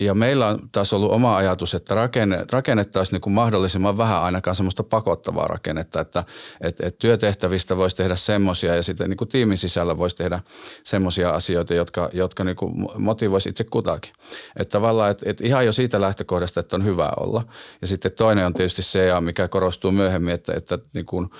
ja 0.00 0.14
meillä 0.14 0.46
on 0.46 0.58
taas 0.72 0.92
ollut 0.92 1.12
oma 1.12 1.36
ajatus, 1.36 1.74
että 1.74 1.94
rakenne, 1.94 2.46
rakennettaisiin 2.52 3.12
niin 3.12 3.20
kuin 3.20 3.32
mahdollisimman 3.32 3.98
vähän 3.98 4.22
ainakaan 4.22 4.56
semmoista 4.56 4.82
pakottavaa 4.82 5.46
rakennetta, 5.46 6.00
että 6.00 6.24
et, 6.60 6.80
et 6.80 6.98
työtehtävistä 6.98 7.76
voisi 7.76 7.96
tehdä 7.96 8.16
semmoisia 8.16 8.76
ja 8.76 8.82
sitten 8.82 9.10
niin 9.10 9.16
kuin 9.16 9.28
tiimin 9.28 9.58
sisällä 9.58 9.98
voisi 9.98 10.16
tehdä 10.16 10.40
semmoisia 10.84 11.30
asioita, 11.30 11.74
jotka, 11.74 12.10
jotka 12.12 12.44
niin 12.44 12.56
kuin 12.56 12.86
motivoisi 12.96 13.48
itse 13.48 13.64
kutakin. 13.64 14.12
Että 14.56 14.72
tavallaan, 14.72 15.10
että, 15.10 15.30
että 15.30 15.46
ihan 15.46 15.66
jo 15.66 15.72
siitä 15.72 16.00
lähtökohdasta, 16.00 16.60
että 16.60 16.76
on 16.76 16.84
hyvä 16.84 17.12
olla. 17.16 17.44
Ja 17.80 17.86
sitten 17.86 18.12
toinen 18.12 18.46
on 18.46 18.54
tietysti 18.54 18.82
se, 18.82 19.08
mikä 19.20 19.48
korostuu 19.48 19.92
myöhemmin, 19.92 20.34
että, 20.34 20.52
että 20.56 20.78
niin 20.94 21.06
kuin 21.06 21.30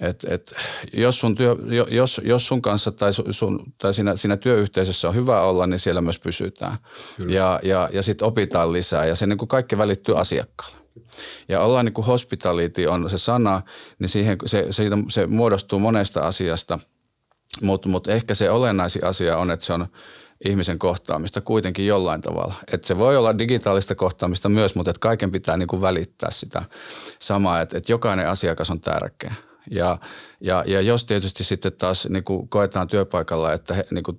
et, 0.00 0.24
et, 0.28 0.54
jos, 0.92 1.20
sun 1.20 1.34
työ, 1.34 1.56
jos, 1.90 2.20
jos 2.24 2.46
sun 2.46 2.62
kanssa 2.62 2.92
tai, 2.92 3.12
sun, 3.30 3.72
tai 3.78 3.94
siinä, 3.94 4.16
siinä 4.16 4.36
työyhteisössä 4.36 5.08
on 5.08 5.14
hyvä 5.14 5.40
olla, 5.40 5.66
niin 5.66 5.78
siellä 5.78 6.00
myös 6.00 6.18
pysytään. 6.18 6.76
Kyllä. 7.20 7.34
Ja, 7.34 7.60
ja, 7.62 7.88
ja 7.92 8.02
sitten 8.02 8.28
opitaan 8.28 8.72
lisää 8.72 9.06
ja 9.06 9.14
se 9.14 9.26
niin 9.26 9.38
kuin 9.38 9.48
kaikki 9.48 9.78
välittyy 9.78 10.20
asiakkaalle. 10.20 10.78
Ja 11.48 11.60
ollaan 11.60 11.84
niin 11.84 11.92
kuin 11.92 12.06
hospitality 12.06 12.86
on 12.86 13.10
se 13.10 13.18
sana, 13.18 13.62
niin 13.98 14.08
siihen, 14.08 14.36
se, 14.46 14.66
se, 14.70 14.84
se 15.08 15.26
muodostuu 15.26 15.78
monesta 15.78 16.20
asiasta, 16.20 16.78
mutta 17.62 17.88
mut 17.88 18.08
ehkä 18.08 18.34
se 18.34 18.50
olennaisin 18.50 19.04
asia 19.04 19.36
on, 19.36 19.50
että 19.50 19.66
se 19.66 19.72
on 19.72 19.86
ihmisen 20.44 20.78
kohtaamista 20.78 21.40
kuitenkin 21.40 21.86
jollain 21.86 22.20
tavalla. 22.20 22.54
Että 22.72 22.86
se 22.86 22.98
voi 22.98 23.16
olla 23.16 23.38
digitaalista 23.38 23.94
kohtaamista 23.94 24.48
myös, 24.48 24.74
mutta 24.74 24.90
että 24.90 25.00
kaiken 25.00 25.32
pitää 25.32 25.56
niin 25.56 25.66
kuin 25.66 25.82
välittää 25.82 26.30
sitä 26.30 26.62
samaa, 27.18 27.60
että, 27.60 27.78
että 27.78 27.92
jokainen 27.92 28.28
asiakas 28.28 28.70
on 28.70 28.80
tärkeä. 28.80 29.34
Ja, 29.70 30.00
ja, 30.40 30.64
ja 30.66 30.80
jos 30.80 31.04
tietysti 31.04 31.44
sitten 31.44 31.72
taas 31.72 32.08
niin 32.08 32.24
kuin 32.24 32.48
koetaan 32.48 32.88
työpaikalla, 32.88 33.52
että 33.52 33.74
he, 33.74 33.86
niin 33.90 34.04
kuin 34.04 34.18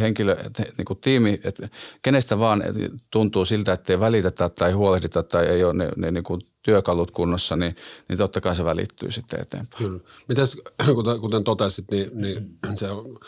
henkilö, 0.00 0.36
niin 0.78 0.84
kuin 0.84 0.98
tiimi, 1.00 1.40
että 1.44 1.68
kenestä 2.02 2.38
vaan 2.38 2.62
tuntuu 3.10 3.44
siltä, 3.44 3.72
että 3.72 3.92
ei 3.92 4.00
välitetä 4.00 4.48
tai 4.48 4.72
huolehdita 4.72 5.22
tai 5.22 5.46
ei 5.46 5.64
ole 5.64 5.74
ne, 5.74 5.88
ne 5.96 6.10
niin 6.10 6.24
kuin 6.24 6.40
työkalut 6.68 7.10
kunnossa, 7.10 7.56
niin, 7.56 7.76
niin 8.08 8.18
totta 8.18 8.40
kai 8.40 8.56
se 8.56 8.64
välittyy 8.64 9.10
sitten 9.10 9.40
eteenpäin. 9.40 9.84
Kyllä. 9.84 10.00
Mites, 10.28 10.56
kuten, 10.94 11.20
kuten 11.20 11.44
totesit, 11.44 11.90
niin, 11.90 12.10
niin 12.14 12.58
se 12.74 12.90
on, 12.90 13.18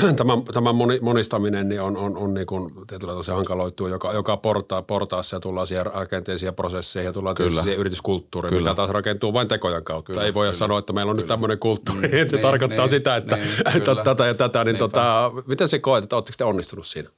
tämä, 0.16 0.32
tämä 0.52 0.70
monistaminen 1.00 1.68
niin 1.68 1.80
on, 1.80 1.96
on, 1.96 2.16
on 2.16 2.34
niin 2.34 2.46
kuin, 2.46 2.70
tietyllä 2.86 3.22
se 3.22 3.32
hankaloituu 3.32 3.86
joka, 3.86 4.12
joka 4.12 4.36
porta, 4.36 4.82
portaassa 4.82 5.36
ja 5.36 5.40
tullaan 5.40 5.66
siihen 5.66 5.86
rakenteisiin 5.86 6.54
prosesseihin 6.54 7.06
ja 7.06 7.12
tullaan 7.12 7.36
Kyllä. 7.36 7.62
siihen 7.62 7.80
yrityskulttuuriin, 7.80 8.50
Kyllä. 8.50 8.70
mikä 8.70 8.74
taas 8.74 8.90
rakentuu 8.90 9.32
vain 9.32 9.48
tekojen 9.48 9.84
kautta. 9.84 10.12
Kyllä, 10.12 10.26
Ei 10.26 10.34
voi 10.34 10.54
sanoa, 10.54 10.78
että 10.78 10.92
meillä 10.92 11.10
on 11.10 11.16
Kyllä. 11.16 11.22
nyt 11.22 11.28
tämmöinen 11.28 11.49
kulttuuri, 11.56 12.00
niin, 12.00 12.14
että 12.14 12.30
se 12.30 12.36
niin, 12.36 12.42
tarkoittaa 12.42 12.84
niin, 12.84 12.88
sitä, 12.88 13.16
että 13.16 13.36
niin, 13.36 13.84
tätä 14.04 14.26
ja 14.26 14.34
tätä, 14.34 14.64
niin 14.64 14.76
tota, 14.76 15.32
miten 15.46 15.68
se 15.68 15.78
koet, 15.78 16.04
että 16.04 16.16
oletteko 16.16 16.34
te 16.38 16.44
onnistunut 16.44 16.86
siinä? 16.86 17.10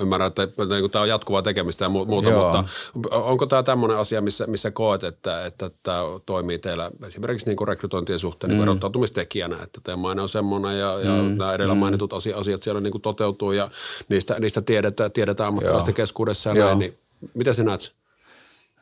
Ymmärrän, 0.00 0.28
että 0.28 0.42
niin 0.44 0.90
tämä 0.90 1.02
on 1.02 1.08
jatkuvaa 1.08 1.42
tekemistä 1.42 1.84
ja 1.84 1.88
muuta, 1.88 2.30
Joo. 2.30 2.52
mutta 2.52 2.64
onko 3.10 3.46
tämä 3.46 3.62
tämmöinen 3.62 3.98
asia, 3.98 4.20
missä, 4.20 4.46
missä 4.46 4.70
koet, 4.70 5.04
että, 5.04 5.46
että 5.46 5.70
tämä 5.82 5.98
toimii 6.26 6.58
teillä 6.58 6.90
esimerkiksi 7.06 7.46
niin 7.46 7.56
kuin 7.56 7.68
rekrytointien 7.68 8.18
suhteen 8.18 8.50
niin 8.50 8.58
mm. 8.58 8.62
erottautumistekijänä, 8.62 9.62
että 9.62 9.80
teidän 9.84 9.98
maine 9.98 10.22
on 10.22 10.28
semmoinen 10.28 10.78
ja, 10.78 11.00
ja 11.00 11.22
mm. 11.22 11.38
nämä 11.38 11.54
edellä 11.54 11.74
mm. 11.74 11.80
mainitut 11.80 12.12
asiat 12.12 12.62
siellä 12.62 12.80
niin 12.80 12.92
kuin 12.92 13.02
toteutuu 13.02 13.52
ja 13.52 13.70
niistä, 14.08 14.40
niistä 14.40 14.60
tiedetään, 14.62 15.12
tiedetään 15.12 15.48
ammattilaisten 15.48 15.94
keskuudessa 15.94 16.50
ja 16.50 16.56
Joo. 16.56 16.66
näin, 16.66 16.78
niin 16.78 16.98
mitä 17.34 17.52
sinä 17.52 17.66
näet? 17.66 17.92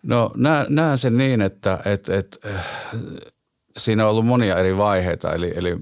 No 0.02 0.30
näen 0.68 0.98
sen 0.98 1.16
niin, 1.16 1.42
että, 1.42 1.78
että, 1.84 2.16
että 2.16 2.48
äh, 2.54 2.66
siinä 3.77 4.05
on 4.05 4.11
ollut 4.11 4.27
monia 4.27 4.59
eri 4.59 4.77
vaiheita, 4.77 5.33
eli, 5.33 5.53
eli 5.57 5.77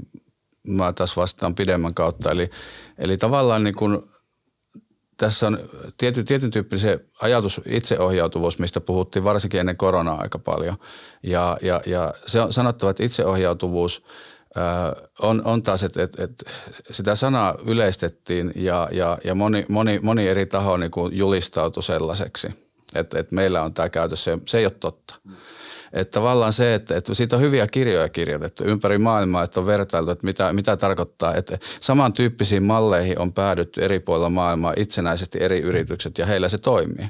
mä 0.67 0.93
taas 0.93 1.17
vastaan 1.17 1.55
pidemmän 1.55 1.95
kautta, 1.95 2.31
eli, 2.31 2.51
eli 2.99 3.17
tavallaan 3.17 3.65
niin 3.65 3.75
kuin– 3.75 4.01
tässä 5.17 5.47
on 5.47 5.59
tiety, 5.97 6.25
tietyn 6.25 6.51
tyyppinen 6.51 6.81
se 6.81 7.01
ajatus 7.21 7.61
itseohjautuvuus, 7.67 8.59
mistä 8.59 8.81
puhuttiin 8.81 9.25
varsinkin 9.25 9.61
ennen 9.61 9.77
koronaa 9.77 10.21
aika 10.21 10.39
paljon. 10.39 10.77
Ja, 11.23 11.59
ja, 11.63 11.81
ja 11.87 12.15
se 12.27 12.41
on 12.41 12.53
sanottava, 12.53 12.91
että 12.91 13.03
itseohjautuvuus 13.03 14.05
on, 15.23 15.43
on 15.45 15.63
taas, 15.63 15.83
että 15.83 16.03
et, 16.03 16.21
et 16.21 16.45
sitä 16.91 17.15
sanaa 17.15 17.55
yleistettiin 17.67 18.53
ja, 18.55 18.89
ja, 18.93 19.19
ja 19.25 19.35
moni, 19.35 19.65
moni, 19.69 19.99
moni 20.03 20.29
eri 20.29 20.47
taho 20.47 20.77
niin 20.77 20.91
kuin 20.91 21.17
julistautui 21.17 21.83
sellaiseksi, 21.83 22.49
että 22.95 23.19
et 23.19 23.33
meillä 23.33 23.63
on 23.63 23.75
tämä 23.75 23.89
käytössä. 23.89 24.39
Se 24.47 24.59
ei 24.59 24.65
ole 24.65 24.73
totta. 24.81 25.17
Mm. 25.25 25.35
Että 25.95 26.11
tavallaan 26.11 26.53
se, 26.53 26.75
että, 26.75 26.97
että 26.97 27.15
siitä 27.15 27.37
on 27.37 27.43
hyviä 27.43 27.67
kirjoja 27.67 28.09
kirjoitettu 28.09 28.65
ympäri 28.65 28.99
maailmaa, 28.99 29.43
että 29.43 29.61
on 29.61 29.67
vertailtu, 29.67 30.11
että 30.11 30.27
mitä, 30.27 30.53
mitä 30.53 30.77
tarkoittaa, 30.77 31.35
että 31.35 31.59
samantyyppisiin 31.81 32.63
malleihin 32.63 33.19
on 33.19 33.33
päädytty 33.33 33.85
eri 33.85 34.01
puolilla 34.01 34.31
maailmaa 34.31 34.75
itsenäisesti 34.77 35.39
eri 35.43 35.61
yritykset 35.61 36.19
ja 36.19 36.27
heillä 36.27 36.49
se 36.49 36.59
toimii. 36.59 37.07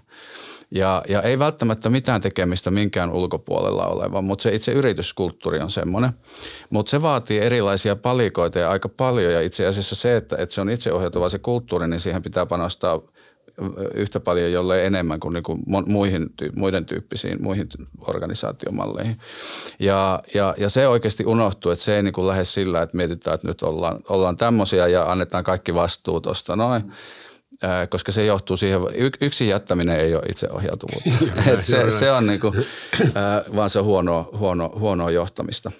Ja, 0.71 1.03
ja 1.09 1.23
ei 1.23 1.39
välttämättä 1.39 1.91
mitään 1.91 2.21
tekemistä 2.21 2.71
minkään 2.71 3.13
ulkopuolella 3.13 3.87
oleva, 3.87 4.23
mutta 4.23 4.43
se 4.43 4.55
itse 4.55 4.73
yrityskulttuuri 4.73 5.61
on 5.61 5.71
semmoinen. 5.71 6.11
Mutta 6.71 6.91
se 6.91 7.03
vaatii 7.03 7.39
erilaisia 7.39 7.97
palikoita 7.97 8.59
ja 8.59 8.71
aika 8.71 8.89
paljon 8.89 9.33
ja 9.33 9.41
itse 9.41 9.67
asiassa 9.67 9.95
se, 9.95 10.17
että, 10.17 10.37
että 10.39 10.55
se 10.55 10.61
on 10.61 10.71
itseohjautuva 10.71 11.29
se 11.29 11.39
kulttuuri, 11.39 11.89
niin 11.89 12.01
siihen 12.01 12.23
pitää 12.23 12.47
panostaa 12.47 13.01
yhtä 13.95 14.21
paljon, 14.21 14.53
jollei 14.53 14.87
enemmän 14.87 15.21
kuin, 15.21 15.33
niin 15.33 15.43
kuin 15.43 15.63
muihin, 15.87 16.31
muiden 16.57 16.85
tyyppisiin 16.85 17.43
muihin 17.43 17.69
organisaatiomalleihin. 18.01 19.19
Ja, 19.79 20.23
ja, 20.35 20.55
ja 20.59 20.69
se 20.69 20.89
oikeasti 20.89 21.25
unohtuu, 21.27 21.73
että 21.73 21.85
se 21.85 21.97
ei 21.97 22.03
niin 22.03 22.13
kuin 22.13 22.27
lähde 22.27 22.45
sillä, 22.45 22.83
että 22.83 22.97
mietitään, 22.97 23.35
että 23.35 23.49
nyt 23.49 23.63
ollaan, 23.63 23.99
ollaan 24.09 24.37
tämmöisiä 24.37 24.87
ja 24.87 25.13
annetaan 25.13 25.45
kaikki 25.45 25.75
vastuu 25.75 26.21
tuosta 26.21 26.57
noin. 26.57 26.93
koska 27.91 28.13
se 28.13 28.25
johtuu 28.25 28.57
siihen, 28.57 28.81
yksin 29.21 29.49
jättäminen 29.49 30.01
ei 30.01 30.15
ole 30.15 30.23
itseohjautuvuutta. 30.31 31.11
Et 31.53 31.63
se, 31.63 31.91
se 31.91 32.13
on 32.13 32.27
niinku, 32.27 32.55
vaan 33.57 33.71
se 33.71 33.79
on 33.79 33.85
huonoa, 33.85 34.29
huono, 34.39 34.73
huonoa 34.79 35.11
johtamista. 35.11 35.71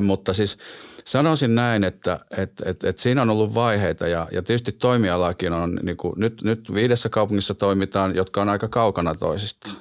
mutta 0.00 0.32
siis– 0.32 0.58
Sanoisin 1.04 1.54
näin, 1.54 1.84
että, 1.84 2.18
että, 2.38 2.70
että, 2.70 2.88
että 2.88 3.02
siinä 3.02 3.22
on 3.22 3.30
ollut 3.30 3.54
vaiheita 3.54 4.08
ja, 4.08 4.26
ja 4.32 4.42
tietysti 4.42 4.72
toimialakin 4.72 5.52
on, 5.52 5.78
niin 5.82 5.96
kuin, 5.96 6.12
nyt, 6.16 6.42
nyt 6.42 6.74
viidessä 6.74 7.08
kaupungissa 7.08 7.54
toimitaan, 7.54 8.14
jotka 8.14 8.42
on 8.42 8.48
aika 8.48 8.68
kaukana 8.68 9.14
toisistaan. 9.14 9.76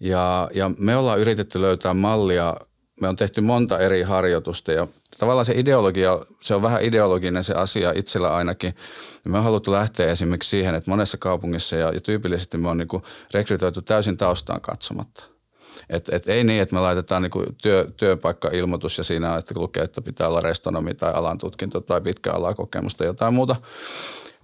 Ja, 0.00 0.50
ja 0.54 0.70
me 0.78 0.96
ollaan 0.96 1.18
yritetty 1.18 1.60
löytää 1.60 1.94
mallia, 1.94 2.56
me 3.00 3.08
on 3.08 3.16
tehty 3.16 3.40
monta 3.40 3.78
eri 3.78 4.02
harjoitusta 4.02 4.72
ja 4.72 4.86
tavallaan 5.18 5.44
se 5.44 5.54
ideologia, 5.56 6.18
se 6.40 6.54
on 6.54 6.62
vähän 6.62 6.82
ideologinen 6.82 7.44
se 7.44 7.54
asia 7.54 7.92
itsellä 7.96 8.34
ainakin. 8.34 8.74
Me 9.24 9.38
on 9.38 9.44
haluttu 9.44 9.72
lähteä 9.72 10.10
esimerkiksi 10.10 10.50
siihen, 10.50 10.74
että 10.74 10.90
monessa 10.90 11.18
kaupungissa 11.18 11.76
ja, 11.76 11.92
ja 11.92 12.00
tyypillisesti 12.00 12.58
me 12.58 12.68
on 12.68 12.78
niin 12.78 13.02
rekrytoitu 13.34 13.82
täysin 13.82 14.16
taustaan 14.16 14.60
katsomatta– 14.60 15.24
et, 15.90 16.08
et 16.12 16.28
ei 16.28 16.44
niin, 16.44 16.62
että 16.62 16.74
me 16.74 16.80
laitetaan 16.80 17.22
niinku 17.22 17.44
työ, 17.62 17.90
työpaikka-ilmoitus 17.96 18.98
ja 18.98 19.04
siinä 19.04 19.36
että 19.36 19.54
lukee, 19.56 19.82
että 19.82 20.02
pitää 20.02 20.28
olla 20.28 20.40
restonomi 20.40 20.94
tai 20.94 21.12
alan 21.12 21.38
tutkinto 21.38 21.80
tai 21.80 22.00
pitkä 22.00 22.32
alakokemusta 22.32 22.98
tai 22.98 23.06
jotain 23.06 23.34
muuta 23.34 23.56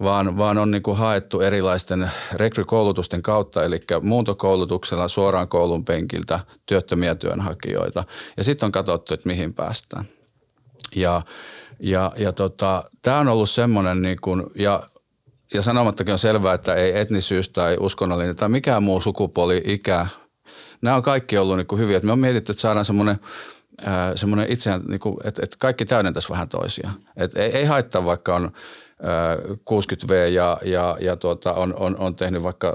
vaan, 0.03 0.37
vaan 0.37 0.57
on 0.57 0.71
niin 0.71 0.83
kuin 0.83 0.97
haettu 0.97 1.41
erilaisten 1.41 2.11
rekrykoulutusten 2.33 3.21
kautta, 3.21 3.63
eli 3.63 3.79
muuntokoulutuksella 4.01 5.07
suoraan 5.07 5.47
koulun 5.47 5.85
penkiltä 5.85 6.39
työttömiä 6.65 7.15
työnhakijoita. 7.15 8.03
Ja 8.37 8.43
sitten 8.43 8.67
on 8.67 8.71
katsottu, 8.71 9.13
että 9.13 9.29
mihin 9.29 9.53
päästään. 9.53 10.05
Ja, 10.95 11.21
ja, 11.79 12.11
ja 12.17 12.31
tota, 12.31 12.83
tämä 13.01 13.19
on 13.19 13.27
ollut 13.27 13.49
semmoinen, 13.49 14.01
niin 14.01 14.17
kuin, 14.21 14.43
ja, 14.55 14.83
ja 15.53 15.61
sanomattakin 15.61 16.11
on 16.11 16.19
selvää, 16.19 16.53
että 16.53 16.75
ei 16.75 16.99
etnisyys 16.99 17.49
tai 17.49 17.77
uskonnollinen 17.79 18.35
tai 18.35 18.49
mikään 18.49 18.83
muu 18.83 19.01
sukupuoli, 19.01 19.61
ikä, 19.65 20.07
nämä 20.83 20.95
on 20.95 21.03
kaikki 21.03 21.37
ollut 21.37 21.57
niin 21.57 21.67
kuin 21.67 21.81
hyviä. 21.81 21.99
me 22.03 22.11
on 22.11 22.19
mietitty, 22.19 22.51
että 22.51 22.61
saadaan 22.61 22.85
semmoinen 22.85 23.19
semmoinen 24.15 24.51
itseään, 24.51 24.81
niin 24.87 24.99
kuin, 24.99 25.17
että, 25.23 25.41
että 25.43 25.57
kaikki 25.59 25.85
täydentäisi 25.85 26.29
vähän 26.29 26.49
toisiaan. 26.49 26.93
Että 27.17 27.39
ei, 27.39 27.51
ei 27.51 27.65
haittaa, 27.65 28.05
vaikka 28.05 28.35
on 28.35 28.51
60V 29.69 30.13
ja, 30.31 30.57
ja, 30.65 30.97
ja 31.01 31.15
tuota, 31.15 31.53
on, 31.53 31.73
on, 31.77 31.97
on, 31.99 32.15
tehnyt 32.15 32.43
vaikka, 32.43 32.73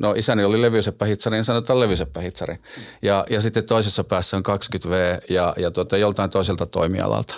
no 0.00 0.14
isäni 0.16 0.44
oli 0.44 0.62
levyseppä 0.62 1.04
hitsari, 1.04 1.36
niin 1.36 1.44
sanotaan 1.44 1.80
levyseppä 1.80 2.20
hitsari. 2.20 2.56
Ja, 3.02 3.26
ja 3.30 3.40
sitten 3.40 3.64
toisessa 3.64 4.04
päässä 4.04 4.36
on 4.36 4.42
20V 4.48 5.24
ja, 5.28 5.54
ja 5.56 5.70
tuota, 5.70 5.96
joltain 5.96 6.30
toiselta 6.30 6.66
toimialalta. 6.66 7.34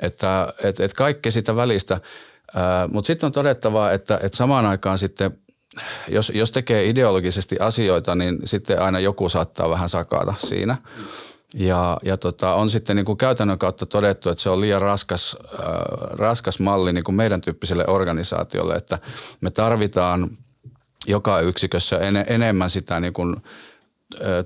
Että 0.00 0.54
et, 0.64 0.80
et 0.80 0.94
kaikki 0.94 1.30
sitä 1.30 1.56
välistä. 1.56 2.00
Mutta 2.92 3.06
sitten 3.06 3.26
on 3.26 3.32
todettava, 3.32 3.90
että, 3.90 4.20
että 4.22 4.36
samaan 4.36 4.66
aikaan 4.66 4.98
sitten– 4.98 5.30
jos, 6.08 6.32
jos 6.34 6.52
tekee 6.52 6.88
ideologisesti 6.88 7.56
asioita, 7.60 8.14
niin 8.14 8.38
sitten 8.44 8.82
aina 8.82 9.00
joku 9.00 9.28
saattaa 9.28 9.70
vähän 9.70 9.88
sakata 9.88 10.34
siinä. 10.38 10.76
Ja, 11.54 11.98
ja 12.02 12.16
tota, 12.16 12.54
on 12.54 12.70
sitten 12.70 12.96
niin 12.96 13.06
kuin 13.06 13.18
käytännön 13.18 13.58
kautta 13.58 13.86
todettu, 13.86 14.30
että 14.30 14.42
se 14.42 14.50
on 14.50 14.60
liian 14.60 14.82
raskas, 14.82 15.36
äh, 15.44 15.66
raskas 16.10 16.60
malli 16.60 16.92
niin 16.92 17.04
kuin 17.04 17.14
meidän 17.14 17.40
tyyppiselle 17.40 17.84
organisaatiolle, 17.86 18.74
että 18.74 18.98
me 19.40 19.50
tarvitaan 19.50 20.38
joka 21.06 21.40
yksikössä 21.40 21.98
en, 21.98 22.24
enemmän 22.28 22.70
sitä 22.70 23.00
niin 23.00 23.12
kuin 23.12 23.36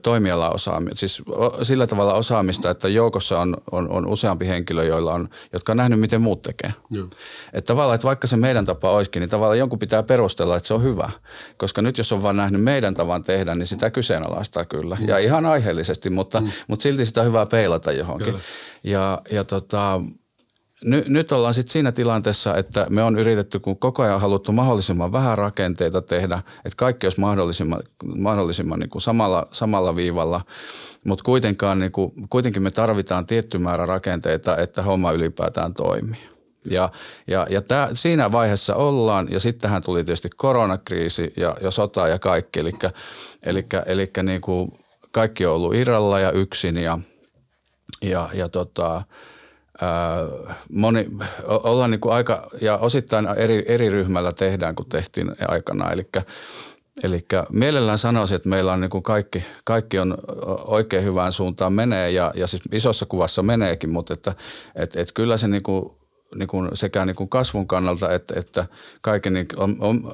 toimialaosaamista, 0.02 1.00
siis 1.00 1.22
sillä 1.62 1.86
tavalla 1.86 2.14
osaamista, 2.14 2.70
että 2.70 2.88
joukossa 2.88 3.40
on, 3.40 3.56
on, 3.72 3.90
on 3.90 4.06
useampi 4.06 4.46
henkilö, 4.48 4.84
joilla 4.84 5.12
on, 5.14 5.28
jotka 5.52 5.72
on 5.72 5.76
nähnyt, 5.76 6.00
miten 6.00 6.20
muut 6.20 6.42
tekee. 6.42 6.74
Joo. 6.90 7.06
Että 7.52 7.66
tavallaan, 7.66 7.94
että 7.94 8.06
vaikka 8.06 8.26
se 8.26 8.36
meidän 8.36 8.66
tapa 8.66 8.90
olisikin, 8.90 9.20
niin 9.20 9.30
tavallaan 9.30 9.58
jonkun 9.58 9.78
pitää 9.78 10.02
perustella, 10.02 10.56
että 10.56 10.66
se 10.66 10.74
on 10.74 10.82
hyvä. 10.82 11.10
Koska 11.56 11.82
nyt 11.82 11.98
jos 11.98 12.12
on 12.12 12.22
vain 12.22 12.36
nähnyt 12.36 12.62
meidän 12.62 12.94
tavan 12.94 13.24
tehdä, 13.24 13.54
niin 13.54 13.66
sitä 13.66 13.90
kyseenalaistaa 13.90 14.64
kyllä. 14.64 14.96
Mm. 15.00 15.08
Ja 15.08 15.18
ihan 15.18 15.46
aiheellisesti, 15.46 16.10
mutta, 16.10 16.40
mm. 16.40 16.48
mutta 16.66 16.82
silti 16.82 17.06
sitä 17.06 17.20
on 17.20 17.26
hyvä 17.26 17.46
peilata 17.46 17.92
johonkin. 17.92 18.26
Kyllä. 18.26 18.40
Ja, 18.84 19.22
ja 19.30 19.44
tota, 19.44 20.00
Ny, 20.84 21.04
nyt 21.08 21.32
ollaan 21.32 21.54
sitten 21.54 21.72
siinä 21.72 21.92
tilanteessa, 21.92 22.56
että 22.56 22.86
me 22.90 23.02
on 23.02 23.18
yritetty, 23.18 23.60
kun 23.60 23.78
koko 23.78 24.02
ajan 24.02 24.20
haluttu 24.20 24.52
mahdollisimman 24.52 25.12
vähän 25.12 25.38
rakenteita 25.38 26.02
tehdä, 26.02 26.42
että 26.56 26.76
kaikki 26.76 27.06
olisi 27.06 27.20
mahdollisimman, 27.20 27.82
mahdollisimman 28.16 28.78
niin 28.78 28.90
kuin 28.90 29.02
samalla, 29.02 29.46
samalla 29.52 29.96
viivalla, 29.96 30.40
mutta 31.04 31.24
kuitenkaan 31.24 31.78
niin 31.78 31.92
kuin, 31.92 32.12
kuitenkin 32.30 32.62
me 32.62 32.70
tarvitaan 32.70 33.26
tietty 33.26 33.58
määrä 33.58 33.86
rakenteita, 33.86 34.56
että 34.56 34.82
homma 34.82 35.12
ylipäätään 35.12 35.74
toimii. 35.74 36.20
Ja, 36.70 36.92
ja, 37.26 37.46
ja 37.50 37.62
tää, 37.62 37.88
siinä 37.92 38.32
vaiheessa 38.32 38.74
ollaan 38.74 39.28
ja 39.30 39.40
sittenhän 39.40 39.82
tuli 39.82 40.04
tietysti 40.04 40.30
koronakriisi 40.36 41.32
ja, 41.36 41.56
ja 41.60 41.70
sota 41.70 42.08
ja 42.08 42.18
kaikki, 42.18 42.60
eli, 42.60 42.72
eli, 43.42 43.66
eli 43.86 44.10
niin 44.22 44.40
kuin 44.40 44.72
kaikki 45.12 45.46
on 45.46 45.54
ollut 45.54 45.74
irralla 45.74 46.20
ja 46.20 46.30
yksin 46.30 46.76
ja, 46.76 46.98
ja, 48.02 48.28
ja 48.34 48.48
tota, 48.48 49.02
moni, 50.72 51.06
ollaan 51.46 51.90
niin 51.90 52.00
kuin 52.00 52.12
aika, 52.12 52.48
ja 52.60 52.76
osittain 52.76 53.26
eri, 53.36 53.64
eri 53.66 53.90
ryhmällä 53.90 54.32
tehdään 54.32 54.74
kuin 54.74 54.88
tehtiin 54.88 55.32
aikana. 55.48 55.90
Eli 55.90 56.06
Eli 57.04 57.24
mielellään 57.52 57.98
sanoisin, 57.98 58.36
että 58.36 58.48
meillä 58.48 58.72
on 58.72 58.80
niin 58.80 58.90
kuin 58.90 59.02
kaikki, 59.02 59.44
kaikki 59.64 59.98
on 59.98 60.14
oikein 60.64 61.04
hyvään 61.04 61.32
suuntaan 61.32 61.72
menee 61.72 62.10
ja, 62.10 62.32
ja 62.34 62.46
siis 62.46 62.62
isossa 62.72 63.06
kuvassa 63.06 63.42
meneekin, 63.42 63.90
mutta 63.90 64.14
että 64.14 64.34
et, 64.74 64.96
et 64.96 65.12
kyllä 65.12 65.36
se 65.36 65.48
niin 65.48 65.62
kuin, 65.62 65.90
niin 66.34 66.48
kuin 66.48 66.68
sekä 66.74 67.04
niin 67.04 67.16
kuin 67.16 67.28
kasvun 67.28 67.66
kannalta 67.66 68.12
että, 68.12 68.40
että 68.40 68.66
kaiken 69.00 69.32
niin 69.32 69.46
on, 69.56 69.76
on 69.80 70.12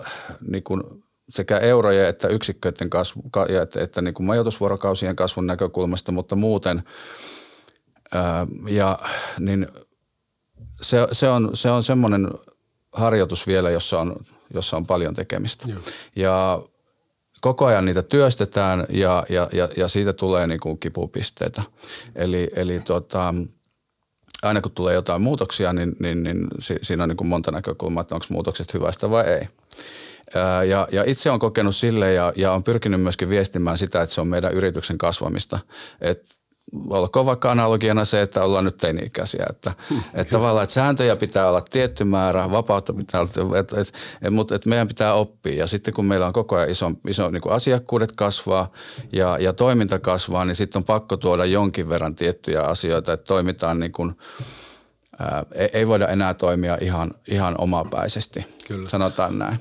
niin 0.48 0.62
kuin 0.62 0.82
sekä 1.28 1.58
eurojen 1.58 2.08
että 2.08 2.28
yksikköiden 2.28 2.90
kasvu 2.90 3.22
ja 3.48 3.62
että, 3.62 3.82
että 3.82 4.02
niin 4.02 4.14
kuin 4.14 4.26
majoitusvuorokausien 4.26 5.16
kasvun 5.16 5.46
näkökulmasta, 5.46 6.12
mutta 6.12 6.36
muuten– 6.36 6.82
ja 8.68 8.98
niin 9.38 9.68
se, 10.80 11.08
se, 11.12 11.28
on, 11.28 11.50
se 11.54 11.70
on 11.70 11.82
semmoinen 11.82 12.28
harjoitus 12.92 13.46
vielä, 13.46 13.70
jossa 13.70 14.00
on, 14.00 14.16
jossa 14.54 14.76
on 14.76 14.86
paljon 14.86 15.14
tekemistä. 15.14 15.68
Joo. 15.68 15.80
Ja 16.16 16.62
koko 17.40 17.66
ajan 17.66 17.84
niitä 17.84 18.02
työstetään 18.02 18.86
ja, 18.88 19.26
ja, 19.28 19.48
ja, 19.52 19.68
ja 19.76 19.88
siitä 19.88 20.12
tulee 20.12 20.46
niin 20.46 20.60
kuin 20.60 20.78
kipupisteitä. 20.78 21.62
Eli, 22.14 22.50
eli 22.56 22.80
tota, 22.80 23.34
aina 24.42 24.60
kun 24.60 24.72
tulee 24.72 24.94
jotain 24.94 25.22
muutoksia, 25.22 25.72
niin, 25.72 25.96
niin, 26.00 26.22
niin 26.22 26.48
siinä 26.82 27.02
on 27.02 27.08
niin 27.08 27.16
kuin 27.16 27.28
monta 27.28 27.50
näkökulmaa, 27.50 28.00
että 28.00 28.14
onko 28.14 28.26
muutokset 28.30 28.74
hyvästä 28.74 29.10
vai 29.10 29.24
ei. 29.26 29.48
Ja, 30.68 30.88
ja 30.92 31.04
itse 31.06 31.30
on 31.30 31.38
kokenut 31.38 31.76
sille 31.76 32.12
ja, 32.12 32.32
ja 32.36 32.52
on 32.52 32.64
pyrkinyt 32.64 33.00
myöskin 33.00 33.28
viestimään 33.28 33.78
sitä, 33.78 34.02
että 34.02 34.14
se 34.14 34.20
on 34.20 34.28
meidän 34.28 34.52
yrityksen 34.52 34.98
kasvamista. 34.98 35.58
Että 36.00 36.34
olkoon 36.90 37.26
vaikka 37.26 37.50
analogiana 37.50 38.04
se, 38.04 38.22
että 38.22 38.44
ollaan 38.44 38.64
nyt 38.64 38.76
teini-ikäisiä. 38.76 39.46
Että, 39.50 39.72
että 40.14 40.32
tavallaan, 40.32 40.62
että 40.62 40.74
sääntöjä 40.74 41.16
pitää 41.16 41.48
olla 41.48 41.60
tietty 41.60 42.04
määrä, 42.04 42.50
vapautta 42.50 42.92
pitää 42.92 43.20
olla, 43.20 43.58
että, 43.58 43.60
että, 43.60 43.80
että, 43.80 44.30
mutta 44.30 44.54
että 44.54 44.68
meidän 44.68 44.88
pitää 44.88 45.14
oppia. 45.14 45.54
Ja 45.54 45.66
sitten 45.66 45.94
kun 45.94 46.04
meillä 46.04 46.26
on 46.26 46.32
koko 46.32 46.56
ajan 46.56 46.70
iso, 46.70 46.92
iso 47.08 47.30
niin 47.30 47.42
kuin 47.42 47.52
asiakkuudet 47.52 48.12
kasvaa 48.12 48.72
ja, 49.12 49.38
ja 49.40 49.52
toiminta 49.52 49.98
kasvaa, 49.98 50.44
niin 50.44 50.54
sitten 50.54 50.80
on 50.80 50.84
pakko 50.84 51.16
tuoda 51.16 51.44
jonkin 51.44 51.88
verran 51.88 52.14
tiettyjä 52.14 52.62
asioita, 52.62 53.12
että 53.12 53.26
toimitaan 53.26 53.80
niin 53.80 53.92
kuin– 53.92 54.14
ää, 55.18 55.44
ei, 55.54 55.70
ei 55.72 55.88
voida 55.88 56.08
enää 56.08 56.34
toimia 56.34 56.78
ihan, 56.80 57.10
ihan 57.28 57.54
omapäisesti, 57.58 58.46
Kyllä. 58.68 58.88
sanotaan 58.88 59.38
näin. 59.38 59.58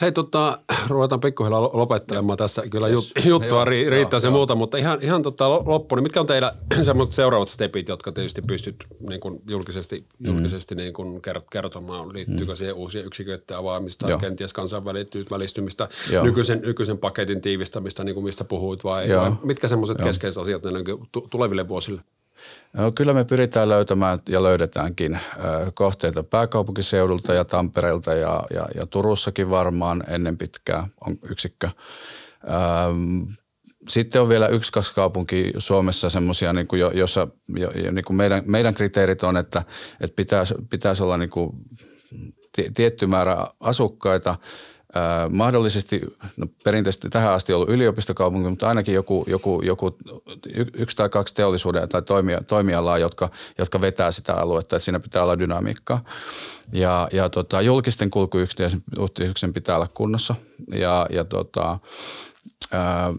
Hei, 0.00 0.12
tota, 0.12 0.58
ruvetaan 0.88 1.20
pikkuhiljaa 1.20 1.62
lopettelemaan 1.62 2.38
tässä. 2.38 2.62
Kyllä 2.70 2.88
jut, 2.88 3.04
juttua 3.24 3.58
joo, 3.58 3.64
ri, 3.64 3.90
riittää 3.90 4.16
joo, 4.16 4.20
se 4.20 4.26
joo. 4.26 4.36
muuta, 4.36 4.54
mutta 4.54 4.76
ihan, 4.76 4.98
ihan 5.02 5.22
tota 5.22 5.50
loppuun, 5.50 5.96
niin 5.96 6.02
mitkä 6.02 6.20
on 6.20 6.26
teillä 6.26 6.52
seuraavat 7.10 7.48
stepit, 7.48 7.88
jotka 7.88 8.12
tietysti 8.12 8.42
pystyt 8.42 8.76
niin 9.08 9.20
kuin 9.20 9.40
julkisesti, 9.48 10.06
mm. 10.18 10.30
julkisesti 10.30 10.74
niin 10.74 10.92
kuin 10.92 11.22
kertomaan? 11.50 12.12
Liittyykö 12.12 12.52
mm. 12.52 12.56
siihen 12.56 12.74
uusia 12.74 13.02
yksiköiden 13.02 13.56
avaamista, 13.56 14.08
joo. 14.08 14.18
kenties 14.18 14.52
kansainvälistymistä, 14.52 15.88
nykyisen, 16.22 16.60
nykyisen 16.60 16.98
paketin 16.98 17.40
tiivistämistä, 17.40 18.04
niin 18.04 18.14
kuin 18.14 18.24
mistä 18.24 18.44
puhuit, 18.44 18.84
vai, 18.84 19.08
vai 19.08 19.32
mitkä 19.42 19.68
semmoiset 19.68 19.98
keskeiset 20.02 20.42
asiat 20.42 20.62
ne 20.62 20.70
tuleville 21.30 21.68
vuosille? 21.68 22.00
No, 22.72 22.92
kyllä 22.92 23.12
me 23.12 23.24
pyritään 23.24 23.68
löytämään 23.68 24.18
ja 24.28 24.42
löydetäänkin 24.42 25.18
kohteita 25.74 26.22
pääkaupunkiseudulta 26.22 27.34
ja 27.34 27.44
Tampereelta 27.44 28.14
ja, 28.14 28.42
ja, 28.54 28.66
ja 28.74 28.86
Turussakin 28.86 29.50
varmaan 29.50 30.04
ennen 30.08 30.38
pitkää 30.38 30.88
on 31.06 31.18
yksikkö. 31.30 31.68
Sitten 33.88 34.22
on 34.22 34.28
vielä 34.28 34.48
yksi, 34.48 34.72
kaksi 34.72 34.94
kaupunki 34.94 35.52
Suomessa 35.58 36.10
semmoisia, 36.10 36.52
niin 36.52 36.66
kuin 36.66 36.80
jossa 36.94 37.28
jo, 37.56 37.70
niin 37.92 38.04
kuin 38.04 38.16
meidän, 38.16 38.42
meidän 38.46 38.74
kriteerit 38.74 39.24
on, 39.24 39.36
että, 39.36 39.62
että 40.00 40.16
pitäisi, 40.16 40.54
pitäisi 40.70 41.02
olla 41.02 41.16
niin 41.16 41.30
kuin 41.30 41.50
tietty 42.74 43.06
määrä 43.06 43.46
asukkaita– 43.60 44.36
mahdollisesti, 45.30 46.00
no 46.36 46.46
perinteisesti 46.64 47.08
tähän 47.08 47.32
asti 47.32 47.52
ollut 47.52 47.68
yliopistokaupunki, 47.68 48.48
mutta 48.48 48.68
ainakin 48.68 48.94
joku, 48.94 49.24
joku, 49.28 49.62
joku 49.62 49.96
yksi 50.76 50.96
tai 50.96 51.08
kaksi 51.08 51.34
teollisuuden 51.34 51.88
tai 51.88 52.02
toimia, 52.02 52.40
toimialaa, 52.48 52.98
jotka, 52.98 53.30
jotka 53.58 53.80
vetää 53.80 54.10
sitä 54.10 54.34
aluetta, 54.34 54.76
että 54.76 54.84
siinä 54.84 55.00
pitää 55.00 55.22
olla 55.22 55.38
dynamiikkaa. 55.38 56.04
Ja, 56.72 57.08
ja 57.12 57.28
tota, 57.28 57.62
julkisten 57.62 58.10
kulkuyhteyksen 58.10 59.52
pitää 59.54 59.76
olla 59.76 59.88
kunnossa 59.94 60.34
ja, 60.72 61.06
ja 61.10 61.24
tota, 61.24 61.78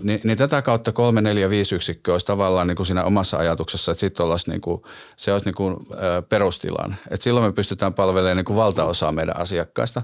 niin, 0.04 0.22
niin 0.24 0.38
tätä 0.38 0.62
kautta 0.62 0.92
kolme, 0.92 1.22
neljä, 1.22 1.50
viisi 1.50 1.76
yksikköä 1.76 2.14
olisi 2.14 2.26
tavallaan 2.26 2.68
niin 2.68 2.76
kuin 2.76 2.86
siinä 2.86 3.04
omassa 3.04 3.38
ajatuksessa, 3.38 3.92
että 3.92 4.00
sitten 4.00 4.26
olisi 4.26 4.50
niin 4.50 4.62
kuin, 4.62 4.82
se 5.18 5.34
olisi 5.34 5.48
niin 5.48 5.56
kuin, 5.56 5.78
perustilan. 6.30 6.96
Et 7.10 7.22
silloin 7.22 7.46
me 7.46 7.52
pystytään 7.52 7.94
palvelemaan 7.94 8.38
niin 8.38 8.46
kuin 8.46 8.58
valtaosaa 8.58 9.12
meidän 9.12 9.38
asiakkaista. 9.38 10.02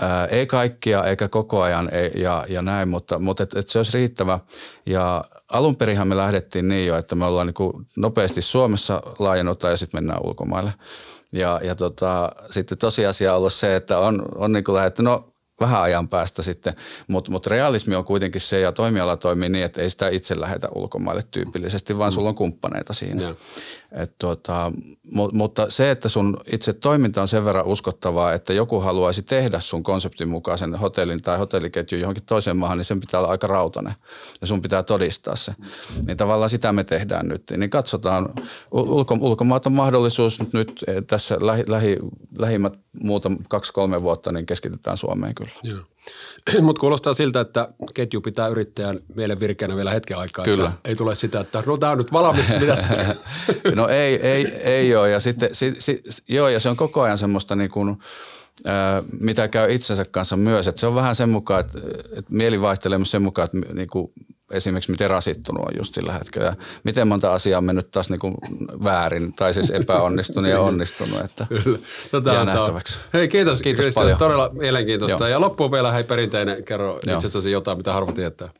Ää, 0.00 0.26
ei 0.26 0.46
kaikkia 0.46 1.04
eikä 1.04 1.28
koko 1.28 1.62
ajan 1.62 1.88
ei, 1.92 2.10
ja, 2.14 2.44
ja 2.48 2.62
näin, 2.62 2.88
mutta, 2.88 3.18
mutta 3.18 3.42
et, 3.42 3.56
et 3.56 3.68
se 3.68 3.78
olisi 3.78 3.98
riittävä. 3.98 4.38
Ja 4.86 5.24
alun 5.52 5.76
perinhan 5.76 6.08
me 6.08 6.16
lähdettiin 6.16 6.68
niin 6.68 6.86
jo, 6.86 6.96
että 6.96 7.14
me 7.14 7.24
ollaan 7.24 7.46
niin 7.46 7.54
kuin 7.54 7.86
nopeasti 7.96 8.42
Suomessa 8.42 9.02
laajennutaan 9.18 9.72
ja 9.72 9.76
sitten 9.76 10.02
mennään 10.02 10.20
ulkomaille. 10.24 10.74
Ja, 11.32 11.60
ja 11.64 11.74
tota, 11.74 12.32
sitten 12.50 12.78
tosiasia 12.78 13.32
on 13.32 13.38
ollut 13.38 13.52
se, 13.52 13.76
että 13.76 13.98
on, 13.98 14.22
on 14.34 14.52
niin 14.52 14.64
kuin 14.64 14.74
lähdetty, 14.74 15.02
no 15.02 15.33
vähän 15.60 15.82
ajan 15.82 16.08
päästä 16.08 16.42
sitten, 16.42 16.74
mutta 17.08 17.30
mut 17.30 17.46
realismi 17.46 17.94
on 17.94 18.04
kuitenkin 18.04 18.40
se 18.40 18.60
ja 18.60 18.72
toimiala 18.72 19.16
toimii 19.16 19.48
niin, 19.48 19.64
että 19.64 19.82
ei 19.82 19.90
sitä 19.90 20.08
itse 20.08 20.40
lähetä 20.40 20.68
ulkomaille 20.74 21.22
tyypillisesti, 21.30 21.98
vaan 21.98 22.12
mm. 22.12 22.14
sulla 22.14 22.28
on 22.28 22.34
kumppaneita 22.34 22.92
siinä. 22.92 23.22
Yeah. 23.22 23.36
Et 23.94 24.14
tuota, 24.18 24.72
mu, 25.12 25.28
mutta 25.32 25.66
se, 25.68 25.90
että 25.90 26.08
sun 26.08 26.36
itse 26.52 26.72
toiminta 26.72 27.20
on 27.20 27.28
sen 27.28 27.44
verran 27.44 27.66
uskottavaa, 27.66 28.32
että 28.32 28.52
joku 28.52 28.80
haluaisi 28.80 29.22
tehdä 29.22 29.60
sun 29.60 29.82
konseptin 29.82 30.28
mukaisen 30.28 30.74
hotellin 30.74 31.22
tai 31.22 31.38
hotelliketjun 31.38 32.00
johonkin 32.00 32.24
toiseen 32.24 32.56
maahan, 32.56 32.78
niin 32.78 32.84
sen 32.84 33.00
pitää 33.00 33.20
olla 33.20 33.30
aika 33.30 33.46
rautainen 33.46 33.94
ja 34.40 34.46
sun 34.46 34.62
pitää 34.62 34.82
todistaa 34.82 35.36
se. 35.36 35.52
Niin 36.06 36.16
tavallaan 36.16 36.50
sitä 36.50 36.72
me 36.72 36.84
tehdään 36.84 37.28
nyt. 37.28 37.42
Niin 37.56 37.70
katsotaan, 37.70 38.28
ulko, 38.70 39.18
ulkomaat 39.20 39.66
on 39.66 39.72
mahdollisuus 39.72 40.52
nyt 40.52 40.84
eh, 40.86 41.02
tässä 41.06 41.36
lähi, 41.40 41.64
lähi, 41.66 41.98
lähimmät 42.38 42.74
muuta 43.02 43.30
kaksi-kolme 43.48 44.02
vuotta, 44.02 44.32
niin 44.32 44.46
keskitytään 44.46 44.96
Suomeen 44.96 45.34
kyllä. 45.34 45.50
Joo. 45.62 45.78
Mutta 46.62 46.80
kuulostaa 46.80 47.14
siltä, 47.14 47.40
että 47.40 47.68
ketju 47.94 48.20
pitää 48.20 48.48
yrittäjän 48.48 49.00
mielen 49.14 49.40
virkeänä 49.40 49.76
vielä 49.76 49.90
hetken 49.90 50.18
aikaa. 50.18 50.44
Kyllä. 50.44 50.68
Että 50.68 50.80
ei 50.84 50.96
tule 50.96 51.14
sitä, 51.14 51.40
että 51.40 51.62
no 51.66 51.76
tämä 51.76 51.92
on 51.92 51.98
nyt 51.98 52.12
valmis. 52.12 52.46
no 53.74 53.88
ei, 53.88 54.20
ei, 54.20 54.46
ei 54.46 54.96
ole. 54.96 55.10
Ja, 55.10 55.20
sitten, 55.20 55.54
si, 55.54 55.74
si, 55.78 56.02
joo, 56.28 56.48
ja 56.48 56.60
se 56.60 56.68
on 56.68 56.76
koko 56.76 57.02
ajan 57.02 57.18
semmoista 57.18 57.56
niin 57.56 57.70
kuin, 57.70 57.98
mitä 59.20 59.48
käy 59.48 59.72
itsensä 59.72 60.04
kanssa 60.04 60.36
myös. 60.36 60.68
Että 60.68 60.80
se 60.80 60.86
on 60.86 60.94
vähän 60.94 61.14
sen 61.14 61.28
mukaan, 61.28 61.60
että, 61.60 61.78
että 62.12 62.34
mieli 62.34 62.60
vaihtelee 62.60 62.98
myös 62.98 63.10
sen 63.10 63.22
mukaan, 63.22 63.46
että 63.46 63.74
niin 63.74 63.88
kuin, 63.88 64.12
esimerkiksi 64.50 64.90
miten 64.90 65.10
rasittunut 65.10 65.64
on 65.66 65.76
just 65.78 65.94
sillä 65.94 66.12
hetkellä. 66.12 66.56
Miten 66.84 67.08
monta 67.08 67.34
asiaa 67.34 67.58
on 67.58 67.64
mennyt 67.64 67.90
taas 67.90 68.10
niin 68.10 68.20
kuin 68.20 68.34
väärin 68.84 69.32
tai 69.32 69.54
siis 69.54 69.70
epäonnistunut 69.70 70.50
ja 70.50 70.60
onnistunut. 70.70 71.20
Että 71.20 71.46
Kyllä. 71.48 71.78
No, 72.12 72.20
tämä 72.20 72.44
nähtäväksi. 72.44 72.98
Hei 73.14 73.28
kiitos, 73.28 73.62
kiitos 73.62 73.82
Christian. 73.82 74.04
Paljon. 74.04 74.18
Todella 74.18 74.50
mielenkiintoista. 74.52 75.24
Joo. 75.24 75.28
Ja 75.28 75.40
loppuun 75.40 75.72
vielä 75.72 75.92
hei 75.92 76.04
perinteinen, 76.04 76.64
kerro 76.64 76.98
Joo. 77.06 77.16
itse 77.16 77.26
asiassa 77.26 77.48
jotain, 77.48 77.78
mitä 77.78 77.92
harva 77.92 78.12
tietää. 78.12 78.50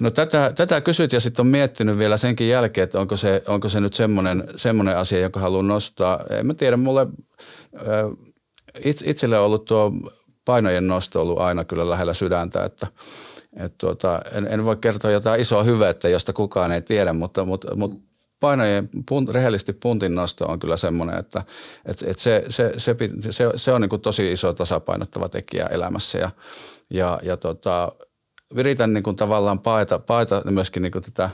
No 0.00 0.10
tätä, 0.10 0.52
tätä 0.56 0.80
kysyt 0.80 1.12
ja 1.12 1.20
sitten 1.20 1.42
on 1.42 1.46
miettinyt 1.46 1.98
vielä 1.98 2.16
senkin 2.16 2.48
jälkeen, 2.48 2.82
että 2.82 3.00
onko 3.00 3.16
se, 3.16 3.42
onko 3.48 3.68
se 3.68 3.80
nyt 3.80 3.94
semmoinen, 3.94 4.44
semmoinen 4.56 4.96
asia, 4.96 5.20
jonka 5.20 5.40
haluan 5.40 5.68
nostaa. 5.68 6.24
En 6.30 6.46
mä 6.46 6.54
tiedä, 6.54 6.76
mulle 6.76 7.06
itselle 9.04 9.38
on 9.38 9.44
ollut 9.44 9.64
tuo 9.64 9.92
painojen 10.44 10.86
nosto 10.86 11.20
ollut 11.20 11.38
aina 11.38 11.64
kyllä 11.64 11.90
lähellä 11.90 12.14
sydäntä, 12.14 12.64
että– 12.64 12.86
et 13.56 13.78
tuota, 13.78 14.20
en, 14.32 14.46
en 14.46 14.64
voi 14.64 14.76
kertoa 14.76 15.10
jotain 15.10 15.40
isoa 15.40 15.62
hyvettä, 15.62 16.08
josta 16.08 16.32
kukaan 16.32 16.72
ei 16.72 16.82
tiedä, 16.82 17.12
mutta, 17.12 17.44
mutta, 17.44 17.76
mutta 17.76 17.96
painojen, 18.40 18.88
punt, 19.08 19.28
rehellisesti 19.28 19.72
puntin 19.72 20.14
nosto 20.14 20.46
on 20.48 20.58
kyllä 20.58 20.76
semmoinen, 20.76 21.18
että, 21.18 21.42
että, 21.86 22.06
että 22.10 22.22
se, 22.22 22.44
se, 22.48 22.72
se, 22.76 22.96
se, 23.30 23.50
se 23.56 23.72
on 23.72 23.80
niin 23.80 23.88
kuin 23.88 24.02
tosi 24.02 24.32
iso 24.32 24.52
tasapainottava 24.52 25.28
tekijä 25.28 25.66
elämässä 25.66 26.18
ja, 26.18 26.30
ja, 26.90 27.20
ja 27.22 27.36
tota, 27.36 27.92
viritän 28.56 28.92
niin 28.94 29.02
kuin 29.02 29.16
tavallaan 29.16 29.58
paeta, 29.58 29.98
paeta 29.98 30.42
myöskin 30.50 30.82
niin 30.82 30.92
kuin 30.92 31.04
tätä 31.04 31.30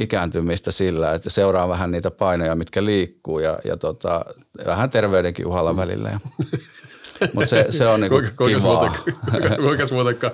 ikääntymistä 0.00 0.70
sillä, 0.70 1.14
että 1.14 1.30
seuraa 1.30 1.68
vähän 1.68 1.90
niitä 1.90 2.10
painoja, 2.10 2.54
mitkä 2.54 2.84
liikkuu 2.84 3.38
ja, 3.38 3.58
ja 3.64 3.76
tota, 3.76 4.24
vähän 4.66 4.90
terveydenkin 4.90 5.46
uhalla 5.46 5.76
välillä. 5.76 6.10
Mutta 7.32 7.46
se, 7.46 7.66
se 7.70 7.86
on 7.86 8.00
niinku 8.00 8.14
kuinka, 8.14 8.32
kuinka 8.36 8.60
kivaa. 8.60 8.94
Kuinka 9.56 9.84
muutenkaan. 9.90 10.32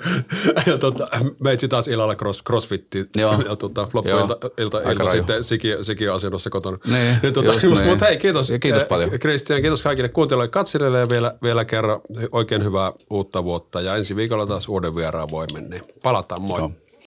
Ja 0.67 0.79
tota, 0.79 1.09
meitsi 1.41 1.69
taas 1.69 1.89
illalla 1.89 2.15
cross, 2.17 2.43
crossfitti 2.43 3.05
Joo. 3.17 3.35
ja 3.49 3.57
tota, 3.57 3.89
loppuilta 3.93 4.37
ilta, 4.41 4.51
ilta, 4.59 4.91
ilta 4.91 5.11
sitten 5.11 5.45
Siki, 5.45 6.09
on 6.09 6.15
asennossa 6.15 6.51
kotona. 6.51 6.79
Niin, 6.87 7.17
ja 7.23 7.33
tota, 7.33 7.53
niin. 7.53 7.85
Mutta 7.87 8.05
hei, 8.05 8.17
kiitos. 8.17 8.51
Ja 8.51 8.59
kiitos 8.59 8.85
paljon. 8.85 9.11
Kristian, 9.11 9.61
kiitos 9.61 9.83
kaikille 9.83 10.09
kuuntelijoille 10.09 10.51
katselijoille 10.51 10.99
ja 10.99 11.09
vielä, 11.09 11.35
vielä 11.43 11.65
kerran 11.65 12.01
oikein 12.33 12.65
hyvää 12.65 12.93
uutta 13.11 13.45
vuotta. 13.45 13.81
Ja 13.81 13.97
ensi 13.97 14.17
viikolla 14.17 14.47
taas 14.47 14.69
uuden 14.69 14.97
vieraan 14.97 15.29
voimme, 15.31 15.61
niin 15.61 15.83
palataan 16.03 16.43
moi. 16.43 16.61
Joo. 16.61 16.71